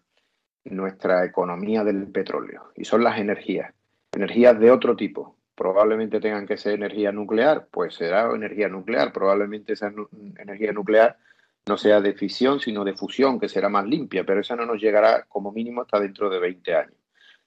nuestra 0.66 1.26
economía 1.26 1.84
del 1.84 2.08
petróleo 2.12 2.72
y 2.76 2.86
son 2.86 3.04
las 3.04 3.18
energías, 3.18 3.74
energías 4.12 4.60
de 4.60 4.70
otro 4.70 4.96
tipo. 4.96 5.38
Probablemente 5.56 6.20
tengan 6.20 6.48
que 6.48 6.58
ser 6.58 6.74
energía 6.74 7.12
nuclear, 7.12 7.68
pues 7.70 7.96
será 7.96 8.34
energía 8.34 8.68
nuclear, 8.70 9.14
probablemente 9.14 9.74
esa 9.74 9.94
energía 10.38 10.72
nuclear 10.74 11.18
no 11.66 11.78
sea 11.78 12.02
de 12.02 12.14
fisión, 12.14 12.60
sino 12.60 12.84
de 12.84 12.94
fusión, 12.94 13.40
que 13.40 13.48
será 13.48 13.70
más 13.70 13.86
limpia, 13.86 14.26
pero 14.26 14.42
esa 14.42 14.56
no 14.56 14.66
nos 14.66 14.82
llegará 14.82 15.26
como 15.30 15.52
mínimo 15.52 15.82
hasta 15.82 16.00
dentro 16.00 16.30
de 16.30 16.40
20 16.40 16.76
años. 16.76 16.96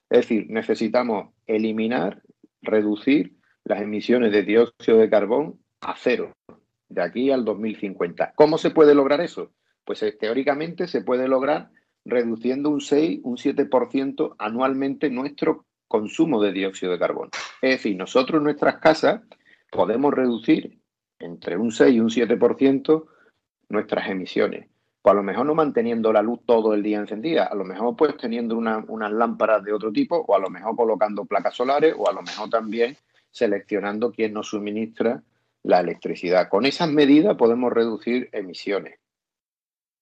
Es 0.08 0.20
decir, 0.20 0.46
necesitamos 0.48 1.34
eliminar, 1.46 2.22
reducir 2.62 3.36
las 3.64 3.82
emisiones 3.82 4.32
de 4.32 4.42
dióxido 4.42 4.98
de 4.98 5.10
carbón 5.10 5.60
a 5.80 5.94
cero, 5.96 6.32
de 6.88 7.02
aquí 7.02 7.30
al 7.30 7.44
2050. 7.44 8.32
¿Cómo 8.34 8.58
se 8.58 8.70
puede 8.70 8.94
lograr 8.94 9.20
eso? 9.20 9.52
Pues 9.84 10.02
eh, 10.02 10.12
teóricamente 10.12 10.86
se 10.88 11.02
puede 11.02 11.28
lograr 11.28 11.70
reduciendo 12.04 12.70
un 12.70 12.80
6, 12.80 13.20
un 13.24 13.36
7% 13.36 14.36
anualmente 14.38 15.10
nuestro 15.10 15.65
consumo 15.88 16.42
de 16.42 16.52
dióxido 16.52 16.92
de 16.92 16.98
carbono. 16.98 17.30
Es 17.62 17.70
decir, 17.70 17.96
nosotros 17.96 18.38
en 18.38 18.44
nuestras 18.44 18.78
casas 18.78 19.22
podemos 19.70 20.12
reducir 20.12 20.78
entre 21.18 21.56
un 21.56 21.72
6 21.72 21.94
y 21.94 22.00
un 22.00 22.08
7% 22.08 23.06
nuestras 23.68 24.08
emisiones. 24.08 24.68
Pues 25.02 25.12
a 25.12 25.16
lo 25.16 25.22
mejor 25.22 25.46
no 25.46 25.54
manteniendo 25.54 26.12
la 26.12 26.20
luz 26.22 26.40
todo 26.44 26.74
el 26.74 26.82
día 26.82 26.98
encendida, 26.98 27.44
a 27.44 27.54
lo 27.54 27.64
mejor 27.64 27.94
pues 27.94 28.16
teniendo 28.16 28.56
unas 28.56 29.12
lámparas 29.12 29.62
de 29.62 29.72
otro 29.72 29.92
tipo, 29.92 30.16
o 30.16 30.34
a 30.34 30.38
lo 30.38 30.50
mejor 30.50 30.74
colocando 30.74 31.24
placas 31.24 31.54
solares, 31.54 31.94
o 31.96 32.08
a 32.08 32.12
lo 32.12 32.22
mejor 32.22 32.50
también 32.50 32.96
seleccionando 33.30 34.10
quién 34.10 34.32
nos 34.32 34.48
suministra 34.48 35.22
la 35.62 35.80
electricidad. 35.80 36.48
Con 36.48 36.66
esas 36.66 36.90
medidas 36.90 37.36
podemos 37.36 37.72
reducir 37.72 38.28
emisiones. 38.32 38.98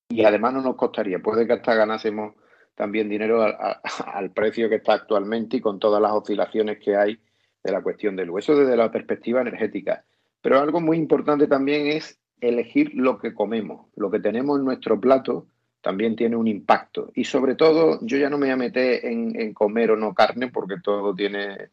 Y 0.09 0.25
además 0.25 0.55
no 0.55 0.63
nos 0.63 0.77
costaría, 0.77 1.19
puede 1.19 1.47
que 1.47 1.55
hasta 1.55 1.75
ganásemos 1.75 2.35
también 2.75 3.09
dinero 3.09 3.43
al 4.07 4.31
precio 4.31 4.69
que 4.69 4.77
está 4.77 4.95
actualmente 4.95 5.59
y 5.59 5.61
con 5.61 5.79
todas 5.79 6.01
las 6.01 6.13
oscilaciones 6.13 6.79
que 6.79 6.97
hay 6.97 7.19
de 7.63 7.73
la 7.73 7.83
cuestión 7.83 8.17
del 8.17 8.29
luz. 8.29 8.45
Eso 8.45 8.57
desde 8.57 8.77
la 8.77 8.91
perspectiva 8.91 9.41
energética. 9.41 10.05
Pero 10.43 10.61
algo 10.61 10.81
muy 10.81 10.99
importante 10.99 11.47
también 11.47 11.87
es 11.87 12.19
elegir 12.41 12.93
lo 12.95 13.19
que 13.19 13.33
comemos, 13.33 13.87
lo 13.97 14.11
que 14.11 14.21
tenemos 14.21 14.59
en 14.59 14.65
nuestro 14.67 15.01
plato 15.01 15.47
también 15.85 16.17
tiene 16.17 16.37
un 16.37 16.49
impacto. 16.49 17.11
Y 17.15 17.25
sobre 17.25 17.55
todo, 17.55 17.99
yo 18.01 18.17
ya 18.17 18.31
no 18.31 18.39
me 18.39 18.47
voy 18.47 18.53
a 18.53 18.57
meter 18.57 19.05
en, 19.05 19.53
comer 19.53 19.91
o 19.91 19.97
no 19.97 20.15
carne, 20.15 20.49
porque 20.49 20.77
todo 20.83 21.15
tiene, 21.15 21.69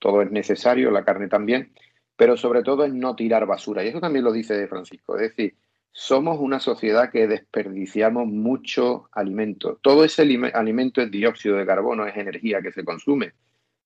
todo 0.00 0.20
es 0.20 0.32
necesario, 0.32 0.90
la 0.90 1.04
carne 1.04 1.28
también, 1.28 1.72
pero 2.16 2.36
sobre 2.36 2.64
todo 2.64 2.84
en 2.84 2.98
no 2.98 3.14
tirar 3.14 3.46
basura. 3.46 3.84
Y 3.84 3.88
eso 3.88 4.00
también 4.00 4.24
lo 4.24 4.32
dice 4.32 4.66
Francisco. 4.66 5.14
Es 5.16 5.30
decir, 5.30 5.54
somos 5.92 6.40
una 6.40 6.58
sociedad 6.58 7.10
que 7.10 7.26
desperdiciamos 7.26 8.26
mucho 8.26 9.08
alimento. 9.12 9.78
Todo 9.82 10.04
ese 10.04 10.22
alimento 10.22 11.02
es 11.02 11.10
dióxido 11.10 11.56
de 11.56 11.66
carbono, 11.66 12.06
es 12.06 12.16
energía 12.16 12.62
que 12.62 12.72
se 12.72 12.84
consume. 12.84 13.32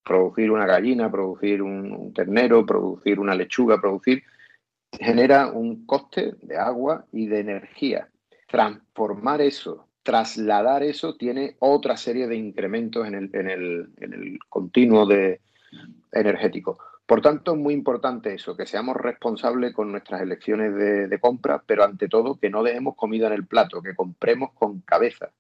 Producir 0.05 0.53
una 0.53 0.67
gallina, 0.67 1.11
producir 1.11 1.63
un 1.63 2.13
ternero, 2.15 2.65
producir 2.65 3.19
una 3.19 3.35
lechuga, 3.35 3.81
producir 3.81 4.23
genera 4.93 5.49
un 5.49 5.85
coste 5.85 6.35
de 6.43 6.57
agua 6.57 7.07
y 7.13 7.27
de 7.27 7.41
energía. 7.41 8.09
Transformar 8.49 9.41
eso, 9.41 9.89
trasladar 10.05 10.85
eso, 10.85 11.17
tiene 11.17 11.57
otra 11.59 11.97
serie 11.97 12.29
de 12.29 12.37
incrementos 12.37 13.07
en 13.07 13.15
el, 13.17 13.31
en 13.33 13.51
el, 13.51 13.89
en 13.97 14.13
el 14.13 14.39
continuo 14.49 15.07
de 15.07 15.41
energético. 16.13 16.79
Por 17.07 17.21
tanto, 17.21 17.53
es 17.53 17.59
muy 17.59 17.73
importante 17.73 18.35
eso, 18.35 18.57
que 18.57 18.67
seamos 18.67 18.97
responsables 18.97 19.73
con 19.73 19.93
nuestras 19.93 20.23
elecciones 20.23 20.75
de, 20.75 21.21
compra, 21.21 21.63
pero 21.65 21.85
ante 21.85 22.09
todo 22.09 22.39
que 22.39 22.51
no 22.51 22.65
dejemos 22.65 22.97
comida 22.97 23.29
en 23.29 23.35
el 23.35 23.47
plato, 23.47 23.81
que 23.81 23.95
compremos 23.95 24.53
con 24.55 24.81
cabeza 24.81 25.31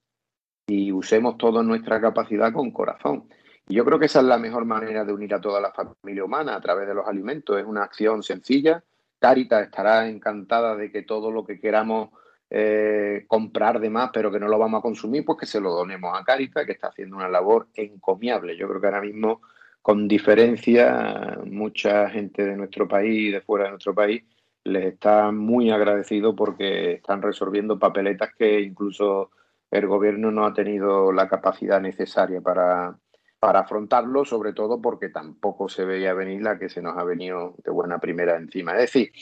y 0.68 0.92
usemos 0.92 1.36
toda 1.36 1.64
nuestra 1.64 2.00
capacidad 2.00 2.52
con 2.52 2.70
corazón. 2.70 3.28
Y 3.68 3.74
yo 3.74 3.84
creo 3.84 3.98
que 3.98 4.06
esa 4.06 4.20
es 4.20 4.26
la 4.26 4.38
mejor 4.38 4.64
manera 4.64 5.04
de 5.04 5.12
unir 5.12 5.34
a 5.34 5.40
toda 5.40 5.60
la 5.60 5.72
familia 5.72 6.24
humana 6.24 6.54
a 6.54 6.60
través 6.60 6.86
de 6.86 6.94
los 6.94 7.06
alimentos. 7.08 7.58
Es 7.58 7.64
una 7.64 7.82
acción 7.82 8.22
sencilla. 8.22 8.84
Caritas 9.18 9.64
estará 9.64 10.08
encantada 10.08 10.76
de 10.76 10.92
que 10.92 11.02
todo 11.02 11.32
lo 11.32 11.44
que 11.44 11.58
queramos 11.58 12.10
eh, 12.48 13.24
comprar 13.26 13.80
de 13.80 13.90
más, 13.90 14.10
pero 14.12 14.30
que 14.30 14.38
no 14.38 14.46
lo 14.46 14.56
vamos 14.56 14.78
a 14.78 14.82
consumir, 14.82 15.24
pues 15.24 15.38
que 15.38 15.46
se 15.46 15.60
lo 15.60 15.72
donemos 15.72 16.16
a 16.16 16.22
Caritas, 16.22 16.64
que 16.64 16.72
está 16.72 16.88
haciendo 16.88 17.16
una 17.16 17.28
labor 17.28 17.66
encomiable. 17.74 18.56
Yo 18.56 18.68
creo 18.68 18.80
que 18.80 18.86
ahora 18.86 19.00
mismo 19.00 19.40
con 19.86 20.08
diferencia, 20.08 21.38
mucha 21.44 22.10
gente 22.10 22.44
de 22.44 22.56
nuestro 22.56 22.88
país 22.88 23.28
y 23.28 23.30
de 23.30 23.40
fuera 23.40 23.66
de 23.66 23.70
nuestro 23.70 23.94
país 23.94 24.20
les 24.64 24.84
está 24.86 25.30
muy 25.30 25.70
agradecido 25.70 26.34
porque 26.34 26.94
están 26.94 27.22
resolviendo 27.22 27.78
papeletas 27.78 28.30
que 28.36 28.62
incluso 28.62 29.30
el 29.70 29.86
gobierno 29.86 30.32
no 30.32 30.44
ha 30.44 30.52
tenido 30.52 31.12
la 31.12 31.28
capacidad 31.28 31.80
necesaria 31.80 32.40
para, 32.40 32.98
para 33.38 33.60
afrontarlo, 33.60 34.24
sobre 34.24 34.52
todo 34.52 34.82
porque 34.82 35.10
tampoco 35.10 35.68
se 35.68 35.84
veía 35.84 36.14
venir 36.14 36.42
la 36.42 36.58
que 36.58 36.68
se 36.68 36.82
nos 36.82 36.98
ha 36.98 37.04
venido 37.04 37.54
de 37.62 37.70
buena 37.70 38.00
primera 38.00 38.36
encima. 38.36 38.72
Es 38.72 38.92
decir, 38.92 39.12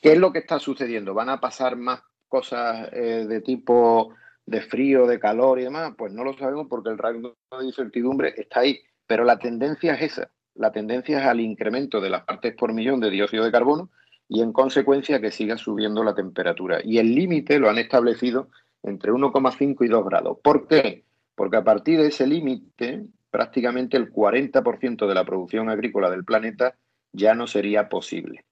¿qué 0.00 0.12
es 0.12 0.18
lo 0.18 0.32
que 0.32 0.38
está 0.38 0.58
sucediendo? 0.58 1.12
¿Van 1.12 1.28
a 1.28 1.38
pasar 1.38 1.76
más 1.76 2.02
cosas 2.28 2.88
eh, 2.94 3.26
de 3.28 3.42
tipo 3.42 4.14
de 4.46 4.62
frío, 4.62 5.06
de 5.06 5.20
calor 5.20 5.60
y 5.60 5.64
demás? 5.64 5.92
Pues 5.98 6.14
no 6.14 6.24
lo 6.24 6.32
sabemos 6.32 6.66
porque 6.66 6.88
el 6.88 6.96
rango 6.96 7.36
de 7.58 7.66
incertidumbre 7.66 8.32
está 8.38 8.60
ahí. 8.60 8.80
Pero 9.06 9.24
la 9.24 9.38
tendencia 9.38 9.94
es 9.94 10.12
esa, 10.12 10.30
la 10.54 10.72
tendencia 10.72 11.18
es 11.18 11.26
al 11.26 11.40
incremento 11.40 12.00
de 12.00 12.10
las 12.10 12.24
partes 12.24 12.54
por 12.54 12.72
millón 12.72 13.00
de 13.00 13.10
dióxido 13.10 13.44
de 13.44 13.52
carbono 13.52 13.90
y 14.28 14.40
en 14.40 14.52
consecuencia 14.52 15.20
que 15.20 15.30
siga 15.30 15.58
subiendo 15.58 16.04
la 16.04 16.14
temperatura. 16.14 16.80
Y 16.82 16.98
el 16.98 17.14
límite 17.14 17.58
lo 17.58 17.68
han 17.68 17.78
establecido 17.78 18.48
entre 18.82 19.12
1,5 19.12 19.84
y 19.84 19.88
2 19.88 20.04
grados. 20.04 20.38
¿Por 20.42 20.68
qué? 20.68 21.04
Porque 21.34 21.56
a 21.56 21.64
partir 21.64 22.00
de 22.00 22.08
ese 22.08 22.26
límite, 22.26 23.04
prácticamente 23.30 23.96
el 23.96 24.12
40% 24.12 25.06
de 25.06 25.14
la 25.14 25.24
producción 25.24 25.68
agrícola 25.68 26.10
del 26.10 26.24
planeta 26.24 26.76
ya 27.12 27.34
no 27.34 27.46
sería 27.46 27.88
posible. 27.88 28.44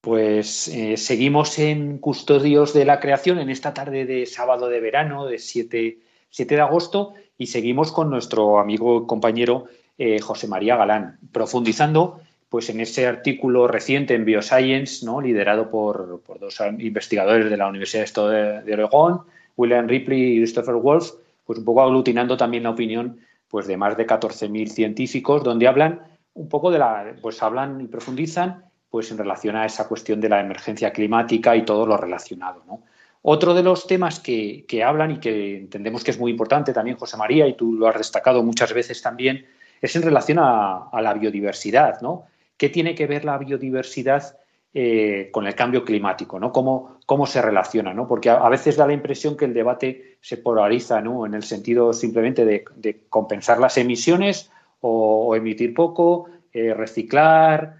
Pues 0.00 0.68
eh, 0.68 0.96
seguimos 0.96 1.58
en 1.58 1.98
Custodios 1.98 2.72
de 2.74 2.84
la 2.84 3.00
Creación 3.00 3.38
en 3.38 3.50
esta 3.50 3.72
tarde 3.74 4.04
de 4.04 4.26
sábado 4.26 4.68
de 4.68 4.80
verano, 4.80 5.26
de 5.26 5.38
7, 5.38 5.98
7 6.28 6.54
de 6.54 6.60
agosto, 6.60 7.14
y 7.38 7.46
seguimos 7.46 7.92
con 7.92 8.10
nuestro 8.10 8.58
amigo 8.58 9.06
compañero 9.06 9.66
eh, 10.02 10.20
José 10.20 10.48
María 10.48 10.76
Galán, 10.76 11.18
profundizando 11.30 12.20
pues, 12.48 12.68
en 12.70 12.80
ese 12.80 13.06
artículo 13.06 13.68
reciente 13.68 14.14
en 14.14 14.24
Bioscience, 14.24 15.06
¿no? 15.06 15.20
liderado 15.20 15.70
por, 15.70 16.22
dos 16.40 16.58
investigadores 16.78 17.48
de 17.48 17.56
la 17.56 17.68
Universidad 17.68 18.06
de, 18.30 18.62
de 18.62 18.74
Oregón, 18.74 19.20
William 19.56 19.86
Ripley 19.86 20.36
y 20.36 20.38
Christopher 20.38 20.74
Wolf, 20.74 21.12
pues 21.46 21.58
un 21.58 21.64
poco 21.64 21.82
aglutinando 21.82 22.36
también 22.36 22.64
la 22.64 22.70
opinión 22.70 23.20
pues, 23.48 23.66
de 23.66 23.76
más 23.76 23.96
de 23.96 24.06
14.000 24.06 24.68
científicos, 24.68 25.44
donde 25.44 25.68
hablan 25.68 26.00
un 26.34 26.48
poco 26.48 26.70
de 26.70 26.78
la, 26.78 27.14
pues 27.20 27.42
hablan 27.42 27.80
y 27.80 27.86
profundizan 27.86 28.64
pues 28.90 29.10
en 29.10 29.18
relación 29.18 29.56
a 29.56 29.64
esa 29.64 29.86
cuestión 29.88 30.20
de 30.20 30.28
la 30.28 30.40
emergencia 30.40 30.92
climática 30.92 31.54
y 31.54 31.64
todo 31.64 31.86
lo 31.86 31.96
relacionado. 31.96 32.62
¿no? 32.66 32.82
Otro 33.22 33.54
de 33.54 33.62
los 33.62 33.86
temas 33.86 34.18
que, 34.18 34.66
hablan 34.84 35.12
y 35.12 35.20
que 35.20 35.56
entendemos 35.58 36.02
que 36.02 36.10
es 36.10 36.18
muy 36.18 36.32
importante 36.32 36.72
también, 36.72 36.96
José 36.96 37.16
María, 37.16 37.46
y 37.46 37.54
tú 37.54 37.72
lo 37.72 37.86
has 37.86 37.96
destacado 37.96 38.42
muchas 38.42 38.74
veces 38.74 39.00
también, 39.00 39.46
es 39.82 39.96
en 39.96 40.02
relación 40.02 40.38
a, 40.40 40.88
la 41.02 41.14
biodiversidad, 41.14 42.00
¿no? 42.00 42.26
¿Qué 42.56 42.68
tiene 42.68 42.94
que 42.94 43.06
ver 43.06 43.24
la 43.24 43.36
biodiversidad 43.36 44.38
eh, 44.72 45.28
con 45.32 45.46
el 45.46 45.54
cambio 45.54 45.84
climático, 45.84 46.38
¿no? 46.38 46.52
¿Cómo, 46.52 47.00
cómo 47.04 47.26
se 47.26 47.42
relaciona, 47.42 47.92
¿no? 47.92 48.06
Porque 48.06 48.30
a, 48.30 48.48
veces 48.48 48.76
da 48.76 48.86
la 48.86 48.92
impresión 48.92 49.36
que 49.36 49.44
el 49.44 49.52
debate 49.52 50.18
se 50.20 50.36
polariza, 50.36 51.00
¿no? 51.00 51.26
En 51.26 51.34
el 51.34 51.42
sentido 51.42 51.92
simplemente 51.92 52.44
de, 52.44 53.00
compensar 53.08 53.58
las 53.58 53.76
emisiones 53.76 54.50
o, 54.80 55.34
emitir 55.34 55.74
poco, 55.74 56.28
eh, 56.52 56.72
reciclar, 56.72 57.76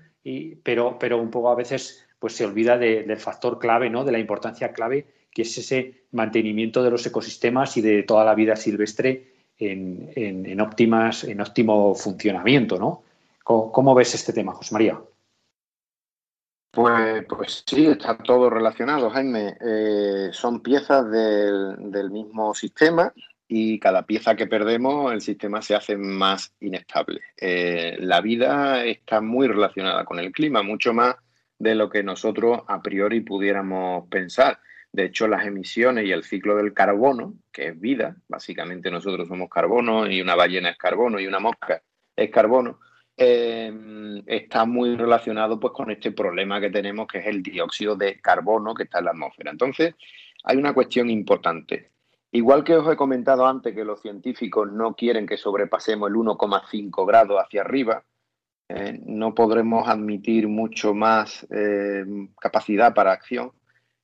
pero, 0.62 0.98
pero 0.98 1.18
un 1.18 1.30
poco 1.30 1.50
a 1.50 1.54
veces 1.54 2.04
pues 2.18 2.34
se 2.34 2.44
olvida 2.44 2.78
del 2.78 3.16
factor 3.16 3.58
clave, 3.58 3.90
¿no? 3.90 4.04
De 4.04 4.12
la 4.12 4.18
importancia 4.18 4.72
clave 4.72 5.06
que 5.32 5.42
es 5.42 5.58
ese 5.58 6.04
mantenimiento 6.12 6.82
de 6.82 6.90
los 6.90 7.06
ecosistemas 7.06 7.76
y 7.76 7.80
de 7.80 8.02
toda 8.02 8.24
la 8.24 8.34
vida 8.34 8.54
silvestre 8.54 9.31
en, 9.66 10.60
óptimas, 10.60 11.24
en 11.24 11.40
óptimo 11.40 11.94
funcionamiento, 11.94 12.78
¿no? 12.78 13.02
¿Cómo, 13.44 13.94
ves 13.94 14.14
este 14.14 14.32
tema, 14.32 14.52
José 14.52 14.74
María? 14.74 15.00
Pues, 16.70 17.24
pues 17.28 17.64
sí, 17.66 17.86
está 17.86 18.16
todo 18.16 18.48
relacionado, 18.48 19.10
Jaime. 19.10 19.56
Eh, 19.60 20.30
son 20.32 20.60
piezas 20.60 21.10
del, 21.10 22.10
mismo 22.10 22.54
sistema 22.54 23.12
y 23.46 23.78
cada 23.78 24.06
pieza 24.06 24.36
que 24.36 24.46
perdemos 24.46 25.12
el 25.12 25.20
sistema 25.20 25.60
se 25.60 25.74
hace 25.74 25.96
más 25.96 26.54
inestable. 26.60 27.20
Eh, 27.36 27.96
la 28.00 28.20
vida 28.22 28.84
está 28.84 29.20
muy 29.20 29.48
relacionada 29.48 30.04
con 30.04 30.18
el 30.18 30.32
clima, 30.32 30.62
mucho 30.62 30.94
más 30.94 31.16
de 31.58 31.74
lo 31.74 31.90
que 31.90 32.02
nosotros 32.02 32.60
a 32.66 32.80
priori 32.80 33.20
pudiéramos 33.20 34.08
pensar. 34.08 34.58
De 34.92 35.06
hecho, 35.06 35.26
las 35.26 35.46
emisiones 35.46 36.04
y 36.04 36.12
el 36.12 36.22
ciclo 36.22 36.56
del 36.56 36.74
carbono, 36.74 37.34
que 37.50 37.68
es 37.68 37.80
vida, 37.80 38.14
básicamente 38.28 38.90
nosotros 38.90 39.26
somos 39.26 39.48
carbono 39.48 40.06
y 40.06 40.20
una 40.20 40.34
ballena 40.34 40.68
es 40.68 40.76
carbono 40.76 41.18
y 41.18 41.26
una 41.26 41.40
mosca 41.40 41.82
es 42.14 42.30
carbono, 42.30 42.78
eh, 43.16 44.22
está 44.26 44.66
muy 44.66 44.94
relacionado 44.96 45.58
pues, 45.58 45.72
con 45.72 45.90
este 45.90 46.12
problema 46.12 46.60
que 46.60 46.68
tenemos, 46.68 47.06
que 47.06 47.18
es 47.18 47.26
el 47.26 47.42
dióxido 47.42 47.96
de 47.96 48.20
carbono 48.20 48.74
que 48.74 48.82
está 48.82 48.98
en 48.98 49.06
la 49.06 49.10
atmósfera. 49.12 49.50
Entonces, 49.50 49.94
hay 50.44 50.58
una 50.58 50.74
cuestión 50.74 51.08
importante. 51.08 51.90
Igual 52.30 52.62
que 52.62 52.76
os 52.76 52.90
he 52.92 52.96
comentado 52.96 53.46
antes 53.46 53.74
que 53.74 53.84
los 53.84 54.00
científicos 54.02 54.70
no 54.70 54.94
quieren 54.94 55.26
que 55.26 55.38
sobrepasemos 55.38 56.10
el 56.10 56.16
1,5 56.16 57.06
grados 57.06 57.38
hacia 57.42 57.62
arriba, 57.62 58.04
eh, 58.68 59.00
no 59.06 59.34
podremos 59.34 59.88
admitir 59.88 60.48
mucho 60.48 60.92
más 60.94 61.46
eh, 61.50 62.04
capacidad 62.38 62.94
para 62.94 63.12
acción 63.12 63.52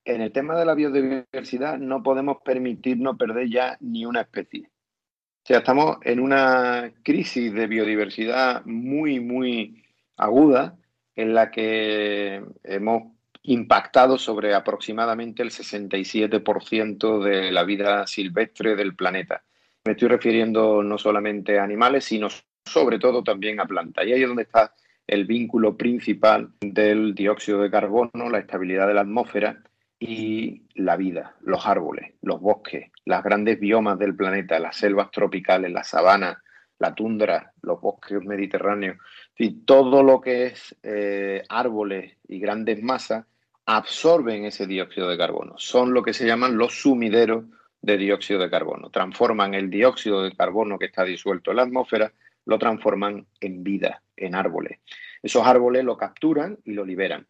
en 0.09 0.23
el 0.23 0.33
tema 0.33 0.57
de 0.57 0.65
la 0.65 0.75
biodiversidad 0.75 1.79
no 1.79 2.03
podemos 2.03 2.39
permitirnos 2.43 3.19
perder 3.19 3.49
ya 3.49 3.77
ni 3.81 4.07
una 4.07 4.23
especie. 4.23 4.63
O 4.67 5.47
sea, 5.49 5.59
estamos 5.59 5.99
en 6.03 6.21
una 6.21 6.91
crisis 7.03 7.53
de 7.53 7.67
biodiversidad 7.67 8.65
muy, 8.65 9.21
muy 9.21 9.85
aguda 10.17 10.77
en 11.15 11.35
la 11.35 11.51
que 11.51 12.43
hemos 12.65 13.13
impactado 13.43 14.19
sobre 14.19 14.55
aproximadamente 14.55 15.43
el 15.43 15.51
67% 15.51 17.23
de 17.23 17.53
la 17.53 17.65
vida 17.65 18.07
silvestre 18.07 18.77
del 18.77 18.95
planeta. 18.95 19.43
Me 19.85 19.93
estoy 19.93 20.09
refiriendo 20.09 20.83
no 20.83 20.97
solamente 20.97 21.59
a 21.59 21.65
animales, 21.65 22.05
sino 22.05 22.29
sobre 22.65 22.99
todo 22.99 23.23
también 23.23 23.61
a 23.61 23.67
plantas. 23.67 24.07
Y 24.07 24.13
ahí 24.13 24.23
es 24.23 24.29
donde 24.29 24.43
está 24.45 24.75
el 25.07 25.25
vínculo 25.25 25.77
principal 25.77 26.51
del 26.61 27.15
dióxido 27.15 27.61
de 27.61 27.71
carbono, 27.71 28.31
la 28.31 28.39
estabilidad 28.39 28.87
de 28.87 28.95
la 28.95 29.03
atmósfera 29.03 29.63
y 29.99 30.63
la 30.75 30.97
vida, 30.97 31.35
los 31.41 31.67
árboles, 31.67 32.15
los 32.23 32.41
bosques, 32.41 32.91
las 33.05 33.23
grandes 33.25 33.59
biomas 33.59 33.99
del 33.99 34.15
planeta, 34.15 34.59
las 34.59 34.77
selvas 34.77 35.11
tropicales, 35.11 35.73
la 35.73 35.83
sabana, 35.83 36.43
la 36.79 36.95
tundra, 36.95 37.53
los 37.63 37.81
bosques 37.81 38.23
mediterráneos, 38.23 38.99
y 39.37 39.65
todo 39.65 40.03
lo 40.03 40.21
que 40.21 40.47
es 40.47 40.77
eh, 40.83 41.43
árboles 41.49 42.17
y 42.29 42.39
grandes 42.39 42.83
masas 42.83 43.27
absorben 43.67 44.45
ese 44.45 44.67
dióxido 44.67 45.09
de 45.09 45.19
carbono. 45.19 45.55
Son 45.59 45.93
lo 45.93 46.03
que 46.03 46.13
se 46.13 46.27
llaman 46.27 46.57
los 46.57 46.81
sumideros 46.81 47.45
de 47.83 47.99
dióxido 47.99 48.41
de 48.41 48.51
carbono. 48.51 48.91
Transforman 48.91 49.55
el 49.55 49.69
dióxido 49.69 50.23
de 50.23 50.35
carbono 50.35 50.79
que 50.79 50.87
está 50.87 51.05
disuelto 51.05 51.51
en 51.51 51.59
la 51.59 51.65
atmósfera, 51.65 52.13
lo 52.47 52.59
transforman 52.59 53.27
en 53.41 53.63
vida, 53.63 54.03
en 54.17 54.35
árboles. 54.35 54.79
Esos 55.23 55.47
árboles 55.47 55.85
lo 55.85 55.97
capturan 55.97 56.59
y 56.65 56.73
lo 56.73 56.85
liberan. 56.85 57.27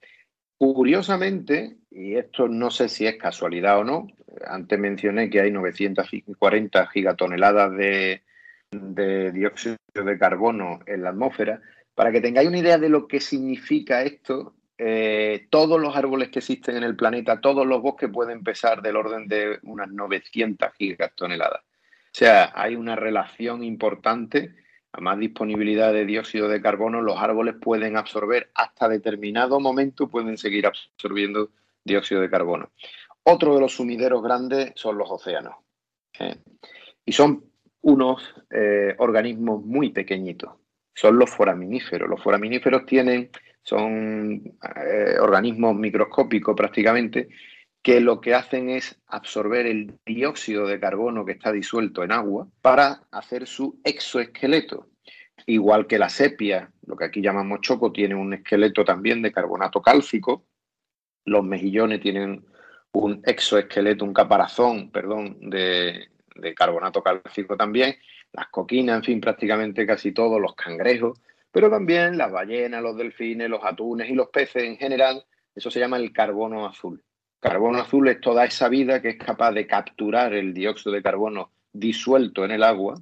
Curiosamente, 0.59 1.77
y 1.91 2.17
esto 2.17 2.49
no 2.49 2.71
sé 2.71 2.89
si 2.89 3.07
es 3.07 3.17
casualidad 3.17 3.79
o 3.79 3.85
no, 3.85 4.09
antes 4.45 4.79
mencioné 4.79 5.31
que 5.31 5.41
hay 5.41 5.53
940 5.53 6.87
gigatoneladas 6.89 7.73
de, 7.77 8.23
dióxido 9.33 9.77
de 9.95 10.19
carbono 10.19 10.81
en 10.87 11.03
la 11.05 11.11
atmósfera. 11.11 11.61
Para 11.95 12.11
que 12.11 12.21
tengáis 12.21 12.49
una 12.49 12.59
idea 12.59 12.77
de 12.77 12.89
lo 12.89 13.07
que 13.07 13.21
significa 13.21 14.03
esto, 14.03 14.55
eh, 14.77 15.47
todos 15.51 15.81
los 15.81 15.97
árboles 15.97 16.29
que 16.29 16.41
existen 16.41 16.77
en 16.77 16.83
el 16.83 16.97
planeta, 16.97 17.41
todos 17.41 17.67
los 17.67 17.81
bosques 17.81 18.11
pueden 18.13 18.43
pesar 18.43 18.83
del 18.83 18.97
orden 18.97 19.29
de 19.29 19.59
unas 19.63 19.89
900 19.91 20.71
gigatoneladas. 20.77 21.61
O 21.61 22.19
sea, 22.19 22.53
hay 22.55 22.75
una 22.75 22.97
relación 22.97 23.63
importante 23.63 24.55
a 24.93 25.01
más 25.01 25.19
disponibilidad 25.19 25.93
de 25.93 26.07
dióxido 26.07 26.49
de 26.49 26.61
carbono, 26.61 27.03
los 27.03 27.19
árboles 27.19 27.57
pueden 27.61 27.97
absorber 27.97 28.51
hasta 28.55 28.89
determinado 28.89 29.61
momento, 29.61 30.09
pueden 30.09 30.39
seguir 30.39 30.67
absorbiendo 30.67 31.51
dióxido 31.85 32.21
de 32.21 32.31
carbono. 32.31 32.71
Otro 33.23 33.55
de 33.55 33.61
los 33.61 33.75
sumideros 33.75 34.23
grandes 34.23 34.73
son 34.75 34.97
los 34.99 35.11
océanos. 35.11 35.57
¿eh? 36.19 36.37
Y 37.05 37.13
son 37.13 37.45
unos 37.83 38.35
eh, 38.51 38.95
organismos 38.99 39.65
muy 39.65 39.91
pequeñitos. 39.91 40.53
Son 40.95 41.19
los 41.19 41.31
foraminíferos. 41.31 42.09
Los 42.09 42.23
foraminíferos 42.23 42.87
tienen 42.87 43.31
son 43.69 44.43
eh, 44.83 45.19
organismos 45.21 45.77
microscópicos 45.77 46.57
prácticamente, 46.57 47.29
que 47.89 48.03
lo 48.03 48.21
que 48.21 48.35
hacen 48.35 48.69
es 48.69 49.01
absorber 49.07 49.65
el 49.65 49.99
dióxido 50.05 50.67
de 50.67 50.79
carbono 50.79 51.25
que 51.25 51.33
está 51.33 51.51
disuelto 51.51 52.05
en 52.05 52.13
agua 52.13 52.47
para 52.61 53.01
hacer 53.11 53.47
su 53.47 53.81
exoesqueleto. 53.83 54.89
Igual 55.47 55.87
que 55.87 55.99
la 55.99 56.11
sepia, 56.11 56.71
lo 56.85 56.97
que 56.97 57.07
aquí 57.07 57.23
llamamos 57.23 57.63
choco, 57.63 57.91
tiene 57.91 58.15
un 58.15 58.35
esqueleto 58.35 58.85
también 58.85 59.23
de 59.23 59.33
carbonato 59.33 59.81
cálcico. 59.81 60.45
Los 61.25 61.43
mejillones 61.45 62.03
tienen 62.03 62.45
un 62.93 63.23
exoesqueleto, 63.25 64.05
un 64.05 64.13
caparazón, 64.13 64.91
perdón, 64.91 65.39
de, 65.49 66.11
de 66.35 66.55
carbonato 66.55 67.03
cálcico 67.03 67.57
también. 67.57 67.97
Las 68.35 68.49
coquinas, 68.49 68.99
en 68.99 69.05
fin, 69.05 69.19
prácticamente 69.19 69.87
casi 69.87 70.13
todos, 70.13 70.39
los 70.39 70.55
cangrejos, 70.55 71.19
pero 71.51 71.71
también 71.71 72.19
las 72.19 72.31
ballenas, 72.31 72.83
los 72.83 72.99
delfines, 72.99 73.49
los 73.49 73.65
atunes 73.65 74.11
y 74.11 74.15
los 74.15 74.29
peces 74.29 74.65
en 74.65 74.77
general. 74.77 75.25
Eso 75.55 75.71
se 75.71 75.81
llama 75.81 75.97
el 75.97 76.13
carbono 76.13 76.67
azul. 76.67 77.03
Carbono 77.41 77.79
azul 77.79 78.09
es 78.09 78.21
toda 78.21 78.45
esa 78.45 78.69
vida 78.69 79.01
que 79.01 79.11
es 79.11 79.17
capaz 79.17 79.53
de 79.53 79.67
capturar 79.67 80.35
el 80.35 80.53
dióxido 80.53 80.93
de 80.93 81.03
carbono 81.03 81.53
disuelto 81.73 82.45
en 82.45 82.51
el 82.51 82.65
agua 82.65 82.95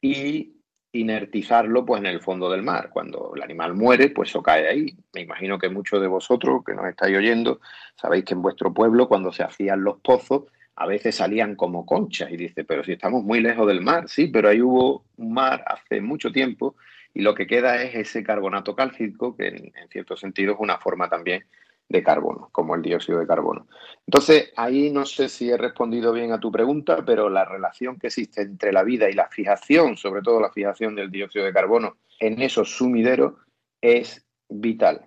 y 0.00 0.54
inertizarlo 0.92 1.84
pues 1.84 2.00
en 2.00 2.06
el 2.06 2.20
fondo 2.20 2.50
del 2.50 2.62
mar. 2.62 2.88
Cuando 2.90 3.32
el 3.34 3.42
animal 3.42 3.74
muere, 3.74 4.08
pues 4.08 4.30
eso 4.30 4.42
cae 4.42 4.66
ahí. 4.66 4.96
Me 5.12 5.20
imagino 5.20 5.58
que 5.58 5.68
muchos 5.68 6.00
de 6.00 6.06
vosotros 6.06 6.64
que 6.64 6.74
nos 6.74 6.86
estáis 6.86 7.16
oyendo 7.16 7.60
sabéis 8.00 8.24
que 8.24 8.34
en 8.34 8.42
vuestro 8.42 8.72
pueblo 8.72 9.08
cuando 9.08 9.30
se 9.30 9.42
hacían 9.42 9.84
los 9.84 10.00
pozos 10.00 10.44
a 10.74 10.86
veces 10.86 11.14
salían 11.14 11.54
como 11.54 11.86
conchas 11.86 12.30
y 12.30 12.36
dice, 12.36 12.64
pero 12.64 12.84
si 12.84 12.92
estamos 12.92 13.24
muy 13.24 13.40
lejos 13.40 13.66
del 13.66 13.80
mar, 13.80 14.08
sí, 14.08 14.28
pero 14.28 14.50
ahí 14.50 14.60
hubo 14.60 15.04
un 15.16 15.32
mar 15.32 15.64
hace 15.66 16.02
mucho 16.02 16.30
tiempo 16.30 16.76
y 17.14 17.22
lo 17.22 17.34
que 17.34 17.46
queda 17.46 17.82
es 17.82 17.94
ese 17.94 18.22
carbonato 18.22 18.76
cálcico 18.76 19.34
que 19.36 19.48
en, 19.48 19.72
en 19.74 19.88
cierto 19.88 20.18
sentido 20.18 20.52
es 20.52 20.60
una 20.60 20.76
forma 20.76 21.08
también 21.08 21.44
de 21.88 22.02
carbono, 22.02 22.48
como 22.52 22.74
el 22.74 22.82
dióxido 22.82 23.18
de 23.18 23.26
carbono. 23.26 23.66
Entonces, 24.06 24.52
ahí 24.56 24.90
no 24.90 25.06
sé 25.06 25.28
si 25.28 25.50
he 25.50 25.56
respondido 25.56 26.12
bien 26.12 26.32
a 26.32 26.40
tu 26.40 26.50
pregunta, 26.50 27.04
pero 27.04 27.28
la 27.28 27.44
relación 27.44 27.98
que 27.98 28.08
existe 28.08 28.42
entre 28.42 28.72
la 28.72 28.82
vida 28.82 29.08
y 29.08 29.12
la 29.12 29.28
fijación, 29.28 29.96
sobre 29.96 30.22
todo 30.22 30.40
la 30.40 30.50
fijación 30.50 30.94
del 30.94 31.10
dióxido 31.10 31.44
de 31.44 31.52
carbono 31.52 31.96
en 32.18 32.42
esos 32.42 32.76
sumideros, 32.76 33.34
es 33.80 34.26
vital, 34.48 35.06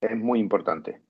es 0.00 0.16
muy 0.16 0.40
importante. 0.40 1.02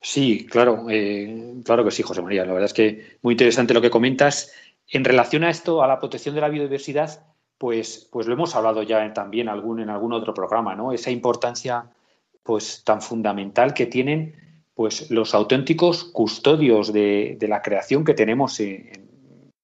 Sí, 0.00 0.46
claro, 0.46 0.86
eh, 0.88 1.54
claro 1.64 1.84
que 1.84 1.90
sí, 1.90 2.02
José 2.02 2.22
María. 2.22 2.44
La 2.44 2.52
verdad 2.52 2.66
es 2.66 2.74
que 2.74 3.18
muy 3.22 3.32
interesante 3.32 3.74
lo 3.74 3.80
que 3.80 3.90
comentas. 3.90 4.52
En 4.88 5.04
relación 5.04 5.42
a 5.42 5.50
esto, 5.50 5.82
a 5.82 5.88
la 5.88 5.98
protección 5.98 6.34
de 6.34 6.40
la 6.40 6.48
biodiversidad, 6.48 7.26
pues, 7.58 8.08
pues 8.12 8.26
lo 8.26 8.34
hemos 8.34 8.54
hablado 8.54 8.82
ya 8.82 9.12
también 9.12 9.48
algún, 9.48 9.80
en 9.80 9.90
algún 9.90 10.12
otro 10.12 10.32
programa, 10.32 10.76
¿no? 10.76 10.92
Esa 10.92 11.10
importancia 11.10 11.90
pues 12.46 12.84
tan 12.84 13.02
fundamental 13.02 13.74
que 13.74 13.86
tienen 13.86 14.34
pues 14.74 15.10
los 15.10 15.34
auténticos 15.34 16.04
custodios 16.04 16.92
de, 16.92 17.36
la 17.40 17.62
creación 17.62 18.04
que 18.04 18.14
tenemos 18.14 18.60
en, 18.60 19.06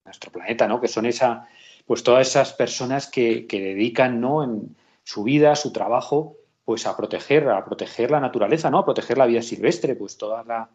nuestro 0.05 0.33
planeta, 0.33 0.67
¿no? 0.67 0.81
Que 0.81 0.89
son 0.89 1.07
esa, 1.07 1.49
pues 1.87 2.03
todas 2.03 2.29
esas 2.29 2.53
personas 2.53 3.07
que, 3.07 3.47
dedican 3.49 4.21
¿no? 4.21 4.43
en 4.43 4.77
su 5.05 5.23
vida, 5.23 5.55
su 5.55 5.73
trabajo, 5.73 6.37
pues 6.65 6.87
a 6.87 6.97
proteger, 6.97 7.49
a 7.49 7.65
proteger 7.65 8.11
la 8.11 8.21
naturaleza, 8.21 8.71
¿no? 8.71 8.79
A 8.79 8.85
proteger 8.85 9.17
la 9.17 9.27
vida 9.27 9.43
silvestre, 9.43 9.95
pues 9.95 10.17
toda 10.17 10.45
la, 10.45 10.69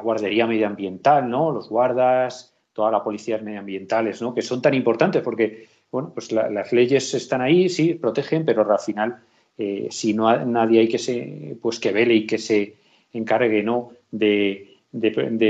guardería 0.00 0.46
medioambiental, 0.46 1.28
¿no? 1.28 1.52
Los 1.52 1.68
guardas, 1.68 2.54
todas 2.72 2.92
las 2.92 3.02
policías 3.02 3.42
medioambientales, 3.42 4.22
¿no? 4.22 4.34
Que 4.34 4.42
son 4.42 4.62
tan 4.62 4.74
importantes 4.74 5.22
porque, 5.22 5.68
bueno, 5.90 6.12
pues 6.14 6.32
las 6.32 6.72
leyes 6.72 7.12
están 7.14 7.40
ahí, 7.40 7.68
sí, 7.68 7.94
protegen, 7.94 8.44
pero 8.44 8.68
al 8.70 8.78
final 8.78 9.22
eh, 9.58 9.88
si 9.90 10.14
no 10.14 10.44
nadie 10.44 10.80
hay 10.80 10.88
que 10.88 10.98
se, 10.98 11.56
pues 11.60 11.78
que 11.78 11.92
vele 11.92 12.14
y 12.14 12.26
que 12.26 12.38
se 12.38 12.76
encargue 13.12 13.62
¿no? 13.62 13.92
de, 14.10 14.78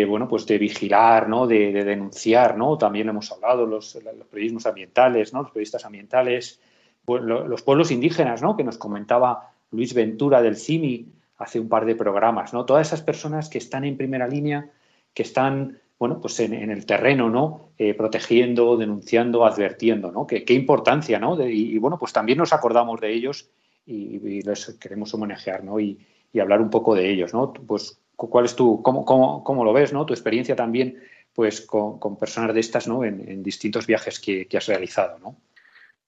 bueno 0.08 0.28
pues 0.28 0.46
de 0.46 0.58
vigilar, 0.58 1.28
¿no? 1.28 1.46
de, 1.46 1.72
denunciar, 1.72 2.56
¿no? 2.56 2.76
También 2.76 3.08
hemos 3.08 3.30
hablado 3.30 3.66
los, 3.66 3.98
periodismos 4.30 4.66
ambientales, 4.66 5.32
¿no? 5.32 5.42
Los 5.42 5.50
periodistas 5.50 5.84
ambientales, 5.84 6.60
los 7.06 7.62
pueblos 7.62 7.90
indígenas, 7.90 8.42
¿no? 8.42 8.56
Que 8.56 8.64
nos 8.64 8.78
comentaba 8.78 9.50
Luis 9.70 9.94
Ventura 9.94 10.42
del 10.42 10.56
CIMI 10.56 11.06
hace 11.38 11.58
un 11.58 11.68
par 11.68 11.84
de 11.86 11.96
programas, 11.96 12.52
¿no? 12.52 12.64
Todas 12.64 12.88
esas 12.88 13.02
personas 13.02 13.48
que 13.48 13.58
están 13.58 13.84
en 13.84 13.96
primera 13.96 14.28
línea, 14.28 14.70
que 15.14 15.22
están 15.22 15.78
bueno, 15.98 16.20
pues 16.20 16.40
en, 16.40 16.52
el 16.52 16.84
terreno, 16.84 17.30
¿no? 17.30 17.68
Eh, 17.78 17.94
protegiendo, 17.94 18.76
denunciando, 18.76 19.46
advirtiendo, 19.46 20.10
¿no? 20.10 20.26
Qué, 20.26 20.44
importancia, 20.48 21.20
¿no? 21.20 21.40
y, 21.46 21.78
bueno, 21.78 21.96
pues 21.96 22.12
también 22.12 22.38
nos 22.38 22.52
acordamos 22.52 23.00
de 23.00 23.12
ellos 23.12 23.48
y, 23.86 24.42
les 24.42 24.76
queremos 24.80 25.12
homenajear 25.14 25.64
¿no? 25.64 25.80
y, 25.80 25.98
hablar 26.40 26.60
un 26.60 26.70
poco 26.70 26.94
de 26.94 27.10
ellos. 27.10 27.34
¿no? 27.34 27.52
Pues, 27.52 28.00
¿cuál 28.16 28.44
es 28.44 28.56
tu, 28.56 28.82
cómo, 28.82 29.04
cómo, 29.04 29.44
cómo, 29.44 29.64
lo 29.64 29.72
ves, 29.72 29.92
¿no? 29.92 30.06
tu 30.06 30.14
experiencia 30.14 30.56
también 30.56 31.02
pues, 31.34 31.60
con, 31.60 32.16
personas 32.18 32.54
de 32.54 32.60
estas 32.60 32.88
¿no? 32.88 33.04
en, 33.04 33.42
distintos 33.42 33.86
viajes 33.86 34.18
que, 34.18 34.48
has 34.56 34.66
realizado? 34.66 35.18
¿no? 35.18 35.36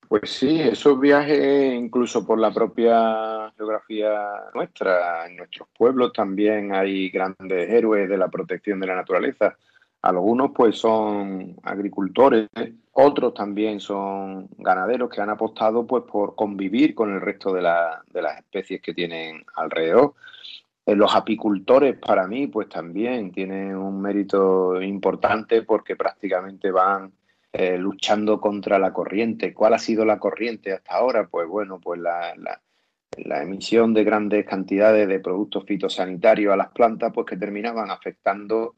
Pues 0.09 0.31
sí, 0.31 0.61
esos 0.61 1.01
viajes, 1.01 1.75
incluso 1.75 2.27
por 2.27 2.39
la 2.39 2.53
propia 2.53 3.53
geografía 3.57 4.13
nuestra, 4.55 5.27
en 5.27 5.37
nuestros 5.37 5.69
pueblos 5.77 6.13
también 6.13 6.75
hay 6.75 7.11
grandes 7.11 7.71
héroes 7.71 8.09
de 8.09 8.19
la 8.19 8.29
protección 8.29 8.81
de 8.81 8.87
la 8.87 8.97
naturaleza. 8.97 9.57
Algunos 10.05 10.51
pues 10.55 10.77
son 10.77 11.57
agricultores, 11.63 12.51
otros 12.93 13.33
también 13.33 13.81
son 13.81 14.51
ganaderos 14.59 15.09
que 15.09 15.23
han 15.23 15.31
apostado 15.31 15.87
pues 15.87 16.05
por 16.05 16.35
convivir 16.35 16.95
con 16.95 17.15
el 17.15 17.23
resto 17.23 17.55
de, 17.55 17.63
las 17.63 18.39
especies 18.39 18.83
que 18.83 18.93
tienen 18.93 19.43
alrededor. 19.57 20.13
Eh, 20.85 20.95
los 20.95 21.15
apicultores 21.15 21.97
para 21.97 22.27
mí 22.27 22.49
pues 22.49 22.69
también 22.69 23.33
tienen 23.33 23.75
un 23.79 23.99
mérito 24.03 24.83
importante 24.83 25.63
porque 25.63 25.97
prácticamente 25.97 26.71
van 26.71 27.11
eh, 27.51 27.79
luchando 27.79 28.43
contra 28.43 28.79
la 28.79 28.93
corriente. 28.93 29.55
¿Cuál 29.55 29.73
ha 29.73 29.79
sido 29.79 30.05
la 30.05 30.19
corriente 30.19 30.75
hasta 30.75 30.97
ahora? 30.97 31.29
Pues 31.29 31.49
bueno, 31.49 31.81
pues 31.81 31.99
la, 31.99 32.35
la 33.17 33.43
emisión 33.43 33.95
de 33.95 34.05
grandes 34.05 34.45
cantidades 34.45 35.09
de 35.09 35.21
productos 35.21 35.65
fitosanitarios 35.65 36.53
a 36.53 36.59
las 36.59 36.69
plantas 36.73 37.11
pues 37.15 37.27
que 37.27 37.39
terminaban 37.39 37.91
afectando 37.91 38.75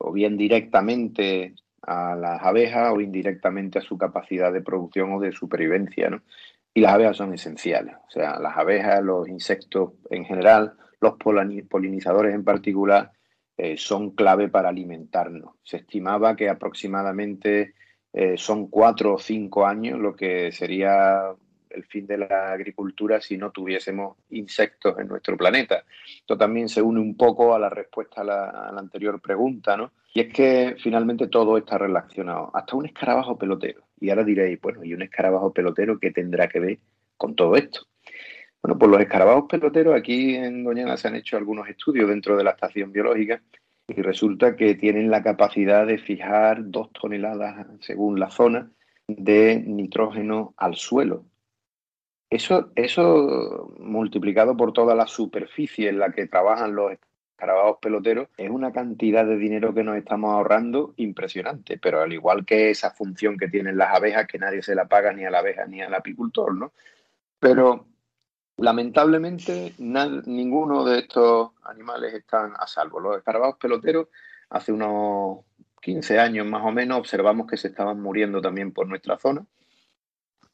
o 0.00 0.12
bien 0.12 0.36
directamente 0.36 1.54
a 1.82 2.14
las 2.14 2.42
abejas 2.42 2.92
o 2.94 3.00
indirectamente 3.00 3.78
a 3.78 3.82
su 3.82 3.98
capacidad 3.98 4.52
de 4.52 4.62
producción 4.62 5.12
o 5.12 5.20
de 5.20 5.32
supervivencia. 5.32 6.08
¿no? 6.10 6.22
Y 6.72 6.80
las 6.80 6.94
abejas 6.94 7.16
son 7.18 7.34
esenciales. 7.34 7.94
O 8.08 8.10
sea, 8.10 8.38
las 8.38 8.56
abejas, 8.56 9.02
los 9.02 9.28
insectos 9.28 9.92
en 10.10 10.24
general, 10.24 10.74
los 11.00 11.14
polinizadores 11.68 12.34
en 12.34 12.44
particular, 12.44 13.12
eh, 13.56 13.76
son 13.76 14.12
clave 14.12 14.48
para 14.48 14.70
alimentarnos. 14.70 15.56
Se 15.62 15.76
estimaba 15.76 16.34
que 16.34 16.48
aproximadamente 16.48 17.74
eh, 18.12 18.38
son 18.38 18.68
cuatro 18.68 19.14
o 19.14 19.18
cinco 19.18 19.66
años 19.66 19.98
lo 19.98 20.16
que 20.16 20.50
sería 20.50 21.34
el 21.70 21.84
fin 21.84 22.06
de 22.06 22.18
la 22.18 22.52
agricultura 22.52 23.20
si 23.20 23.36
no 23.36 23.50
tuviésemos 23.50 24.16
insectos 24.30 24.98
en 24.98 25.08
nuestro 25.08 25.36
planeta. 25.36 25.84
Esto 26.18 26.36
también 26.36 26.68
se 26.68 26.82
une 26.82 27.00
un 27.00 27.16
poco 27.16 27.54
a 27.54 27.58
la 27.58 27.68
respuesta 27.68 28.20
a 28.22 28.24
la, 28.24 28.68
anterior 28.76 29.20
pregunta, 29.20 29.76
¿no? 29.76 29.92
Y 30.12 30.20
es 30.20 30.32
que 30.32 30.76
finalmente 30.78 31.28
todo 31.28 31.56
está 31.56 31.78
relacionado, 31.78 32.50
hasta 32.54 32.76
un 32.76 32.86
escarabajo 32.86 33.38
pelotero. 33.38 33.82
Y 34.00 34.10
ahora 34.10 34.24
diréis, 34.24 34.60
bueno, 34.60 34.84
¿y 34.84 34.94
un 34.94 35.02
escarabajo 35.02 35.52
pelotero 35.52 35.98
qué 35.98 36.10
tendrá 36.10 36.48
que 36.48 36.60
ver 36.60 36.78
con 37.16 37.34
todo 37.34 37.56
esto? 37.56 37.86
Bueno, 38.62 38.78
pues 38.78 38.90
los 38.90 39.00
escarabajos 39.00 39.44
peloteros 39.48 39.94
aquí 39.94 40.34
en 40.34 40.64
Doñana 40.64 40.96
se 40.96 41.08
han 41.08 41.16
hecho 41.16 41.36
algunos 41.36 41.68
estudios 41.68 42.08
dentro 42.08 42.36
de 42.36 42.44
la 42.44 42.50
estación 42.50 42.92
biológica 42.92 43.40
y 43.88 44.02
resulta 44.02 44.54
que 44.54 44.74
tienen 44.74 45.10
la 45.10 45.22
capacidad 45.22 45.86
de 45.86 45.98
fijar 45.98 46.70
dos 46.70 46.92
toneladas, 46.92 47.66
según 47.80 48.20
la 48.20 48.30
zona, 48.30 48.70
de 49.08 49.62
nitrógeno 49.66 50.54
al 50.56 50.76
suelo. 50.76 51.24
Eso, 52.30 52.70
eso 52.76 53.74
multiplicado 53.80 54.56
por 54.56 54.72
toda 54.72 54.94
la 54.94 55.08
superficie 55.08 55.88
en 55.88 55.98
la 55.98 56.12
que 56.12 56.28
trabajan 56.28 56.76
los 56.76 56.92
escarabajos 56.92 57.78
peloteros 57.82 58.28
es 58.36 58.50
una 58.50 58.70
cantidad 58.70 59.26
de 59.26 59.36
dinero 59.36 59.74
que 59.74 59.82
nos 59.82 59.96
estamos 59.96 60.30
ahorrando 60.30 60.94
impresionante, 60.98 61.76
pero 61.78 62.00
al 62.00 62.12
igual 62.12 62.46
que 62.46 62.70
esa 62.70 62.92
función 62.92 63.36
que 63.36 63.48
tienen 63.48 63.76
las 63.76 63.96
abejas 63.96 64.28
que 64.28 64.38
nadie 64.38 64.62
se 64.62 64.76
la 64.76 64.86
paga 64.86 65.12
ni 65.12 65.24
a 65.24 65.30
la 65.30 65.40
abeja 65.40 65.66
ni 65.66 65.82
al 65.82 65.92
apicultor, 65.92 66.54
¿no? 66.54 66.72
Pero 67.40 67.86
lamentablemente 68.58 69.74
ninguno 69.78 70.84
de 70.84 71.00
estos 71.00 71.50
animales 71.64 72.14
están 72.14 72.52
a 72.56 72.66
salvo. 72.68 73.00
Los 73.00 73.16
escarabajos 73.16 73.56
peloteros 73.56 74.06
hace 74.50 74.70
unos 74.70 75.40
15 75.80 76.20
años 76.20 76.46
más 76.46 76.62
o 76.64 76.70
menos 76.70 76.98
observamos 76.98 77.48
que 77.48 77.56
se 77.56 77.68
estaban 77.68 78.00
muriendo 78.00 78.40
también 78.40 78.70
por 78.70 78.86
nuestra 78.86 79.18
zona 79.18 79.44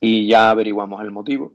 y 0.01 0.27
ya 0.27 0.51
averiguamos 0.51 1.03
el 1.03 1.11
motivo 1.11 1.53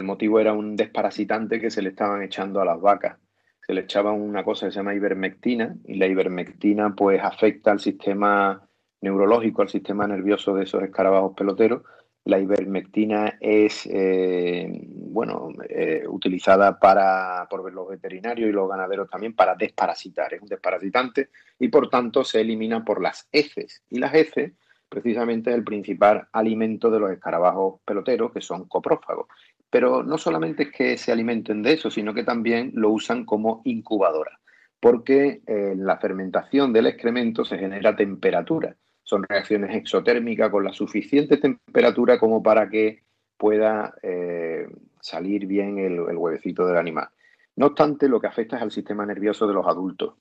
el 0.00 0.06
motivo 0.06 0.40
era 0.40 0.52
un 0.52 0.76
desparasitante 0.76 1.60
que 1.60 1.70
se 1.70 1.82
le 1.82 1.90
estaban 1.90 2.22
echando 2.22 2.60
a 2.60 2.64
las 2.64 2.80
vacas. 2.80 3.18
Se 3.66 3.74
le 3.74 3.82
echaba 3.82 4.12
una 4.12 4.42
cosa 4.42 4.66
que 4.66 4.72
se 4.72 4.78
llama 4.78 4.94
ivermectina 4.94 5.76
y 5.84 5.94
la 5.94 6.06
ivermectina 6.06 6.94
pues 6.94 7.22
afecta 7.22 7.70
al 7.70 7.80
sistema 7.80 8.66
neurológico, 9.02 9.62
al 9.62 9.68
sistema 9.68 10.06
nervioso 10.06 10.54
de 10.54 10.64
esos 10.64 10.82
escarabajos 10.82 11.34
peloteros. 11.36 11.82
La 12.24 12.38
ivermectina 12.38 13.36
es, 13.40 13.86
eh, 13.90 14.68
bueno, 14.88 15.50
eh, 15.68 16.04
utilizada 16.08 16.78
para, 16.78 17.46
por 17.48 17.72
los 17.72 17.88
veterinarios 17.88 18.48
y 18.48 18.52
los 18.52 18.68
ganaderos 18.68 19.08
también 19.08 19.34
para 19.34 19.54
desparasitar. 19.54 20.32
Es 20.34 20.42
un 20.42 20.48
desparasitante 20.48 21.28
y 21.58 21.68
por 21.68 21.88
tanto 21.88 22.24
se 22.24 22.40
elimina 22.40 22.84
por 22.84 23.02
las 23.02 23.28
heces. 23.32 23.82
Y 23.90 23.98
las 23.98 24.14
heces, 24.14 24.52
precisamente, 24.90 25.54
el 25.54 25.64
principal 25.64 26.28
alimento 26.32 26.90
de 26.90 27.00
los 27.00 27.10
escarabajos 27.12 27.80
peloteros, 27.86 28.32
que 28.32 28.42
son 28.42 28.66
coprófagos. 28.68 29.28
Pero 29.70 30.02
no 30.02 30.18
solamente 30.18 30.64
es 30.64 30.72
que 30.72 30.98
se 30.98 31.12
alimenten 31.12 31.62
de 31.62 31.72
eso, 31.74 31.90
sino 31.90 32.12
que 32.12 32.24
también 32.24 32.72
lo 32.74 32.90
usan 32.90 33.24
como 33.24 33.62
incubadora, 33.64 34.40
porque 34.80 35.40
en 35.46 35.86
la 35.86 35.98
fermentación 35.98 36.72
del 36.72 36.88
excremento 36.88 37.44
se 37.44 37.56
genera 37.56 37.96
temperatura. 37.96 38.76
Son 39.04 39.22
reacciones 39.22 39.74
exotérmicas 39.74 40.50
con 40.50 40.64
la 40.64 40.72
suficiente 40.72 41.36
temperatura 41.36 42.18
como 42.18 42.42
para 42.42 42.68
que 42.68 43.04
pueda 43.36 43.94
eh, 44.02 44.66
salir 45.00 45.46
bien 45.46 45.78
el, 45.78 46.00
huevecito 46.00 46.66
del 46.66 46.76
animal. 46.76 47.08
No 47.56 47.66
obstante, 47.66 48.08
lo 48.08 48.20
que 48.20 48.26
afecta 48.26 48.56
es 48.56 48.62
al 48.62 48.70
sistema 48.70 49.06
nervioso 49.06 49.46
de 49.46 49.54
los 49.54 49.66
adultos 49.66 50.14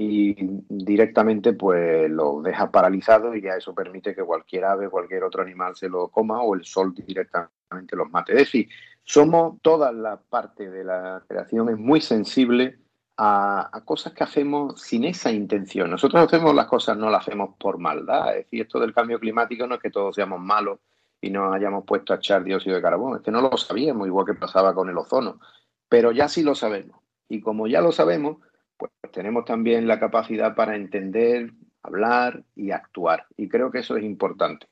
y 0.00 0.36
directamente 0.68 1.54
pues 1.54 2.08
lo 2.08 2.40
deja 2.40 2.70
paralizado 2.70 3.34
y 3.34 3.42
ya 3.42 3.56
eso 3.56 3.74
permite 3.74 4.14
que 4.14 4.22
cualquier 4.22 4.64
ave, 4.64 4.88
cualquier 4.88 5.24
otro 5.24 5.42
animal 5.42 5.74
se 5.74 5.88
lo 5.88 6.06
coma 6.08 6.40
o 6.40 6.54
el 6.54 6.64
sol 6.64 6.94
directamente 6.94 7.96
los 7.96 8.08
mate. 8.08 8.32
Es 8.32 8.38
decir, 8.38 8.68
somos 9.02 9.60
toda 9.60 9.90
la 9.90 10.16
parte 10.16 10.70
de 10.70 10.84
la 10.84 11.24
creación 11.26 11.68
es 11.70 11.76
muy 11.76 12.00
sensible 12.00 12.78
a, 13.16 13.82
cosas 13.84 14.12
que 14.12 14.22
hacemos 14.22 14.80
sin 14.80 15.04
esa 15.04 15.32
intención. 15.32 15.90
Nosotros 15.90 16.24
hacemos 16.24 16.54
las 16.54 16.66
cosas, 16.66 16.96
no 16.96 17.10
las 17.10 17.22
hacemos 17.26 17.56
por 17.58 17.78
maldad. 17.78 18.36
Es 18.36 18.44
decir, 18.44 18.62
esto 18.62 18.78
del 18.78 18.94
cambio 18.94 19.18
climático 19.18 19.66
no 19.66 19.74
es 19.74 19.80
que 19.80 19.90
todos 19.90 20.14
seamos 20.14 20.38
malos 20.38 20.78
y 21.20 21.30
nos 21.30 21.52
hayamos 21.52 21.84
puesto 21.84 22.12
a 22.12 22.16
echar 22.16 22.44
dióxido 22.44 22.76
de 22.76 22.82
carbono. 22.82 23.16
Es 23.16 23.22
que 23.22 23.32
no 23.32 23.40
lo 23.40 23.56
sabíamos, 23.56 24.06
igual 24.06 24.26
que 24.26 24.34
pasaba 24.34 24.72
con 24.72 24.88
el 24.88 24.96
ozono. 24.96 25.40
Pero 25.88 26.12
ya 26.12 26.28
sí 26.28 26.44
lo 26.44 26.54
sabemos. 26.54 27.00
Y 27.28 27.40
como 27.40 27.66
ya 27.66 27.80
lo 27.80 27.90
sabemos, 27.90 28.36
pues 28.78 28.92
tenemos 29.12 29.44
también 29.44 29.86
la 29.86 30.00
capacidad 30.00 30.54
para 30.54 30.76
entender, 30.76 31.52
hablar 31.82 32.42
y 32.56 32.70
actuar. 32.70 33.26
Y 33.36 33.48
creo 33.48 33.70
que 33.70 33.80
eso 33.80 33.96
es 33.96 34.04
importante. 34.04 34.66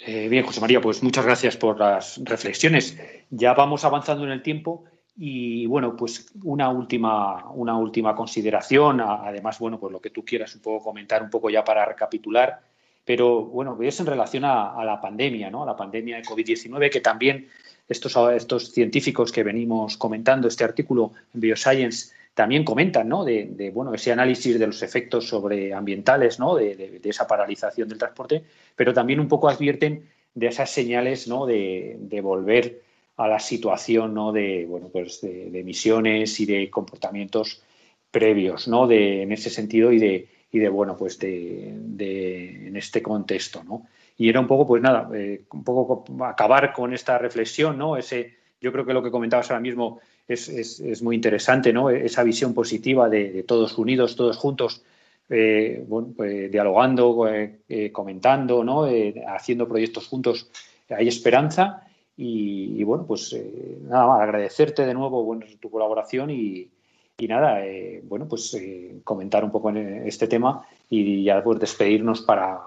Eh, 0.00 0.28
bien, 0.28 0.44
José 0.44 0.60
María, 0.60 0.80
pues 0.80 1.02
muchas 1.02 1.24
gracias 1.24 1.56
por 1.56 1.78
las 1.78 2.20
reflexiones. 2.24 2.98
Ya 3.30 3.54
vamos 3.54 3.84
avanzando 3.84 4.24
en 4.24 4.30
el 4.30 4.42
tiempo 4.42 4.84
y 5.16 5.66
bueno, 5.66 5.96
pues 5.96 6.32
una 6.42 6.68
última, 6.68 7.48
una 7.52 7.78
última 7.78 8.16
consideración, 8.16 9.00
además, 9.00 9.58
bueno, 9.60 9.78
pues 9.78 9.92
lo 9.92 10.00
que 10.00 10.10
tú 10.10 10.24
quieras 10.24 10.54
un 10.56 10.62
poco 10.62 10.84
comentar, 10.84 11.22
un 11.22 11.30
poco 11.30 11.48
ya 11.48 11.62
para 11.62 11.86
recapitular 11.86 12.60
pero 13.04 13.42
bueno, 13.42 13.76
es 13.82 14.00
en 14.00 14.06
relación 14.06 14.44
a, 14.44 14.82
la 14.84 15.00
pandemia, 15.00 15.50
¿no? 15.50 15.62
A 15.62 15.66
la 15.66 15.76
pandemia 15.76 16.16
de 16.16 16.22
COVID-19, 16.22 16.90
que 16.90 17.00
también 17.00 17.48
estos, 17.88 18.16
estos 18.34 18.72
científicos 18.72 19.30
que 19.30 19.42
venimos 19.42 19.96
comentando, 19.96 20.48
este 20.48 20.64
artículo 20.64 21.12
en 21.34 21.40
Bioscience, 21.40 22.14
también 22.34 22.64
comentan, 22.64 23.08
¿no? 23.08 23.24
De, 23.24 23.70
bueno, 23.72 23.94
ese 23.94 24.12
análisis 24.12 24.58
de 24.58 24.66
los 24.66 24.82
efectos 24.82 25.28
sobre 25.28 25.72
ambientales, 25.72 26.40
¿no? 26.40 26.56
De, 26.56 27.00
esa 27.04 27.26
paralización 27.26 27.88
del 27.88 27.98
transporte, 27.98 28.42
pero 28.74 28.92
también 28.92 29.20
un 29.20 29.28
poco 29.28 29.48
advierten 29.48 30.08
de 30.34 30.48
esas 30.48 30.70
señales, 30.70 31.28
¿no? 31.28 31.46
De, 31.46 32.20
volver 32.22 32.82
a 33.16 33.28
la 33.28 33.38
situación, 33.38 34.14
¿no? 34.14 34.32
De, 34.32 34.66
bueno, 34.68 34.88
pues 34.92 35.20
de, 35.20 35.60
emisiones 35.60 36.40
y 36.40 36.46
de 36.46 36.68
comportamientos 36.70 37.62
previos, 38.10 38.66
¿no? 38.66 38.88
De, 38.88 39.22
en 39.22 39.30
ese 39.30 39.48
sentido 39.48 39.92
y 39.92 40.00
de, 40.00 40.28
y 40.50 40.58
de, 40.58 40.68
bueno, 40.68 40.96
pues 40.96 41.20
de, 41.20 41.68
en 41.68 42.76
este 42.76 43.00
contexto, 43.00 43.62
¿no? 43.62 43.86
Y 44.16 44.28
era 44.28 44.40
un 44.40 44.48
poco, 44.48 44.66
pues 44.66 44.82
nada, 44.82 45.08
eh, 45.14 45.42
un 45.52 45.62
poco 45.62 46.04
acabar 46.24 46.72
con 46.72 46.94
esta 46.94 47.16
reflexión, 47.18 47.78
¿no? 47.78 47.96
Ese, 47.96 48.34
yo 48.60 48.72
creo 48.72 48.84
que 48.84 48.92
lo 48.92 49.02
que 49.02 49.10
comentabas 49.10 49.50
ahora 49.50 49.60
mismo 49.60 50.00
es, 50.28 50.48
es, 50.48 51.02
muy 51.02 51.16
interesante, 51.16 51.72
¿no? 51.72 51.90
Esa 51.90 52.22
visión 52.22 52.54
positiva 52.54 53.08
de, 53.08 53.42
todos 53.44 53.76
unidos, 53.78 54.16
todos 54.16 54.36
juntos, 54.36 54.82
eh, 55.28 55.84
pues, 56.16 56.50
dialogando, 56.50 57.26
eh, 57.28 57.90
comentando, 57.92 58.64
¿no? 58.64 58.86
haciendo 59.28 59.68
proyectos 59.68 60.08
juntos, 60.08 60.50
hay 60.88 61.08
esperanza. 61.08 61.82
Y, 62.16 62.82
bueno, 62.84 63.06
pues 63.06 63.36
nada 63.82 64.06
más, 64.06 64.20
agradecerte 64.20 64.86
de 64.86 64.94
nuevo 64.94 65.24
bueno, 65.24 65.44
tu 65.60 65.68
colaboración 65.68 66.30
y, 66.30 66.70
y 67.16 67.28
nada, 67.28 67.64
eh, 67.64 68.02
bueno, 68.04 68.26
pues 68.26 68.54
eh, 68.54 69.00
comentar 69.04 69.44
un 69.44 69.52
poco 69.52 69.70
en 69.70 70.06
este 70.06 70.26
tema 70.26 70.66
y 70.90 71.22
ya 71.22 71.42
pues 71.44 71.60
despedirnos 71.60 72.22
para 72.22 72.58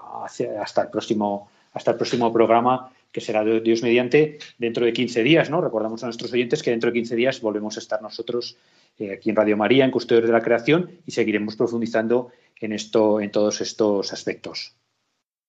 hasta 0.60 0.82
el 0.82 0.88
próximo 0.88 1.50
hasta 1.74 1.90
el 1.92 1.96
próximo 1.98 2.32
programa 2.32 2.90
que 3.12 3.20
será 3.20 3.44
Dios 3.44 3.82
mediante 3.82 4.38
dentro 4.58 4.84
de 4.84 4.92
15 4.92 5.22
días, 5.22 5.50
¿no? 5.50 5.60
Recordamos 5.60 6.02
a 6.02 6.06
nuestros 6.06 6.32
oyentes 6.32 6.62
que 6.62 6.70
dentro 6.70 6.90
de 6.90 6.94
15 6.94 7.16
días 7.16 7.40
volvemos 7.40 7.76
a 7.76 7.80
estar 7.80 8.02
nosotros 8.02 8.56
eh, 8.98 9.12
aquí 9.12 9.30
en 9.30 9.36
Radio 9.36 9.56
María, 9.56 9.84
en 9.84 9.90
Custodios 9.90 10.26
de 10.26 10.32
la 10.32 10.42
Creación, 10.42 10.90
y 11.06 11.12
seguiremos 11.12 11.56
profundizando 11.56 12.30
en 12.60 12.72
esto, 12.72 13.20
en 13.20 13.30
todos 13.30 13.60
estos 13.60 14.12
aspectos. 14.12 14.74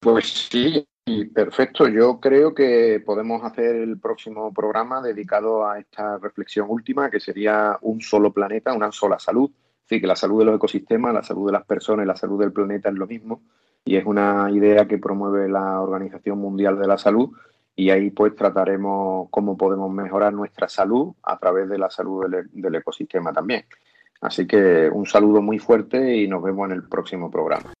Pues 0.00 0.48
sí, 0.50 0.86
perfecto. 1.34 1.86
Yo 1.88 2.20
creo 2.20 2.54
que 2.54 3.02
podemos 3.04 3.44
hacer 3.44 3.76
el 3.76 3.98
próximo 3.98 4.52
programa 4.52 5.02
dedicado 5.02 5.68
a 5.68 5.78
esta 5.78 6.16
reflexión 6.18 6.66
última, 6.70 7.10
que 7.10 7.20
sería 7.20 7.76
un 7.82 8.00
solo 8.00 8.32
planeta, 8.32 8.72
una 8.72 8.92
sola 8.92 9.18
salud. 9.18 9.50
Sí, 9.84 10.00
que 10.00 10.06
la 10.06 10.16
salud 10.16 10.38
de 10.38 10.44
los 10.46 10.56
ecosistemas, 10.56 11.12
la 11.12 11.22
salud 11.22 11.46
de 11.46 11.52
las 11.52 11.66
personas 11.66 12.04
y 12.04 12.06
la 12.06 12.16
salud 12.16 12.40
del 12.40 12.52
planeta 12.52 12.88
es 12.88 12.94
lo 12.94 13.06
mismo. 13.06 13.42
Y 13.84 13.96
es 13.96 14.04
una 14.04 14.50
idea 14.50 14.86
que 14.86 14.98
promueve 14.98 15.48
la 15.48 15.80
Organización 15.80 16.38
Mundial 16.38 16.78
de 16.78 16.86
la 16.86 16.98
Salud. 16.98 17.30
Y 17.76 17.90
ahí 17.90 18.10
pues 18.10 18.34
trataremos 18.34 19.28
cómo 19.30 19.56
podemos 19.56 19.90
mejorar 19.90 20.32
nuestra 20.32 20.68
salud 20.68 21.14
a 21.22 21.38
través 21.38 21.68
de 21.68 21.78
la 21.78 21.90
salud 21.90 22.28
del, 22.28 22.50
del 22.52 22.74
ecosistema 22.74 23.32
también. 23.32 23.64
Así 24.20 24.46
que 24.46 24.90
un 24.92 25.06
saludo 25.06 25.40
muy 25.40 25.58
fuerte 25.58 26.16
y 26.16 26.28
nos 26.28 26.42
vemos 26.42 26.68
en 26.68 26.76
el 26.76 26.88
próximo 26.88 27.30
programa. 27.30 27.72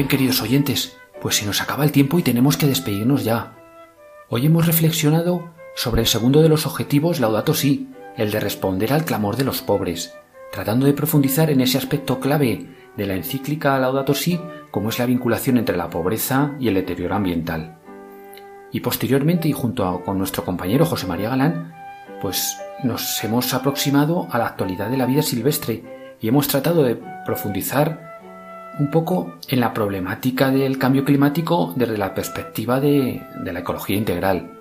Bien, 0.00 0.08
queridos 0.08 0.40
oyentes, 0.40 0.96
pues 1.20 1.36
se 1.36 1.44
nos 1.44 1.60
acaba 1.60 1.84
el 1.84 1.92
tiempo 1.92 2.18
y 2.18 2.22
tenemos 2.22 2.56
que 2.56 2.66
despedirnos 2.66 3.22
ya. 3.22 3.58
Hoy 4.30 4.46
hemos 4.46 4.66
reflexionado 4.66 5.50
sobre 5.76 6.00
el 6.00 6.06
segundo 6.06 6.40
de 6.40 6.48
los 6.48 6.64
objetivos 6.64 7.20
Laudato 7.20 7.52
Si, 7.52 7.90
el 8.16 8.30
de 8.30 8.40
responder 8.40 8.94
al 8.94 9.04
clamor 9.04 9.36
de 9.36 9.44
los 9.44 9.60
pobres, 9.60 10.14
tratando 10.52 10.86
de 10.86 10.94
profundizar 10.94 11.50
en 11.50 11.60
ese 11.60 11.76
aspecto 11.76 12.18
clave 12.18 12.66
de 12.96 13.06
la 13.06 13.14
encíclica 13.14 13.78
Laudato 13.78 14.14
Si, 14.14 14.40
como 14.70 14.88
es 14.88 14.98
la 14.98 15.04
vinculación 15.04 15.58
entre 15.58 15.76
la 15.76 15.90
pobreza 15.90 16.52
y 16.58 16.68
el 16.68 16.76
deterioro 16.76 17.16
ambiental. 17.16 17.76
Y 18.72 18.80
posteriormente, 18.80 19.48
y 19.48 19.52
junto 19.52 20.00
con 20.02 20.16
nuestro 20.16 20.46
compañero 20.46 20.86
José 20.86 21.06
María 21.08 21.28
Galán, 21.28 21.74
pues 22.22 22.56
nos 22.84 23.22
hemos 23.22 23.52
aproximado 23.52 24.28
a 24.30 24.38
la 24.38 24.46
actualidad 24.46 24.88
de 24.88 24.96
la 24.96 25.04
vida 25.04 25.20
silvestre 25.20 26.16
y 26.22 26.28
hemos 26.28 26.48
tratado 26.48 26.84
de 26.84 26.98
profundizar 27.26 28.09
un 28.78 28.90
poco 28.90 29.34
en 29.48 29.60
la 29.60 29.74
problemática 29.74 30.50
del 30.50 30.78
cambio 30.78 31.04
climático 31.04 31.72
desde 31.76 31.98
la 31.98 32.14
perspectiva 32.14 32.80
de, 32.80 33.22
la 33.44 33.60
ecología 33.60 33.96
integral. 33.96 34.58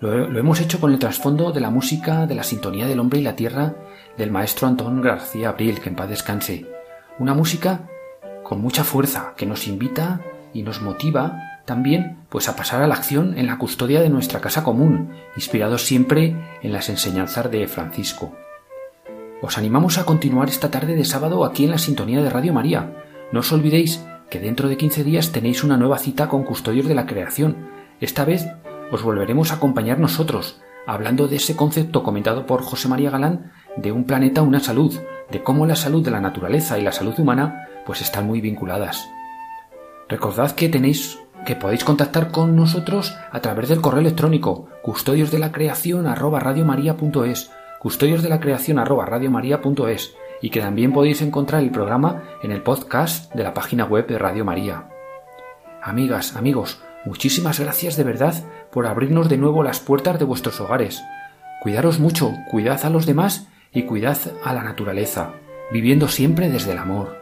Lo, 0.00 0.38
hemos 0.38 0.60
hecho 0.60 0.80
con 0.80 0.92
el 0.92 0.98
trasfondo 0.98 1.52
de 1.52 1.60
la 1.60 1.70
música 1.70 2.26
de 2.26 2.34
la 2.34 2.42
sintonía 2.42 2.86
del 2.86 3.00
hombre 3.00 3.20
y 3.20 3.22
la 3.22 3.36
tierra 3.36 3.74
del 4.16 4.30
maestro 4.30 4.68
Antón 4.68 5.00
García 5.00 5.50
Abril, 5.50 5.80
que 5.80 5.88
en 5.88 5.96
paz 5.96 6.08
descanse. 6.08 6.66
Una 7.18 7.34
música 7.34 7.88
con 8.42 8.60
mucha 8.60 8.84
fuerza 8.84 9.34
que 9.36 9.46
nos 9.46 9.66
invita 9.66 10.20
y 10.52 10.62
nos 10.62 10.82
motiva 10.82 11.38
también 11.64 12.18
pues 12.28 12.48
a 12.48 12.56
pasar 12.56 12.82
a 12.82 12.86
la 12.86 12.94
acción 12.94 13.38
en 13.38 13.46
la 13.46 13.58
custodia 13.58 14.00
de 14.00 14.10
nuestra 14.10 14.40
casa 14.40 14.64
común, 14.64 15.10
inspirados 15.36 15.82
siempre 15.82 16.36
en 16.62 16.72
las 16.72 16.88
enseñanzas 16.88 17.50
de 17.50 17.66
Francisco. 17.68 18.32
Os 19.40 19.58
animamos 19.58 19.98
a 19.98 20.04
continuar 20.04 20.48
esta 20.48 20.70
tarde 20.70 20.94
de 20.94 21.04
sábado 21.04 21.44
aquí 21.44 21.64
en 21.64 21.70
la 21.72 21.78
sintonía 21.78 22.22
de 22.22 22.30
Radio 22.30 22.52
María, 22.52 22.92
no 23.32 23.40
os 23.40 23.52
olvidéis 23.52 24.04
que 24.30 24.40
dentro 24.40 24.68
de 24.68 24.76
15 24.76 25.04
días 25.04 25.32
tenéis 25.32 25.64
una 25.64 25.76
nueva 25.76 25.98
cita 25.98 26.28
con 26.28 26.44
Custodios 26.44 26.86
de 26.86 26.94
la 26.94 27.06
Creación. 27.06 27.68
Esta 28.00 28.24
vez 28.24 28.46
os 28.90 29.02
volveremos 29.02 29.50
a 29.50 29.56
acompañar 29.56 29.98
nosotros, 29.98 30.60
hablando 30.86 31.28
de 31.28 31.36
ese 31.36 31.56
concepto 31.56 32.02
comentado 32.02 32.46
por 32.46 32.62
José 32.62 32.88
María 32.88 33.10
Galán 33.10 33.52
de 33.76 33.92
un 33.92 34.04
planeta, 34.04 34.42
una 34.42 34.60
salud, 34.60 34.94
de 35.30 35.42
cómo 35.42 35.66
la 35.66 35.76
salud 35.76 36.04
de 36.04 36.10
la 36.10 36.20
naturaleza 36.20 36.78
y 36.78 36.82
la 36.82 36.92
salud 36.92 37.18
humana 37.18 37.68
pues 37.86 38.02
están 38.02 38.26
muy 38.26 38.40
vinculadas. 38.40 39.08
Recordad 40.08 40.52
que 40.52 40.68
tenéis 40.68 41.18
que 41.46 41.56
podéis 41.56 41.84
contactar 41.84 42.30
con 42.30 42.54
nosotros 42.54 43.16
a 43.32 43.40
través 43.40 43.68
del 43.68 43.80
correo 43.80 44.00
electrónico 44.00 44.68
custodios 44.82 45.30
de 45.30 45.38
y 50.42 50.50
que 50.50 50.60
también 50.60 50.92
podéis 50.92 51.22
encontrar 51.22 51.62
el 51.62 51.70
programa 51.70 52.24
en 52.42 52.52
el 52.52 52.62
podcast 52.62 53.32
de 53.34 53.44
la 53.44 53.54
página 53.54 53.86
web 53.86 54.06
de 54.06 54.18
Radio 54.18 54.44
María. 54.44 54.88
Amigas, 55.82 56.36
amigos, 56.36 56.82
Muchísimas 57.04 57.58
gracias 57.58 57.96
de 57.96 58.04
verdad 58.04 58.34
por 58.70 58.86
abrirnos 58.86 59.28
de 59.28 59.36
nuevo 59.36 59.64
las 59.64 59.80
puertas 59.80 60.18
de 60.20 60.24
vuestros 60.24 60.60
hogares. 60.60 61.02
Cuidaros 61.60 61.98
mucho, 61.98 62.32
cuidad 62.48 62.84
a 62.84 62.90
los 62.90 63.06
demás 63.06 63.48
y 63.72 63.82
cuidad 63.82 64.18
a 64.44 64.52
la 64.52 64.62
naturaleza, 64.62 65.32
viviendo 65.72 66.06
siempre 66.06 66.48
desde 66.48 66.72
el 66.72 66.78
amor. 66.78 67.20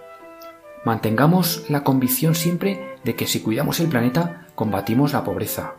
Mantengamos 0.85 1.64
la 1.71 1.83
convicción 1.83 2.35
siempre 2.35 2.99
de 3.05 3.14
que 3.14 3.27
si 3.27 3.41
cuidamos 3.41 3.81
el 3.81 3.89
planeta, 3.89 4.47
combatimos 4.55 5.14
la 5.14 5.25
pobreza. 5.25 5.75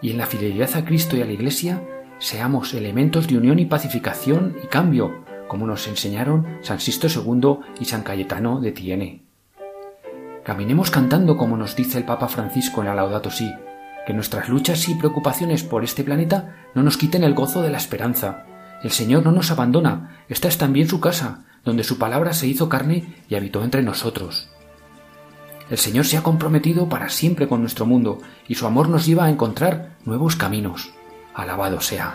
Y 0.00 0.12
en 0.12 0.18
la 0.18 0.26
fidelidad 0.26 0.76
a 0.76 0.84
Cristo 0.84 1.16
y 1.16 1.22
a 1.22 1.24
la 1.24 1.32
Iglesia, 1.32 1.82
seamos 2.18 2.74
elementos 2.74 3.26
de 3.26 3.38
unión 3.38 3.58
y 3.58 3.66
pacificación 3.66 4.56
y 4.62 4.68
cambio, 4.68 5.23
como 5.48 5.66
nos 5.66 5.86
enseñaron 5.88 6.58
San 6.62 6.80
Sisto 6.80 7.08
II 7.08 7.58
y 7.80 7.84
San 7.84 8.02
Cayetano 8.02 8.60
de 8.60 8.72
Tiene. 8.72 9.22
Caminemos 10.44 10.90
cantando 10.90 11.36
como 11.36 11.56
nos 11.56 11.74
dice 11.74 11.98
el 11.98 12.04
Papa 12.04 12.28
Francisco 12.28 12.80
en 12.80 12.88
la 12.88 12.94
Laudato 12.94 13.30
Si, 13.30 13.50
que 14.06 14.12
nuestras 14.12 14.48
luchas 14.48 14.88
y 14.88 14.94
preocupaciones 14.94 15.62
por 15.62 15.84
este 15.84 16.04
planeta 16.04 16.56
no 16.74 16.82
nos 16.82 16.96
quiten 16.96 17.24
el 17.24 17.34
gozo 17.34 17.62
de 17.62 17.70
la 17.70 17.78
esperanza. 17.78 18.44
El 18.82 18.90
Señor 18.90 19.24
no 19.24 19.32
nos 19.32 19.50
abandona, 19.50 20.18
esta 20.28 20.48
es 20.48 20.58
también 20.58 20.88
su 20.88 21.00
casa, 21.00 21.44
donde 21.64 21.84
su 21.84 21.98
palabra 21.98 22.34
se 22.34 22.46
hizo 22.46 22.68
carne 22.68 23.14
y 23.28 23.34
habitó 23.34 23.64
entre 23.64 23.82
nosotros. 23.82 24.50
El 25.70 25.78
Señor 25.78 26.04
se 26.04 26.18
ha 26.18 26.22
comprometido 26.22 26.88
para 26.88 27.08
siempre 27.08 27.48
con 27.48 27.60
nuestro 27.60 27.86
mundo 27.86 28.18
y 28.46 28.56
su 28.56 28.66
amor 28.66 28.90
nos 28.90 29.06
lleva 29.06 29.24
a 29.24 29.30
encontrar 29.30 29.96
nuevos 30.04 30.36
caminos. 30.36 30.92
Alabado 31.34 31.80
sea. 31.80 32.14